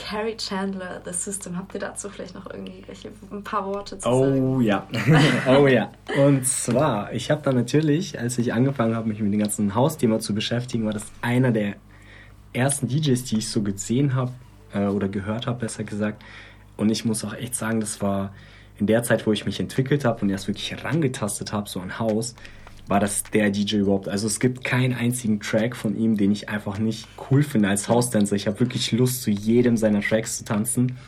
Carrie 0.00 0.36
Chandler, 0.36 1.02
The 1.04 1.12
System. 1.12 1.56
Habt 1.58 1.74
ihr 1.74 1.80
dazu 1.80 2.08
vielleicht 2.08 2.34
noch 2.34 2.46
irgendwie 2.50 2.84
ein 3.30 3.44
paar 3.44 3.66
Worte 3.66 3.98
zu 3.98 4.08
oh, 4.08 4.24
sagen? 4.24 4.56
Oh 4.56 4.60
ja, 4.60 4.86
oh 5.48 5.66
ja. 5.66 5.92
Und 6.18 6.46
zwar, 6.46 7.12
ich 7.12 7.30
habe 7.30 7.42
da 7.42 7.52
natürlich, 7.52 8.18
als 8.18 8.38
ich 8.38 8.54
angefangen 8.54 8.96
habe, 8.96 9.08
mich 9.08 9.20
mit 9.20 9.32
dem 9.32 9.40
ganzen 9.40 9.74
Hausthema 9.74 10.18
zu 10.18 10.34
beschäftigen, 10.34 10.86
war 10.86 10.92
das 10.92 11.06
einer 11.20 11.52
der 11.52 11.74
ersten 12.52 12.88
DJs, 12.88 13.24
die 13.24 13.38
ich 13.38 13.48
so 13.48 13.62
gesehen 13.62 14.14
habe, 14.14 14.32
äh, 14.72 14.86
oder 14.86 15.08
gehört 15.08 15.46
habe, 15.46 15.60
besser 15.60 15.84
gesagt. 15.84 16.22
Und 16.76 16.90
ich 16.90 17.04
muss 17.04 17.24
auch 17.24 17.34
echt 17.34 17.54
sagen, 17.54 17.80
das 17.80 18.00
war 18.00 18.32
in 18.78 18.86
der 18.86 19.02
Zeit, 19.02 19.26
wo 19.26 19.32
ich 19.32 19.44
mich 19.44 19.60
entwickelt 19.60 20.06
habe 20.06 20.22
und 20.22 20.30
erst 20.30 20.48
wirklich 20.48 20.70
herangetastet 20.70 21.52
habe, 21.52 21.68
so 21.68 21.80
ein 21.80 21.98
Haus, 21.98 22.34
war 22.90 22.98
das 22.98 23.22
der 23.22 23.50
DJ 23.50 23.76
überhaupt. 23.76 24.08
Also 24.08 24.26
es 24.26 24.40
gibt 24.40 24.64
keinen 24.64 24.94
einzigen 24.94 25.38
Track 25.38 25.76
von 25.76 25.96
ihm, 25.96 26.16
den 26.16 26.32
ich 26.32 26.48
einfach 26.48 26.78
nicht 26.78 27.06
cool 27.30 27.44
finde 27.44 27.68
als 27.68 27.88
House-Dancer. 27.88 28.34
Ich 28.34 28.48
habe 28.48 28.58
wirklich 28.58 28.90
Lust, 28.90 29.22
zu 29.22 29.30
jedem 29.30 29.76
seiner 29.76 30.00
Tracks 30.00 30.38
zu 30.38 30.44
tanzen. 30.44 30.98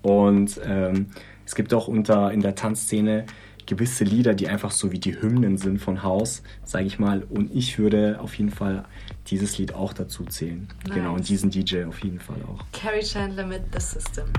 Und 0.00 0.58
ähm, 0.64 1.10
es 1.44 1.54
gibt 1.54 1.74
auch 1.74 1.86
unter 1.86 2.32
in 2.32 2.40
der 2.40 2.54
Tanzszene 2.54 3.26
gewisse 3.66 4.04
Lieder, 4.04 4.32
die 4.32 4.48
einfach 4.48 4.70
so 4.70 4.90
wie 4.90 4.98
die 4.98 5.20
Hymnen 5.20 5.58
sind 5.58 5.78
von 5.78 6.02
House, 6.02 6.42
sage 6.64 6.86
ich 6.86 6.98
mal. 6.98 7.22
Und 7.24 7.54
ich 7.54 7.78
würde 7.78 8.18
auf 8.20 8.34
jeden 8.34 8.50
Fall 8.50 8.86
dieses 9.26 9.58
Lied 9.58 9.74
auch 9.74 9.92
dazu 9.92 10.24
zählen. 10.24 10.66
Nice. 10.86 10.94
Genau, 10.94 11.14
und 11.14 11.28
diesen 11.28 11.50
DJ 11.50 11.84
auf 11.84 12.02
jeden 12.02 12.20
Fall 12.20 12.38
auch. 12.48 12.64
Carrie 12.72 13.04
Chandler 13.04 13.46
mit 13.46 13.62
The 13.72 13.80
System. 13.80 14.32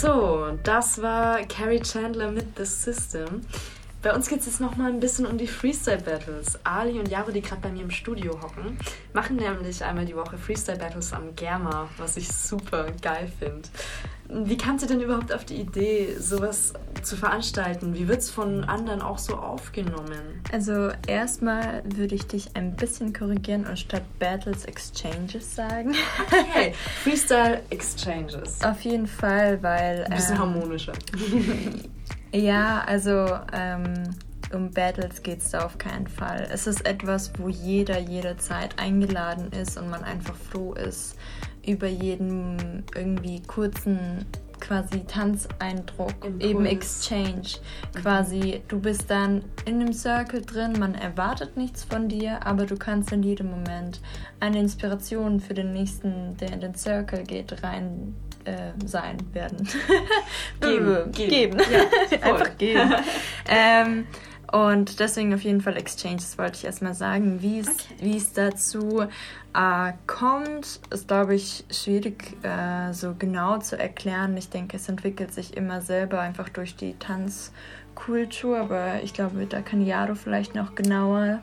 So, 0.00 0.56
das 0.62 1.02
war 1.02 1.40
Carrie 1.46 1.80
Chandler 1.80 2.30
mit 2.30 2.56
The 2.56 2.64
System. 2.64 3.40
Bei 4.00 4.14
uns 4.14 4.28
geht 4.28 4.40
es 4.40 4.46
jetzt 4.46 4.60
nochmal 4.60 4.92
ein 4.92 5.00
bisschen 5.00 5.26
um 5.26 5.38
die 5.38 5.48
Freestyle-Battles. 5.48 6.60
Ali 6.62 7.00
und 7.00 7.08
Jaro, 7.08 7.32
die 7.32 7.42
gerade 7.42 7.60
bei 7.62 7.70
mir 7.70 7.82
im 7.82 7.90
Studio 7.90 8.40
hocken, 8.40 8.78
machen 9.12 9.36
nämlich 9.36 9.82
einmal 9.82 10.04
die 10.04 10.14
Woche 10.14 10.38
Freestyle-Battles 10.38 11.12
am 11.12 11.34
Germa, 11.34 11.88
was 11.96 12.16
ich 12.16 12.28
super 12.28 12.86
geil 13.02 13.30
finde. 13.40 13.68
Wie 14.28 14.56
kamt 14.56 14.82
ihr 14.82 14.88
denn 14.88 15.00
überhaupt 15.00 15.32
auf 15.32 15.44
die 15.46 15.56
Idee, 15.56 16.14
sowas 16.16 16.74
zu 17.02 17.16
veranstalten? 17.16 17.94
Wie 17.94 18.06
wird 18.06 18.20
es 18.20 18.30
von 18.30 18.62
anderen 18.64 19.02
auch 19.02 19.18
so 19.18 19.34
aufgenommen? 19.34 20.42
Also 20.52 20.90
erstmal 21.08 21.82
würde 21.84 22.14
ich 22.14 22.26
dich 22.26 22.54
ein 22.54 22.76
bisschen 22.76 23.12
korrigieren 23.12 23.66
und 23.66 23.78
statt 23.78 24.02
Battles 24.20 24.64
Exchanges 24.66 25.56
sagen. 25.56 25.94
Okay, 26.26 26.72
Freestyle 27.02 27.62
Exchanges. 27.70 28.62
Auf 28.62 28.80
jeden 28.82 29.08
Fall, 29.08 29.60
weil... 29.60 30.04
Ein 30.04 30.14
bisschen 30.14 30.36
ähm, 30.36 30.40
harmonischer. 30.40 30.92
Ja, 32.32 32.82
also 32.86 33.26
ähm, 33.52 34.14
um 34.52 34.70
Battles 34.70 35.22
geht 35.22 35.40
es 35.40 35.50
da 35.50 35.64
auf 35.64 35.78
keinen 35.78 36.06
Fall. 36.06 36.48
Es 36.50 36.66
ist 36.66 36.86
etwas, 36.86 37.32
wo 37.38 37.48
jeder 37.48 37.98
jederzeit 37.98 38.78
eingeladen 38.78 39.52
ist 39.52 39.78
und 39.78 39.90
man 39.90 40.04
einfach 40.04 40.34
froh 40.34 40.72
ist 40.74 41.16
über 41.66 41.86
jeden 41.86 42.84
irgendwie 42.94 43.42
kurzen 43.42 44.24
quasi 44.60 45.04
Tanzeindruck, 45.04 46.24
Impuls. 46.24 46.44
eben 46.44 46.66
Exchange. 46.66 47.48
Mhm. 47.94 48.00
Quasi, 48.00 48.62
du 48.68 48.80
bist 48.80 49.10
dann 49.10 49.44
in 49.64 49.80
dem 49.80 49.92
Circle 49.92 50.42
drin, 50.42 50.72
man 50.78 50.94
erwartet 50.94 51.56
nichts 51.56 51.84
von 51.84 52.08
dir, 52.08 52.44
aber 52.44 52.66
du 52.66 52.76
kannst 52.76 53.12
in 53.12 53.22
jedem 53.22 53.50
Moment 53.50 54.00
eine 54.40 54.58
Inspiration 54.58 55.40
für 55.40 55.54
den 55.54 55.72
nächsten, 55.72 56.36
der 56.38 56.52
in 56.52 56.60
den 56.60 56.74
Circle 56.74 57.22
geht, 57.22 57.62
rein 57.62 58.14
äh, 58.44 58.72
sein 58.84 59.18
werden. 59.32 59.68
geben. 60.60 61.12
geben. 61.12 61.30
geben. 61.30 61.60
Ja, 61.70 62.18
Einfach 62.22 62.56
geben. 62.56 62.94
ähm, 63.48 64.06
und 64.50 64.98
deswegen 64.98 65.34
auf 65.34 65.42
jeden 65.42 65.60
Fall 65.60 65.76
Exchange, 65.76 66.16
das 66.16 66.38
wollte 66.38 66.56
ich 66.56 66.64
erstmal 66.64 66.94
sagen. 66.94 67.42
Wie 67.42 67.58
es, 67.60 67.68
okay. 67.68 68.16
es 68.16 68.32
dazu 68.32 69.02
äh, 69.54 69.92
kommt, 70.06 70.80
ist, 70.90 71.08
glaube 71.08 71.34
ich, 71.34 71.64
schwierig 71.70 72.36
äh, 72.42 72.92
so 72.92 73.14
genau 73.18 73.58
zu 73.58 73.78
erklären. 73.78 74.36
Ich 74.36 74.48
denke, 74.48 74.78
es 74.78 74.88
entwickelt 74.88 75.34
sich 75.34 75.56
immer 75.56 75.82
selber 75.82 76.20
einfach 76.20 76.48
durch 76.48 76.76
die 76.76 76.94
Tanzkultur, 76.98 78.58
aber 78.58 79.02
ich 79.02 79.12
glaube, 79.12 79.44
da 79.46 79.60
kann 79.60 79.84
Jaro 79.84 80.14
vielleicht 80.14 80.54
noch 80.54 80.74
genauer 80.74 81.42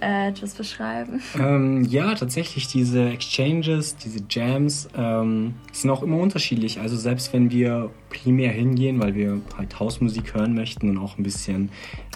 äh, 0.00 0.28
etwas 0.28 0.54
beschreiben? 0.54 1.20
Ähm, 1.38 1.84
ja, 1.84 2.14
tatsächlich, 2.14 2.68
diese 2.68 3.08
Exchanges, 3.08 3.96
diese 3.96 4.20
Jams 4.28 4.88
ähm, 4.96 5.54
sind 5.72 5.90
auch 5.90 6.02
immer 6.02 6.18
unterschiedlich. 6.18 6.80
Also 6.80 6.96
selbst 6.96 7.32
wenn 7.32 7.50
wir 7.50 7.90
primär 8.10 8.50
hingehen, 8.52 9.00
weil 9.00 9.14
wir 9.14 9.40
halt 9.56 9.78
Hausmusik 9.78 10.34
hören 10.34 10.54
möchten 10.54 10.90
und 10.90 10.98
auch 10.98 11.18
ein 11.18 11.22
bisschen 11.22 11.70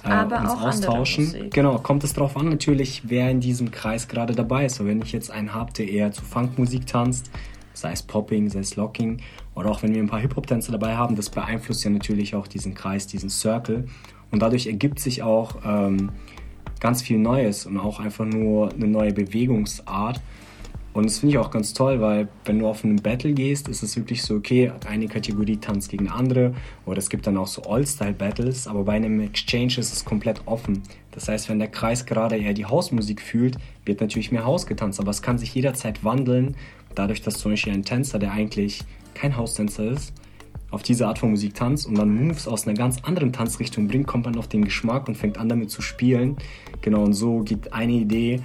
äh, 0.04 0.24
uns 0.24 0.52
austauschen. 0.52 1.50
Genau, 1.50 1.78
kommt 1.78 2.04
es 2.04 2.12
darauf 2.12 2.36
an 2.36 2.48
natürlich, 2.48 3.02
wer 3.06 3.30
in 3.30 3.40
diesem 3.40 3.70
Kreis 3.70 4.08
gerade 4.08 4.34
dabei 4.34 4.66
ist. 4.66 4.76
So, 4.76 4.86
wenn 4.86 5.02
ich 5.02 5.12
jetzt 5.12 5.30
einen 5.30 5.54
habe, 5.54 5.72
der 5.72 5.88
eher 5.88 6.12
zu 6.12 6.22
Funkmusik 6.22 6.86
tanzt, 6.86 7.30
sei 7.72 7.92
es 7.92 8.02
Popping, 8.02 8.48
sei 8.48 8.60
es 8.60 8.76
Locking, 8.76 9.20
oder 9.54 9.70
auch 9.70 9.82
wenn 9.82 9.94
wir 9.94 10.02
ein 10.02 10.08
paar 10.08 10.20
Hip-Hop-Tänzer 10.20 10.72
dabei 10.72 10.96
haben, 10.96 11.16
das 11.16 11.28
beeinflusst 11.28 11.84
ja 11.84 11.90
natürlich 11.90 12.34
auch 12.34 12.46
diesen 12.46 12.74
Kreis, 12.74 13.06
diesen 13.06 13.30
Circle. 13.30 13.86
Und 14.30 14.40
dadurch 14.40 14.66
ergibt 14.66 15.00
sich 15.00 15.22
auch 15.22 15.56
ähm, 15.64 16.10
ganz 16.80 17.02
viel 17.02 17.18
Neues 17.18 17.66
und 17.66 17.78
auch 17.78 18.00
einfach 18.00 18.24
nur 18.24 18.72
eine 18.72 18.88
neue 18.88 19.12
Bewegungsart. 19.12 20.20
Und 20.92 21.04
das 21.04 21.20
finde 21.20 21.34
ich 21.34 21.38
auch 21.38 21.52
ganz 21.52 21.72
toll, 21.72 22.00
weil 22.00 22.26
wenn 22.44 22.58
du 22.58 22.66
auf 22.66 22.84
einen 22.84 22.96
Battle 22.96 23.32
gehst, 23.32 23.68
ist 23.68 23.84
es 23.84 23.96
wirklich 23.96 24.24
so, 24.24 24.34
okay, 24.34 24.72
eine 24.88 25.06
Kategorie 25.06 25.56
tanzt 25.56 25.88
gegen 25.90 26.08
andere 26.08 26.52
oder 26.84 26.98
es 26.98 27.08
gibt 27.08 27.28
dann 27.28 27.36
auch 27.36 27.46
so 27.46 27.62
All-Style-Battles, 27.62 28.66
aber 28.66 28.82
bei 28.82 28.94
einem 28.94 29.20
Exchange 29.20 29.78
ist 29.78 29.92
es 29.92 30.04
komplett 30.04 30.42
offen. 30.46 30.82
Das 31.12 31.28
heißt, 31.28 31.48
wenn 31.48 31.60
der 31.60 31.68
Kreis 31.68 32.06
gerade 32.06 32.36
eher 32.36 32.54
die 32.54 32.64
Hausmusik 32.64 33.20
fühlt, 33.20 33.56
wird 33.84 34.00
natürlich 34.00 34.32
mehr 34.32 34.44
Haus 34.44 34.66
getanzt, 34.66 34.98
aber 34.98 35.10
es 35.10 35.22
kann 35.22 35.38
sich 35.38 35.54
jederzeit 35.54 36.02
wandeln, 36.02 36.56
dadurch, 36.96 37.22
dass 37.22 37.38
zum 37.38 37.52
Beispiel 37.52 37.72
ein 37.72 37.84
Tänzer, 37.84 38.18
der 38.18 38.32
eigentlich 38.32 38.82
kein 39.14 39.36
Haustänzer 39.36 39.84
ist, 39.84 40.12
auf 40.70 40.82
diese 40.82 41.06
Art 41.06 41.18
von 41.18 41.30
Musik 41.30 41.54
tanzt 41.54 41.86
und 41.86 41.98
dann 41.98 42.14
Moves 42.14 42.46
aus 42.46 42.66
einer 42.66 42.76
ganz 42.76 43.02
anderen 43.02 43.32
Tanzrichtung 43.32 43.88
bringt, 43.88 44.06
kommt 44.06 44.26
man 44.26 44.36
auf 44.36 44.48
den 44.48 44.64
Geschmack 44.64 45.08
und 45.08 45.16
fängt 45.16 45.38
an 45.38 45.48
damit 45.48 45.70
zu 45.70 45.82
spielen. 45.82 46.36
Genau, 46.80 47.02
und 47.02 47.14
so 47.14 47.40
geht 47.40 47.72
eine 47.72 47.92
Idee 47.92 48.40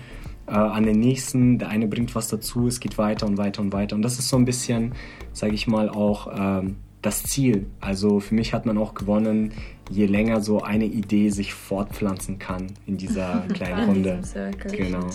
äh, 0.47 0.51
an 0.51 0.85
den 0.85 0.99
nächsten, 0.99 1.59
der 1.59 1.69
eine 1.69 1.87
bringt 1.87 2.13
was 2.15 2.27
dazu, 2.27 2.67
es 2.67 2.79
geht 2.79 2.97
weiter 2.97 3.25
und 3.25 3.37
weiter 3.37 3.61
und 3.61 3.73
weiter. 3.73 3.95
Und 3.95 4.01
das 4.01 4.19
ist 4.19 4.29
so 4.29 4.37
ein 4.37 4.45
bisschen, 4.45 4.93
sage 5.33 5.53
ich 5.53 5.67
mal, 5.67 5.89
auch 5.89 6.27
ähm, 6.35 6.77
das 7.01 7.23
Ziel. 7.23 7.67
Also 7.81 8.19
für 8.19 8.33
mich 8.33 8.53
hat 8.53 8.65
man 8.65 8.77
auch 8.77 8.95
gewonnen, 8.95 9.53
je 9.89 10.07
länger 10.07 10.41
so 10.41 10.61
eine 10.61 10.85
Idee 10.85 11.29
sich 11.29 11.53
fortpflanzen 11.53 12.39
kann 12.39 12.67
in 12.87 12.97
dieser 12.97 13.41
kleinen 13.53 13.85
Runde. 13.85 14.19
Genau. 14.71 15.07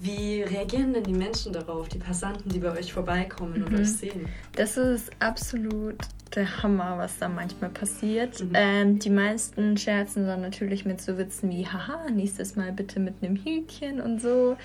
Wie 0.00 0.42
reagieren 0.42 0.92
denn 0.92 1.04
die 1.04 1.14
Menschen 1.14 1.52
darauf, 1.52 1.88
die 1.88 1.98
Passanten, 1.98 2.50
die 2.50 2.58
bei 2.58 2.72
euch 2.72 2.92
vorbeikommen 2.92 3.60
mhm. 3.60 3.66
und 3.66 3.74
euch 3.74 3.92
sehen? 3.92 4.26
Das 4.52 4.76
ist 4.76 5.10
absolut 5.20 5.96
der 6.34 6.62
Hammer, 6.62 6.98
was 6.98 7.18
da 7.18 7.28
manchmal 7.28 7.70
passiert. 7.70 8.40
Mhm. 8.40 8.50
Ähm, 8.54 8.98
die 8.98 9.10
meisten 9.10 9.76
scherzen 9.76 10.26
dann 10.26 10.40
natürlich 10.40 10.84
mit 10.84 11.00
so 11.00 11.18
Witzen 11.18 11.50
wie, 11.50 11.66
haha, 11.66 12.10
nächstes 12.10 12.56
Mal 12.56 12.72
bitte 12.72 13.00
mit 13.00 13.14
einem 13.22 13.36
Hütchen 13.36 14.00
und 14.00 14.20
so. 14.20 14.56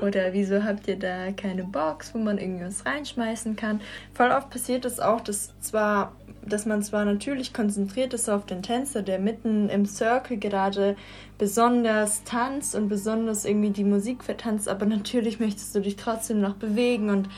Oder 0.00 0.32
wieso 0.32 0.64
habt 0.64 0.88
ihr 0.88 0.98
da 0.98 1.32
keine 1.32 1.64
Box, 1.64 2.14
wo 2.14 2.18
man 2.18 2.38
irgendwas 2.38 2.86
reinschmeißen 2.86 3.56
kann. 3.56 3.80
Voll 4.14 4.30
oft 4.30 4.50
passiert 4.50 4.84
es 4.84 5.00
auch, 5.00 5.20
dass 5.20 5.58
zwar 5.60 6.12
dass 6.48 6.66
man 6.66 6.82
zwar 6.82 7.04
natürlich 7.04 7.52
konzentriert 7.52 8.14
ist 8.14 8.28
auf 8.28 8.46
den 8.46 8.62
Tänzer, 8.62 9.02
der 9.02 9.18
mitten 9.18 9.68
im 9.68 9.86
Circle 9.86 10.38
gerade 10.38 10.96
besonders 11.36 12.24
tanzt 12.24 12.74
und 12.74 12.88
besonders 12.88 13.44
irgendwie 13.44 13.70
die 13.70 13.84
Musik 13.84 14.24
vertanzt, 14.24 14.68
aber 14.68 14.86
natürlich 14.86 15.40
möchtest 15.40 15.74
du 15.74 15.80
dich 15.80 15.96
trotzdem 15.96 16.40
noch 16.40 16.54
bewegen 16.54 17.10
und 17.10 17.28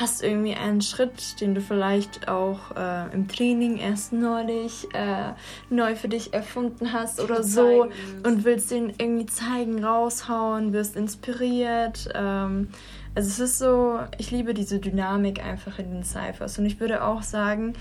hast 0.00 0.22
irgendwie 0.22 0.54
einen 0.54 0.80
Schritt, 0.80 1.40
den 1.40 1.54
du 1.54 1.60
vielleicht 1.60 2.28
auch 2.28 2.74
äh, 2.74 3.12
im 3.12 3.28
Training 3.28 3.76
erst 3.76 4.12
neulich 4.12 4.88
äh, 4.94 5.34
neu 5.68 5.94
für 5.94 6.08
dich 6.08 6.32
erfunden 6.32 6.92
hast 6.92 7.20
oder 7.20 7.42
so 7.42 7.88
und 8.24 8.44
willst 8.44 8.70
den 8.70 8.94
irgendwie 8.98 9.26
zeigen, 9.26 9.84
raushauen, 9.84 10.72
wirst 10.72 10.96
inspiriert. 10.96 12.08
Ähm, 12.14 12.68
also 13.14 13.28
es 13.28 13.40
ist 13.40 13.58
so, 13.58 13.98
ich 14.18 14.30
liebe 14.30 14.54
diese 14.54 14.78
Dynamik 14.78 15.44
einfach 15.44 15.78
in 15.78 15.90
den 15.92 16.04
Cyphers 16.04 16.58
und 16.58 16.66
ich 16.66 16.80
würde 16.80 17.04
auch 17.04 17.22
sagen, 17.22 17.74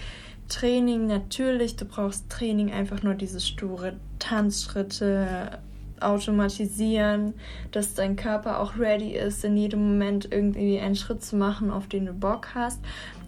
Training 0.49 1.05
natürlich, 1.07 1.75
du 1.75 1.85
brauchst 1.85 2.29
Training 2.29 2.71
einfach 2.71 3.03
nur 3.03 3.13
diese 3.13 3.39
sture 3.39 3.93
Tanzschritte, 4.17 5.59
automatisieren, 6.01 7.33
dass 7.71 7.93
dein 7.93 8.15
Körper 8.15 8.59
auch 8.59 8.77
ready 8.77 9.11
ist, 9.11 9.43
in 9.43 9.57
jedem 9.57 9.91
Moment 9.91 10.31
irgendwie 10.31 10.79
einen 10.79 10.95
Schritt 10.95 11.23
zu 11.23 11.35
machen, 11.35 11.71
auf 11.71 11.87
den 11.87 12.05
du 12.05 12.13
Bock 12.13 12.49
hast. 12.55 12.79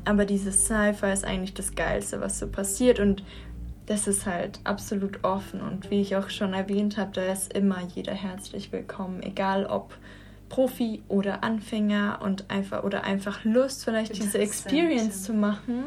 Aber 0.06 0.26
dieses 0.26 0.66
Cypher 0.66 1.14
ist 1.14 1.26
eigentlich 1.26 1.54
das 1.54 1.76
Geilste, 1.76 2.22
was 2.22 2.40
so 2.40 2.48
passiert. 2.48 3.00
Und 3.00 3.24
das 3.86 4.08
ist 4.08 4.26
halt 4.26 4.60
absolut 4.64 5.24
offen. 5.24 5.62
Und 5.62 5.92
wie 5.92 6.02
ich 6.02 6.16
auch 6.16 6.30
schon 6.30 6.54
erwähnt 6.54 6.98
habe, 6.98 7.12
da 7.14 7.32
ist 7.32 7.54
immer 7.54 7.80
jeder 7.94 8.14
herzlich 8.14 8.72
willkommen, 8.72 9.22
egal 9.22 9.66
ob 9.66 9.98
Profi 10.50 11.04
oder 11.08 11.44
Anfänger. 11.44 12.20
Und 12.24 12.50
einfach 12.50 12.84
oder 12.84 13.04
einfach 13.04 13.44
Lust 13.44 13.86
vielleicht 13.86 14.16
diese 14.16 14.40
Experience 14.40 15.24
zu 15.24 15.34
machen 15.34 15.86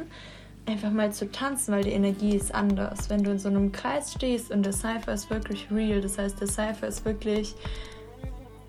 einfach 0.67 0.91
mal 0.91 1.13
zu 1.13 1.31
tanzen, 1.31 1.75
weil 1.75 1.85
die 1.85 1.93
Energie 1.93 2.37
ist 2.37 2.55
anders. 2.55 3.11
Wenn 3.11 3.23
du 3.23 3.31
in 3.31 3.39
so 3.39 3.49
einem 3.49 3.73
Kreis 3.73 4.13
stehst 4.13 4.51
und 4.51 4.65
der 4.65 4.73
Cypher 4.73 5.13
ist 5.13 5.31
wirklich 5.31 5.71
real, 5.71 6.01
das 6.01 6.19
heißt, 6.19 6.41
der 6.41 6.49
Cypher 6.49 6.87
ist 6.87 7.05
wirklich 7.05 7.55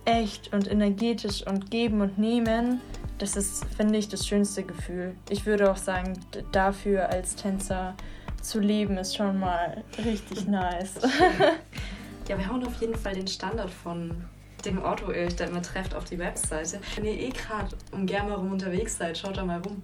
echt 0.05 0.53
und 0.53 0.69
energetisch 0.69 1.45
und 1.47 1.71
geben 1.71 2.01
und 2.01 2.17
nehmen, 2.17 2.81
das 3.17 3.35
ist, 3.35 3.65
finde 3.77 3.97
ich, 3.97 4.09
das 4.09 4.27
schönste 4.27 4.63
Gefühl. 4.63 5.15
Ich 5.29 5.45
würde 5.45 5.71
auch 5.71 5.77
sagen, 5.77 6.19
dafür 6.51 7.09
als 7.09 7.35
Tänzer 7.35 7.95
zu 8.41 8.59
leben 8.59 8.97
ist 8.97 9.15
schon 9.15 9.39
mal 9.39 9.83
richtig 10.03 10.47
nice. 10.47 10.95
ja, 12.27 12.37
wir 12.37 12.47
hauen 12.49 12.65
auf 12.65 12.79
jeden 12.81 12.95
Fall 12.95 13.13
den 13.13 13.27
Standard 13.27 13.71
von 13.71 14.25
dem 14.65 14.83
Otto, 14.83 15.11
ihr 15.11 15.27
euch 15.27 15.35
da 15.35 15.45
immer 15.45 15.61
trefft, 15.61 15.95
auf 15.95 16.05
die 16.05 16.19
Webseite. 16.19 16.79
Wenn 16.95 17.05
ihr 17.05 17.19
eh 17.19 17.29
gerade 17.29 17.75
um 17.91 18.05
Germa 18.05 18.35
rum 18.35 18.51
unterwegs 18.51 18.97
seid, 18.97 19.17
schaut 19.17 19.37
da 19.37 19.45
mal 19.45 19.59
rum 19.61 19.81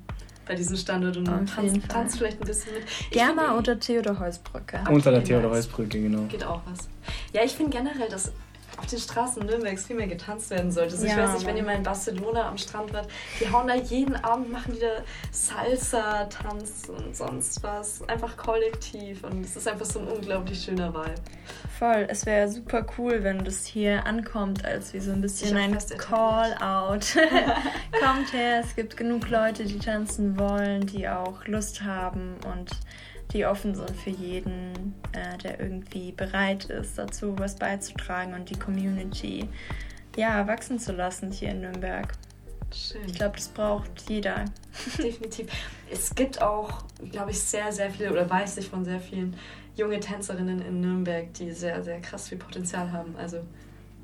bei 0.51 0.55
diesem 0.55 0.75
Standort 0.75 1.15
und 1.15 1.25
tanzt, 1.25 1.77
tanzt 1.87 2.17
vielleicht 2.17 2.41
ein 2.41 2.45
bisschen 2.45 2.73
mit. 2.73 2.83
Germa 3.09 3.57
oder 3.57 3.79
Theodor 3.79 4.19
Heusbrücke. 4.19 4.83
Unter 4.89 5.11
der 5.11 5.23
Theodor 5.23 5.51
Heusbrücke, 5.51 6.01
genau. 6.01 6.23
Geht 6.23 6.43
auch 6.43 6.59
was. 6.69 6.89
Ja, 7.31 7.41
ich 7.45 7.53
finde 7.53 7.77
generell, 7.77 8.09
dass 8.09 8.33
auf 8.81 8.87
den 8.87 8.99
Straßen 8.99 9.45
Nürnbergs 9.45 9.85
viel 9.85 9.95
mehr 9.95 10.07
getanzt 10.07 10.49
werden 10.49 10.71
sollte. 10.71 10.93
Also 10.93 11.05
ja, 11.05 11.11
ich 11.11 11.17
weiß 11.17 11.33
nicht, 11.35 11.45
wenn 11.45 11.55
ihr 11.55 11.63
mal 11.63 11.75
in 11.75 11.83
Barcelona 11.83 12.49
am 12.49 12.57
Strand 12.57 12.91
wart, 12.93 13.07
die 13.39 13.51
hauen 13.51 13.67
da 13.67 13.75
jeden 13.75 14.15
Abend, 14.15 14.51
machen 14.51 14.73
die 14.73 14.79
da 14.79 15.03
Salsa-Tanz 15.31 16.89
und 16.89 17.15
sonst 17.15 17.61
was. 17.61 18.01
Einfach 18.09 18.35
kollektiv 18.37 19.23
und 19.23 19.45
es 19.45 19.55
ist 19.55 19.67
einfach 19.67 19.85
so 19.85 19.99
ein 19.99 20.07
unglaublich 20.07 20.63
schöner 20.63 20.91
Vibe. 20.93 21.13
Voll, 21.77 22.07
es 22.09 22.25
wäre 22.25 22.49
super 22.49 22.85
cool, 22.97 23.23
wenn 23.23 23.43
das 23.43 23.65
hier 23.67 24.05
ankommt, 24.07 24.65
als 24.65 24.93
wie 24.93 24.99
so 24.99 25.11
ein 25.11 25.21
bisschen 25.21 25.55
ein 25.55 25.77
Call-out. 25.97 27.05
Kommt 27.99 28.33
her, 28.33 28.63
es 28.63 28.75
gibt 28.75 28.97
genug 28.97 29.29
Leute, 29.29 29.63
die 29.65 29.77
tanzen 29.77 30.39
wollen, 30.39 30.87
die 30.87 31.07
auch 31.07 31.45
Lust 31.45 31.83
haben 31.83 32.35
und 32.51 32.71
die 33.33 33.45
offen 33.45 33.75
sind 33.75 33.91
für 33.91 34.09
jeden, 34.09 34.95
äh, 35.13 35.37
der 35.37 35.59
irgendwie 35.59 36.11
bereit 36.11 36.65
ist, 36.65 36.97
dazu 36.97 37.37
was 37.37 37.55
beizutragen 37.55 38.33
und 38.33 38.49
die 38.49 38.59
Community 38.59 39.47
ja, 40.15 40.45
wachsen 40.47 40.79
zu 40.79 40.91
lassen 40.91 41.31
hier 41.31 41.51
in 41.51 41.61
Nürnberg. 41.61 42.11
Schön. 42.73 43.01
Ich 43.05 43.15
glaube, 43.15 43.35
das 43.35 43.49
braucht 43.49 44.09
jeder. 44.09 44.45
Definitiv. 44.97 45.47
Es 45.91 46.13
gibt 46.15 46.41
auch, 46.41 46.85
glaube 47.11 47.31
ich, 47.31 47.39
sehr, 47.39 47.71
sehr 47.71 47.89
viele, 47.91 48.11
oder 48.11 48.29
weiß 48.29 48.57
ich 48.57 48.69
von 48.69 48.85
sehr 48.85 48.99
vielen 48.99 49.35
junge 49.75 49.99
Tänzerinnen 49.99 50.61
in 50.61 50.81
Nürnberg, 50.81 51.33
die 51.33 51.51
sehr, 51.51 51.83
sehr 51.83 51.99
krass 52.01 52.29
viel 52.29 52.37
Potenzial 52.37 52.91
haben. 52.91 53.15
Also 53.17 53.41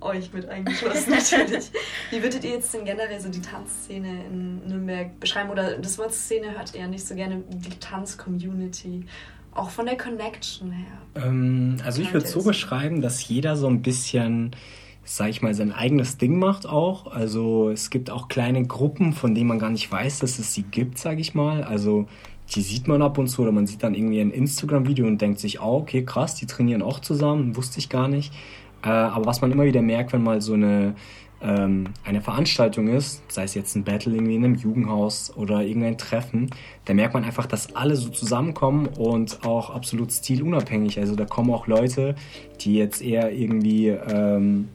euch 0.08 0.34
mit 0.34 0.48
eingeschlossen 0.50 1.12
natürlich. 1.12 1.72
Wie 2.10 2.24
würdet 2.24 2.44
ihr 2.44 2.52
jetzt 2.52 2.74
denn 2.74 2.86
generell 2.86 3.20
so 3.20 3.30
die 3.30 3.42
Tanzszene 3.42 4.26
in 4.26 4.68
Nürnberg 4.68 5.20
beschreiben? 5.20 5.50
Oder 5.50 5.78
das 5.78 5.98
Wort 5.98 6.14
Szene 6.14 6.58
hört 6.58 6.74
ihr 6.74 6.82
ja 6.82 6.88
nicht 6.88 7.06
so 7.06 7.16
gerne, 7.16 7.44
die 7.50 7.78
Tanz-Community 7.80 9.06
auch 9.54 9.70
von 9.70 9.86
der 9.86 9.98
Connection 9.98 10.72
her? 10.72 10.98
Ähm, 11.16 11.78
also 11.84 12.02
ich 12.02 12.14
würde 12.14 12.26
es 12.26 12.32
so 12.32 12.44
beschreiben, 12.44 13.02
dass 13.02 13.28
jeder 13.28 13.56
so 13.56 13.68
ein 13.68 13.82
bisschen, 13.82 14.56
sag 15.04 15.30
ich 15.30 15.42
mal, 15.42 15.54
sein 15.54 15.72
eigenes 15.72 16.18
Ding 16.18 16.40
macht 16.40 16.66
auch. 16.66 17.08
Also 17.08 17.70
es 17.70 17.90
gibt 17.90 18.10
auch 18.10 18.28
kleine 18.28 18.66
Gruppen, 18.66 19.14
von 19.14 19.36
denen 19.36 19.48
man 19.48 19.60
gar 19.60 19.70
nicht 19.72 19.92
weiß, 19.92 20.20
dass 20.20 20.40
es 20.40 20.54
sie 20.54 20.64
gibt, 20.64 20.98
sag 20.98 21.20
ich 21.20 21.34
mal. 21.34 21.64
Also 21.64 22.08
die 22.56 22.62
sieht 22.62 22.88
man 22.88 23.02
ab 23.02 23.18
und 23.18 23.28
zu 23.28 23.42
oder 23.42 23.52
man 23.52 23.68
sieht 23.68 23.84
dann 23.84 23.94
irgendwie 23.94 24.22
ein 24.22 24.32
Instagram-Video 24.32 25.06
und 25.06 25.22
denkt 25.22 25.40
sich, 25.40 25.60
oh, 25.60 25.80
okay, 25.80 26.06
krass, 26.06 26.36
die 26.36 26.46
trainieren 26.46 26.82
auch 26.82 27.00
zusammen, 27.00 27.56
wusste 27.56 27.80
ich 27.80 27.90
gar 27.90 28.08
nicht. 28.08 28.34
Äh, 28.84 28.90
aber 28.90 29.26
was 29.26 29.42
man 29.42 29.52
immer 29.52 29.66
wieder 29.66 29.82
merkt, 29.82 30.14
wenn 30.14 30.24
mal 30.24 30.42
so 30.42 30.54
eine, 30.54 30.96
ähm, 31.42 31.86
eine 32.04 32.22
Veranstaltung 32.22 32.88
ist, 32.88 33.22
sei 33.32 33.44
es 33.44 33.54
jetzt 33.54 33.76
ein 33.76 33.84
Battle 33.84 34.16
in 34.16 34.28
einem 34.28 34.56
Jugendhaus 34.56 35.36
oder 35.36 35.62
irgendein 35.62 35.98
Treffen, 35.98 36.50
da 36.86 36.94
merkt 36.94 37.14
man 37.14 37.24
einfach, 37.24 37.46
dass 37.46 37.76
alle 37.76 37.96
so 37.96 38.10
zusammenkommen 38.10 38.88
und 38.88 39.46
auch 39.46 39.70
absolut 39.70 40.12
stilunabhängig. 40.12 41.00
Also 41.00 41.16
da 41.16 41.26
kommen 41.26 41.52
auch 41.52 41.68
Leute, 41.68 42.16
die 42.62 42.76
jetzt 42.76 43.02
eher 43.02 43.32
irgendwie 43.32 43.90
ähm, 43.90 44.70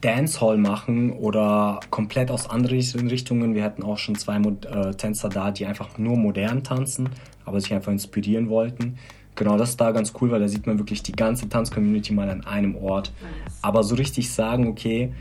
Dancehall 0.00 0.56
machen 0.56 1.12
oder 1.12 1.80
komplett 1.90 2.30
aus 2.30 2.48
anderen 2.48 3.08
Richtungen. 3.08 3.54
Wir 3.54 3.64
hatten 3.64 3.82
auch 3.82 3.98
schon 3.98 4.14
zwei 4.14 4.36
äh, 4.36 4.94
Tänzer 4.94 5.28
da, 5.28 5.50
die 5.50 5.66
einfach 5.66 5.98
nur 5.98 6.16
modern 6.16 6.64
tanzen, 6.64 7.10
aber 7.44 7.60
sich 7.60 7.74
einfach 7.74 7.92
inspirieren 7.92 8.48
wollten. 8.48 8.96
Genau, 9.40 9.56
das 9.56 9.70
ist 9.70 9.80
da 9.80 9.90
ganz 9.90 10.12
cool, 10.20 10.30
weil 10.30 10.40
da 10.40 10.48
sieht 10.48 10.66
man 10.66 10.76
wirklich 10.76 11.02
die 11.02 11.12
ganze 11.12 11.48
Tanzcommunity 11.48 12.12
mal 12.12 12.28
an 12.28 12.44
einem 12.44 12.76
Ort. 12.76 13.10
Nice. 13.22 13.58
Aber 13.62 13.82
so 13.82 13.94
richtig 13.94 14.30
sagen, 14.30 14.68
okay, 14.68 15.14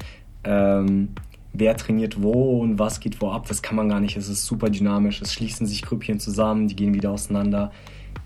ähm, 0.44 1.16
wer 1.54 1.78
trainiert 1.78 2.22
wo 2.22 2.60
und 2.60 2.78
was 2.78 3.00
geht 3.00 3.22
wo 3.22 3.32
ab, 3.32 3.48
das 3.48 3.62
kann 3.62 3.78
man 3.78 3.88
gar 3.88 4.02
nicht. 4.02 4.18
Es 4.18 4.28
ist 4.28 4.46
super 4.46 4.70
dynamisch. 4.70 5.22
Es 5.22 5.34
schließen 5.34 5.66
sich 5.66 5.84
Grüppchen 5.84 6.20
zusammen, 6.20 6.68
die 6.68 6.76
gehen 6.76 6.94
wieder 6.94 7.12
auseinander. 7.12 7.72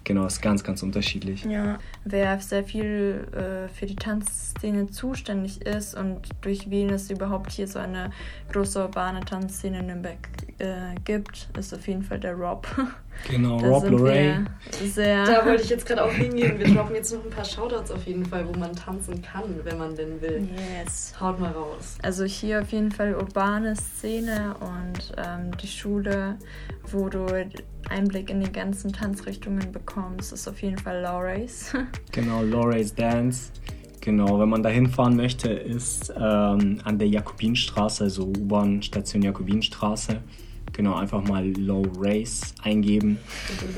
Genau, 0.04 0.26
ist 0.26 0.42
ganz, 0.42 0.64
ganz 0.64 0.82
unterschiedlich. 0.82 1.46
Ja, 1.46 1.78
wer 2.06 2.40
sehr 2.40 2.64
viel 2.64 3.28
äh, 3.32 3.70
für 3.70 3.86
die 3.86 3.96
Tanzszene 3.96 4.90
zuständig 4.90 5.62
ist 5.62 5.94
und 5.94 6.28
durch 6.42 6.72
wen 6.72 6.90
es 6.90 7.12
überhaupt 7.12 7.52
hier 7.52 7.68
so 7.68 7.78
eine 7.78 8.10
große 8.52 8.82
urbane 8.82 9.20
Tanzszene 9.22 9.82
in 9.82 9.86
Nürnberg 9.86 10.18
äh, 10.58 10.96
gibt, 11.06 11.50
ist 11.56 11.72
auf 11.72 11.88
jeden 11.88 12.02
Fall 12.02 12.20
der 12.20 12.34
Rob. 12.34 12.68
Genau, 13.30 13.60
da 13.60 13.68
Rob 13.68 13.90
Lorray. 13.90 14.36
Sehr 14.86 15.26
da 15.26 15.46
wollte 15.46 15.64
ich 15.64 15.70
jetzt 15.70 15.86
gerade 15.86 16.04
auch 16.04 16.12
hingehen. 16.12 16.60
Wir 16.60 16.74
droppen 16.74 16.96
jetzt 16.96 17.14
noch 17.14 17.24
ein 17.24 17.30
paar 17.30 17.46
Shoutouts 17.46 17.92
auf 17.92 18.06
jeden 18.06 18.26
Fall, 18.26 18.48
wo 18.48 18.58
man 18.60 18.76
tanzen 18.76 19.22
kann, 19.22 19.60
wenn 19.64 19.78
man 19.78 19.96
denn 19.96 20.22
will. 20.22 20.48
Yes. 20.84 21.14
Haut 21.20 21.40
mal 21.40 21.52
raus. 21.52 21.98
Also 22.02 22.26
hier 22.26 22.62
auf 22.62 22.72
jeden 22.72 22.92
Fall 22.92 23.16
urbane 23.16 23.76
Szene 23.76 24.56
und 24.60 25.14
ähm, 25.18 25.52
die 25.62 25.68
Schule, 25.68 26.38
wo 26.92 27.08
du 27.10 27.26
Einblick 27.90 28.30
in 28.30 28.42
die 28.42 28.52
ganzen 28.52 28.92
Tanzrichtungen 28.92 29.72
bekommst, 29.72 30.34
ist 30.34 30.48
auf 30.48 30.62
jeden 30.62 30.78
Fall 30.78 31.02
Loray's. 31.02 31.74
genau, 32.12 32.44
Loray's 32.44 32.94
Dance. 32.94 33.52
Genau, 34.02 34.38
wenn 34.38 34.50
man 34.50 34.62
da 34.62 34.68
hinfahren 34.68 35.16
möchte, 35.16 35.50
ist 35.50 36.10
ähm, 36.10 36.82
an 36.84 37.00
der 37.00 37.08
Jakobinstraße, 37.08 38.04
also 38.04 38.26
U-Bahn-Station 38.26 39.22
Jakobinstraße. 39.22 40.22
Genau, 40.74 40.96
einfach 40.96 41.24
mal 41.28 41.48
Low 41.58 41.84
Race 42.00 42.54
eingeben. 42.64 43.20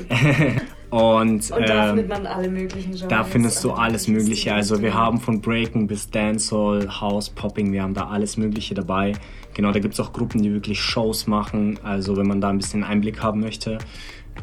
Und, 0.90 1.50
und 1.50 1.68
da 1.68 1.90
ähm, 1.90 1.96
findet 1.96 2.08
man 2.08 2.26
alle 2.26 2.48
möglichen 2.48 2.92
Genres. 2.92 3.08
Da 3.08 3.24
findest 3.24 3.64
du 3.64 3.72
alles 3.72 4.06
Mögliche. 4.06 4.54
Also 4.54 4.80
wir 4.80 4.94
haben 4.94 5.18
von 5.18 5.40
Breaking 5.40 5.86
bis 5.88 6.08
Dancehall, 6.10 6.88
House, 7.00 7.28
Popping, 7.28 7.72
wir 7.72 7.82
haben 7.82 7.92
da 7.92 8.06
alles 8.06 8.36
Mögliche 8.36 8.74
dabei. 8.74 9.12
Genau, 9.54 9.72
da 9.72 9.80
gibt 9.80 9.94
es 9.94 10.00
auch 10.00 10.12
Gruppen, 10.12 10.42
die 10.42 10.52
wirklich 10.52 10.80
Shows 10.80 11.26
machen. 11.26 11.78
Also 11.82 12.16
wenn 12.16 12.26
man 12.26 12.40
da 12.40 12.50
ein 12.50 12.58
bisschen 12.58 12.84
Einblick 12.84 13.20
haben 13.20 13.40
möchte, 13.40 13.78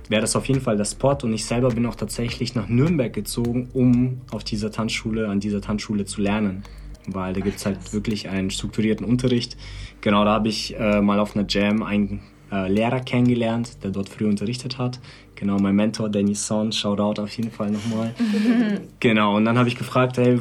wäre 0.10 0.22
das 0.22 0.36
auf 0.36 0.48
jeden 0.48 0.60
Fall 0.60 0.76
der 0.76 0.86
Spot. 0.86 1.18
Und 1.24 1.34
ich 1.34 1.46
selber 1.46 1.70
bin 1.70 1.86
auch 1.86 1.96
tatsächlich 1.96 2.56
nach 2.56 2.68
Nürnberg 2.68 3.14
gezogen, 3.14 3.70
um 3.74 4.22
auf 4.32 4.44
dieser 4.44 4.70
Tanzschule, 4.70 5.30
an 5.30 5.40
dieser 5.40 5.62
Tanzschule 5.62 6.06
zu 6.06 6.22
lernen. 6.22 6.64
Weil 7.08 7.34
da 7.34 7.42
gibt 7.42 7.58
es 7.58 7.66
halt 7.66 7.94
wirklich 7.94 8.30
einen 8.30 8.50
strukturierten 8.50 9.06
Unterricht. 9.06 9.58
Genau, 10.02 10.26
da 10.26 10.34
habe 10.34 10.50
ich 10.50 10.78
äh, 10.78 11.02
mal 11.02 11.20
auf 11.20 11.36
einer 11.36 11.46
Jam 11.48 11.84
einen 11.84 12.22
äh, 12.54 12.70
Lehrer 12.70 13.00
kennengelernt, 13.00 13.84
der 13.84 13.92
dort 13.92 14.10
früher 14.10 14.30
unterrichtet 14.30 14.78
hat. 14.78 15.00
Genau, 15.36 15.58
mein 15.58 15.76
Mentor 15.76 16.10
Danny 16.10 16.36
Son, 16.36 16.72
Shoutout 16.72 17.22
auf 17.22 17.36
jeden 17.36 17.52
Fall 17.52 17.72
nochmal. 17.72 18.14
genau, 19.00 19.36
und 19.36 19.46
dann 19.46 19.58
habe 19.58 19.68
ich 19.68 19.76
gefragt, 19.76 20.18
hey, 20.18 20.40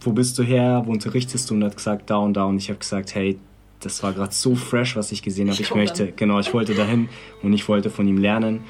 wo 0.00 0.12
bist 0.12 0.38
du 0.38 0.42
her, 0.42 0.82
wo 0.86 0.92
unterrichtest 0.92 1.50
du? 1.50 1.54
Und 1.54 1.62
er 1.62 1.66
hat 1.66 1.76
gesagt, 1.76 2.10
da 2.10 2.16
und 2.16 2.34
da. 2.34 2.44
Und 2.44 2.56
ich 2.56 2.70
habe 2.70 2.78
gesagt, 2.78 3.14
hey, 3.14 3.38
das 3.80 4.02
war 4.02 4.12
gerade 4.12 4.32
so 4.32 4.54
fresh, 4.54 4.96
was 4.96 5.12
ich 5.12 5.22
gesehen 5.22 5.48
habe. 5.48 5.60
Ich, 5.60 5.68
ich 5.68 5.74
möchte, 5.74 6.12
genau, 6.12 6.40
ich 6.40 6.54
wollte 6.54 6.74
dahin 6.74 7.08
und 7.42 7.52
ich 7.52 7.68
wollte 7.68 7.90
von 7.90 8.08
ihm 8.08 8.18
lernen. 8.18 8.60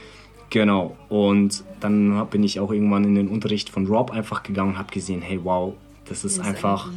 Genau, 0.50 0.96
und 1.08 1.64
dann 1.80 2.26
bin 2.28 2.42
ich 2.42 2.60
auch 2.60 2.72
irgendwann 2.72 3.04
in 3.04 3.14
den 3.14 3.28
Unterricht 3.28 3.70
von 3.70 3.86
Rob 3.86 4.10
einfach 4.10 4.42
gegangen 4.42 4.72
und 4.72 4.78
habe 4.78 4.92
gesehen, 4.92 5.22
hey, 5.22 5.40
wow, 5.42 5.74
das 6.04 6.24
ist, 6.24 6.36
das 6.38 6.44
ist 6.44 6.50
einfach, 6.50 6.90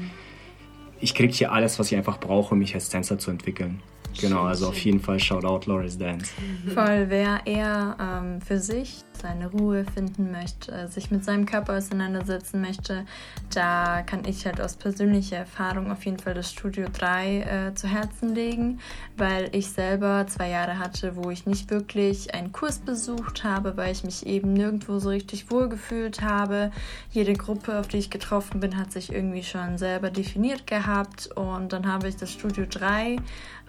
ich 0.99 1.13
kriege 1.15 1.31
hier 1.31 1.53
alles, 1.53 1.79
was 1.79 1.89
ich 1.89 1.97
einfach 1.97 2.19
brauche, 2.19 2.55
mich 2.55 2.75
als 2.75 2.89
Tänzer 2.89 3.17
zu 3.17 3.31
entwickeln. 3.31 3.81
Genau, 4.19 4.43
also 4.43 4.67
auf 4.67 4.77
jeden 4.79 4.99
Fall 4.99 5.19
Shoutout 5.19 5.69
Loris 5.69 5.97
Dance. 5.97 6.31
Voll, 6.73 7.05
wer 7.09 7.41
eher 7.45 7.97
ähm, 7.99 8.41
für 8.41 8.59
sich 8.59 9.03
seine 9.21 9.47
Ruhe 9.47 9.85
finden 9.85 10.31
möchte, 10.31 10.87
sich 10.87 11.11
mit 11.11 11.23
seinem 11.23 11.45
Körper 11.45 11.77
auseinandersetzen 11.77 12.61
möchte, 12.61 13.05
da 13.53 14.01
kann 14.03 14.25
ich 14.25 14.45
halt 14.45 14.61
aus 14.61 14.75
persönlicher 14.75 15.37
Erfahrung 15.37 15.91
auf 15.91 16.05
jeden 16.05 16.19
Fall 16.19 16.33
das 16.33 16.51
Studio 16.51 16.87
3 16.91 17.39
äh, 17.39 17.75
zu 17.75 17.87
Herzen 17.87 18.35
legen, 18.35 18.79
weil 19.17 19.49
ich 19.53 19.69
selber 19.71 20.25
zwei 20.27 20.49
Jahre 20.49 20.79
hatte, 20.79 21.15
wo 21.15 21.29
ich 21.29 21.45
nicht 21.45 21.71
wirklich 21.71 22.33
einen 22.33 22.51
Kurs 22.51 22.79
besucht 22.79 23.43
habe, 23.43 23.77
weil 23.77 23.91
ich 23.91 24.03
mich 24.03 24.25
eben 24.25 24.53
nirgendwo 24.53 24.99
so 24.99 25.09
richtig 25.09 25.49
wohlgefühlt 25.49 26.21
habe. 26.21 26.71
Jede 27.11 27.33
Gruppe, 27.33 27.79
auf 27.79 27.87
die 27.87 27.97
ich 27.97 28.09
getroffen 28.09 28.59
bin, 28.59 28.77
hat 28.77 28.91
sich 28.91 29.11
irgendwie 29.11 29.43
schon 29.43 29.77
selber 29.77 30.09
definiert 30.09 30.67
gehabt 30.67 31.29
und 31.35 31.73
dann 31.73 31.91
habe 31.91 32.07
ich 32.07 32.15
das 32.15 32.31
Studio 32.31 32.65
3 32.69 33.17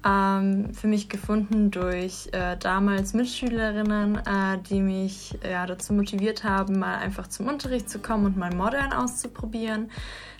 ähm, 0.04 0.72
für 0.74 0.86
mich 0.86 1.08
gefunden 1.08 1.70
durch 1.70 2.28
äh, 2.32 2.56
damals 2.56 3.14
Mitschülerinnen, 3.14 4.16
äh, 4.16 4.58
die 4.68 4.80
mich 4.80 5.38
ja, 5.48 5.66
dazu 5.66 5.92
motiviert 5.92 6.44
haben, 6.44 6.78
mal 6.78 6.96
einfach 6.98 7.28
zum 7.28 7.48
Unterricht 7.48 7.88
zu 7.88 7.98
kommen 7.98 8.26
und 8.26 8.36
mal 8.36 8.54
Modern 8.54 8.92
auszuprobieren. 8.92 9.90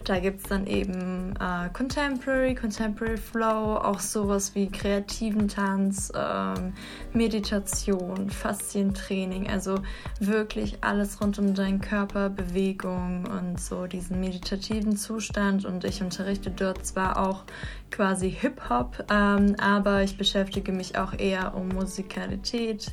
Da 0.07 0.21
gibt 0.21 0.41
es 0.41 0.49
dann 0.49 0.69
eben 0.69 1.35
äh, 1.41 1.69
Contemporary, 1.73 2.55
Contemporary 2.55 3.17
Flow, 3.17 3.75
auch 3.75 3.99
sowas 3.99 4.55
wie 4.55 4.69
kreativen 4.69 5.49
Tanz, 5.49 6.13
ähm, 6.15 6.75
Meditation, 7.13 8.31
Faszientraining, 8.31 9.51
also 9.51 9.81
wirklich 10.21 10.79
alles 10.85 11.21
rund 11.21 11.41
um 11.41 11.55
deinen 11.55 11.81
Körper, 11.81 12.31
Bewegung 12.31 13.27
und 13.27 13.61
so 13.61 13.89
diesen 13.89 14.21
meditativen 14.21 14.97
Zustand. 14.97 15.65
Und 15.65 15.83
ich 15.83 16.01
unterrichte 16.01 16.53
dort 16.53 16.87
zwar 16.87 17.19
auch 17.19 17.43
quasi 17.91 18.31
Hip-Hop, 18.31 19.07
ähm, 19.11 19.57
aber 19.59 20.05
ich 20.05 20.17
beschäftige 20.17 20.71
mich 20.71 20.97
auch 20.97 21.19
eher 21.19 21.57
um 21.57 21.69
Musikalität, 21.69 22.93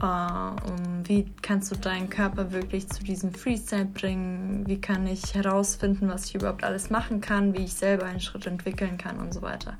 äh, 0.00 0.70
um 0.70 1.08
wie 1.08 1.26
kannst 1.42 1.70
du 1.70 1.76
deinen 1.76 2.08
Körper 2.08 2.52
wirklich 2.52 2.88
zu 2.88 3.02
diesem 3.02 3.34
Freestyle 3.34 3.84
bringen, 3.84 4.66
wie 4.66 4.80
kann 4.80 5.06
ich 5.06 5.34
herausfinden, 5.34 6.08
was 6.08 6.26
ich 6.26 6.34
überhaupt 6.36 6.64
alles 6.64 6.90
machen 6.90 7.20
kann, 7.20 7.54
wie 7.54 7.64
ich 7.64 7.74
selber 7.74 8.06
einen 8.06 8.20
Schritt 8.20 8.46
entwickeln 8.46 8.98
kann 8.98 9.18
und 9.18 9.34
so 9.34 9.42
weiter. 9.42 9.78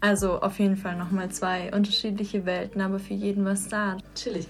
Also 0.00 0.40
auf 0.40 0.58
jeden 0.58 0.76
Fall 0.76 0.96
nochmal 0.96 1.30
zwei 1.30 1.72
unterschiedliche 1.72 2.46
Welten, 2.46 2.80
aber 2.80 2.98
für 2.98 3.14
jeden 3.14 3.44
was 3.44 3.68
da. 3.68 3.96
Chillig. 4.14 4.46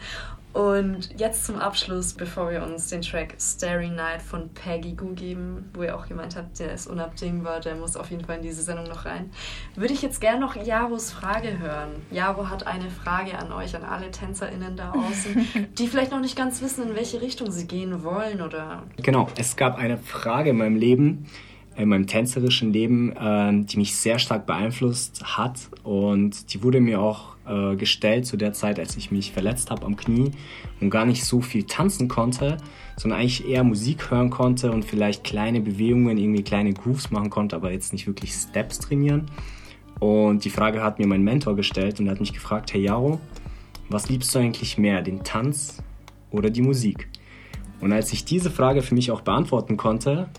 Und 0.53 1.09
jetzt 1.17 1.45
zum 1.45 1.57
Abschluss, 1.57 2.13
bevor 2.13 2.49
wir 2.49 2.63
uns 2.63 2.87
den 2.87 3.01
Track 3.01 3.35
Starry 3.39 3.89
Night 3.89 4.23
von 4.23 4.49
Peggy 4.49 4.93
Goo 4.93 5.13
geben, 5.13 5.69
wo 5.73 5.83
ihr 5.83 5.95
auch 5.95 6.07
gemeint 6.07 6.35
habt, 6.35 6.59
der 6.59 6.73
ist 6.73 6.87
unabdingbar, 6.87 7.59
der 7.59 7.75
muss 7.75 7.95
auf 7.95 8.09
jeden 8.09 8.25
Fall 8.25 8.37
in 8.37 8.41
diese 8.41 8.63
Sendung 8.63 8.87
noch 8.87 9.05
rein, 9.05 9.29
würde 9.75 9.93
ich 9.93 10.01
jetzt 10.01 10.19
gerne 10.19 10.39
noch 10.39 10.55
Jaros 10.55 11.11
Frage 11.11 11.59
hören. 11.59 11.89
Jaro 12.09 12.49
hat 12.49 12.65
eine 12.65 12.89
Frage 12.89 13.37
an 13.37 13.51
euch, 13.51 13.75
an 13.75 13.83
alle 13.83 14.09
TänzerInnen 14.09 14.75
da 14.75 14.93
außen, 14.93 15.67
die 15.77 15.87
vielleicht 15.87 16.11
noch 16.11 16.21
nicht 16.21 16.35
ganz 16.35 16.61
wissen, 16.61 16.89
in 16.89 16.95
welche 16.95 17.21
Richtung 17.21 17.51
sie 17.51 17.67
gehen 17.67 18.03
wollen 18.03 18.41
oder. 18.41 18.83
Genau, 18.97 19.29
es 19.37 19.57
gab 19.57 19.77
eine 19.77 19.97
Frage 19.97 20.49
in 20.49 20.57
meinem 20.57 20.75
Leben, 20.75 21.27
in 21.75 21.89
meinem 21.89 22.07
tänzerischen 22.07 22.73
Leben, 22.73 23.15
äh, 23.15 23.63
die 23.65 23.77
mich 23.77 23.95
sehr 23.95 24.17
stark 24.17 24.47
beeinflusst 24.47 25.37
hat 25.37 25.59
und 25.83 26.51
die 26.53 26.63
wurde 26.63 26.81
mir 26.81 26.99
auch 26.99 27.36
äh, 27.47 27.75
gestellt 27.75 28.25
zu 28.25 28.37
der 28.37 28.53
Zeit, 28.53 28.79
als 28.79 28.97
ich 28.97 29.11
mich 29.11 29.31
verletzt 29.31 29.71
habe 29.71 29.85
am 29.85 29.95
Knie 29.95 30.31
und 30.81 30.89
gar 30.89 31.05
nicht 31.05 31.23
so 31.23 31.41
viel 31.41 31.63
tanzen 31.63 32.07
konnte, 32.07 32.57
sondern 32.95 33.19
eigentlich 33.19 33.47
eher 33.47 33.63
Musik 33.63 34.11
hören 34.11 34.29
konnte 34.29 34.71
und 34.71 34.85
vielleicht 34.85 35.23
kleine 35.23 35.61
Bewegungen, 35.61 36.17
irgendwie 36.17 36.43
kleine 36.43 36.73
Grooves 36.73 37.11
machen 37.11 37.29
konnte, 37.29 37.55
aber 37.55 37.71
jetzt 37.71 37.93
nicht 37.93 38.07
wirklich 38.07 38.33
Steps 38.33 38.79
trainieren. 38.79 39.29
Und 39.99 40.45
die 40.45 40.49
Frage 40.49 40.83
hat 40.83 40.99
mir 40.99 41.07
mein 41.07 41.23
Mentor 41.23 41.55
gestellt 41.55 41.99
und 41.99 42.09
hat 42.09 42.19
mich 42.19 42.33
gefragt, 42.33 42.73
hey 42.73 42.81
Jaro, 42.81 43.19
was 43.89 44.09
liebst 44.09 44.33
du 44.35 44.39
eigentlich 44.39 44.77
mehr, 44.77 45.01
den 45.01 45.23
Tanz 45.23 45.81
oder 46.31 46.49
die 46.49 46.61
Musik? 46.61 47.07
Und 47.79 47.93
als 47.93 48.11
ich 48.13 48.25
diese 48.25 48.51
Frage 48.51 48.81
für 48.81 48.95
mich 48.95 49.11
auch 49.11 49.21
beantworten 49.21 49.77
konnte, 49.77 50.29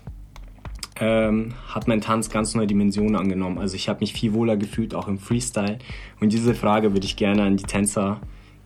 ähm, 0.99 1.53
hat 1.67 1.87
mein 1.87 2.01
Tanz 2.01 2.29
ganz 2.29 2.55
neue 2.55 2.67
Dimensionen 2.67 3.15
angenommen. 3.15 3.57
Also 3.57 3.75
ich 3.75 3.89
habe 3.89 4.01
mich 4.01 4.13
viel 4.13 4.33
wohler 4.33 4.57
gefühlt, 4.57 4.93
auch 4.93 5.07
im 5.07 5.17
Freestyle. 5.17 5.79
Und 6.19 6.33
diese 6.33 6.53
Frage 6.53 6.93
würde 6.93 7.05
ich 7.05 7.15
gerne 7.15 7.43
an 7.43 7.57
die 7.57 7.63
Tänzer, 7.63 8.19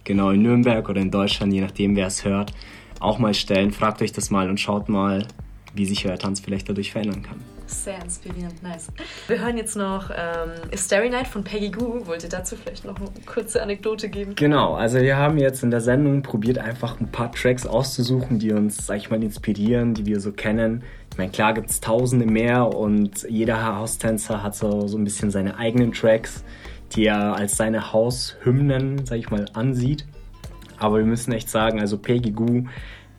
genau 0.03 0.31
in 0.31 0.41
Nürnberg 0.41 0.87
oder 0.89 1.01
in 1.01 1.11
Deutschland, 1.11 1.53
je 1.53 1.61
nachdem 1.61 1.95
wer 1.95 2.07
es 2.07 2.25
hört, 2.25 2.53
auch 2.99 3.19
mal 3.19 3.33
stellen. 3.33 3.71
Fragt 3.71 4.01
euch 4.01 4.11
das 4.11 4.29
mal 4.29 4.49
und 4.49 4.59
schaut 4.59 4.89
mal, 4.89 5.27
wie 5.73 5.85
sich 5.85 6.05
euer 6.07 6.17
Tanz 6.17 6.39
vielleicht 6.39 6.69
dadurch 6.69 6.91
verändern 6.91 7.23
kann. 7.23 7.39
Sehr 7.73 8.01
inspirierend, 8.01 8.61
nice. 8.61 8.87
Wir 9.27 9.39
hören 9.39 9.57
jetzt 9.57 9.75
noch 9.75 10.11
ähm, 10.15 10.51
Starry 10.75 11.09
Night 11.09 11.27
von 11.27 11.43
Peggy 11.43 11.71
Goo. 11.71 12.05
Wollt 12.05 12.23
ihr 12.23 12.29
dazu 12.29 12.55
vielleicht 12.55 12.85
noch 12.85 12.95
eine 12.97 13.09
kurze 13.25 13.61
Anekdote 13.61 14.09
geben? 14.09 14.35
Genau, 14.35 14.75
also 14.75 14.99
wir 14.99 15.17
haben 15.17 15.37
jetzt 15.37 15.63
in 15.63 15.71
der 15.71 15.81
Sendung 15.81 16.21
probiert, 16.21 16.59
einfach 16.59 16.99
ein 16.99 17.11
paar 17.11 17.31
Tracks 17.31 17.65
auszusuchen, 17.65 18.37
die 18.37 18.53
uns, 18.53 18.85
sag 18.85 18.97
ich 18.97 19.09
mal, 19.09 19.21
inspirieren, 19.21 19.95
die 19.95 20.05
wir 20.05 20.19
so 20.19 20.31
kennen. 20.31 20.83
Ich 21.11 21.17
meine, 21.17 21.31
klar 21.31 21.53
gibt 21.55 21.71
es 21.71 21.81
tausende 21.81 22.25
mehr 22.25 22.67
und 22.67 23.23
jeder 23.27 23.63
House-Tänzer 23.63 24.43
hat 24.43 24.55
so, 24.55 24.87
so 24.87 24.97
ein 24.97 25.03
bisschen 25.03 25.31
seine 25.31 25.57
eigenen 25.57 25.91
Tracks, 25.91 26.43
die 26.95 27.05
er 27.07 27.35
als 27.35 27.57
seine 27.57 27.91
Haushymnen, 27.91 29.05
sag 29.05 29.17
ich 29.17 29.31
mal, 29.31 29.45
ansieht. 29.53 30.05
Aber 30.77 30.97
wir 30.97 31.05
müssen 31.05 31.31
echt 31.33 31.49
sagen, 31.49 31.79
also 31.79 31.97
Peggy 31.97 32.31
Goo 32.31 32.65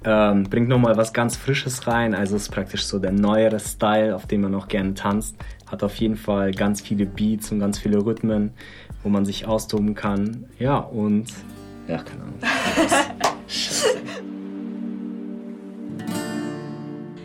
ähm, 0.05 0.45
bringt 0.45 0.69
nochmal 0.69 0.97
was 0.97 1.13
ganz 1.13 1.37
Frisches 1.37 1.87
rein. 1.87 2.15
Also 2.15 2.37
ist 2.37 2.51
praktisch 2.51 2.85
so 2.85 2.99
der 2.99 3.13
neuere 3.13 3.61
Style, 3.61 4.15
auf 4.15 4.27
dem 4.27 4.43
man 4.43 4.55
auch 4.55 4.69
gerne 4.69 4.95
tanzt. 4.95 5.37
Hat 5.71 5.83
auf 5.83 5.97
jeden 5.97 6.17
Fall 6.17 6.53
ganz 6.53 6.81
viele 6.81 7.07
Beats 7.07 7.51
und 7.53 7.61
ganz 7.61 7.79
viele 7.79 8.05
Rhythmen, 8.05 8.53
wo 9.03 9.09
man 9.09 9.25
sich 9.25 9.47
austoben 9.47 9.95
kann. 9.95 10.45
Ja, 10.59 10.79
und 10.79 11.27
ja, 11.89 12.03
keine 12.03 12.23
Ahnung. 12.23 12.39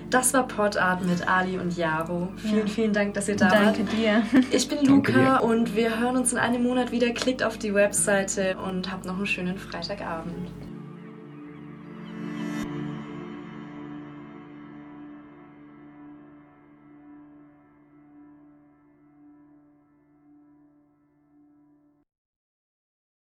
Das 0.10 0.34
war 0.34 0.48
Podart 0.48 1.06
mit 1.06 1.28
Ali 1.28 1.60
und 1.60 1.78
Jaro. 1.78 2.30
Vielen, 2.38 2.66
ja. 2.66 2.74
vielen 2.74 2.94
Dank, 2.94 3.14
dass 3.14 3.30
ihr 3.30 3.36
da 3.36 3.48
Danke 3.48 3.82
wart. 3.82 3.94
dir. 3.94 4.24
Ich 4.52 4.68
bin 4.68 4.84
Luca 4.84 5.38
und 5.38 5.76
wir 5.76 6.00
hören 6.00 6.18
uns 6.18 6.34
in 6.34 6.40
einem 6.40 6.64
Monat 6.64 6.92
wieder. 6.92 7.12
Klickt 7.12 7.44
auf 7.44 7.60
die 7.60 7.76
Webseite 7.76 8.58
und 8.58 8.92
habt 8.92 9.06
noch 9.06 9.18
einen 9.18 9.28
schönen 9.28 9.58
Freitagabend. 9.60 10.34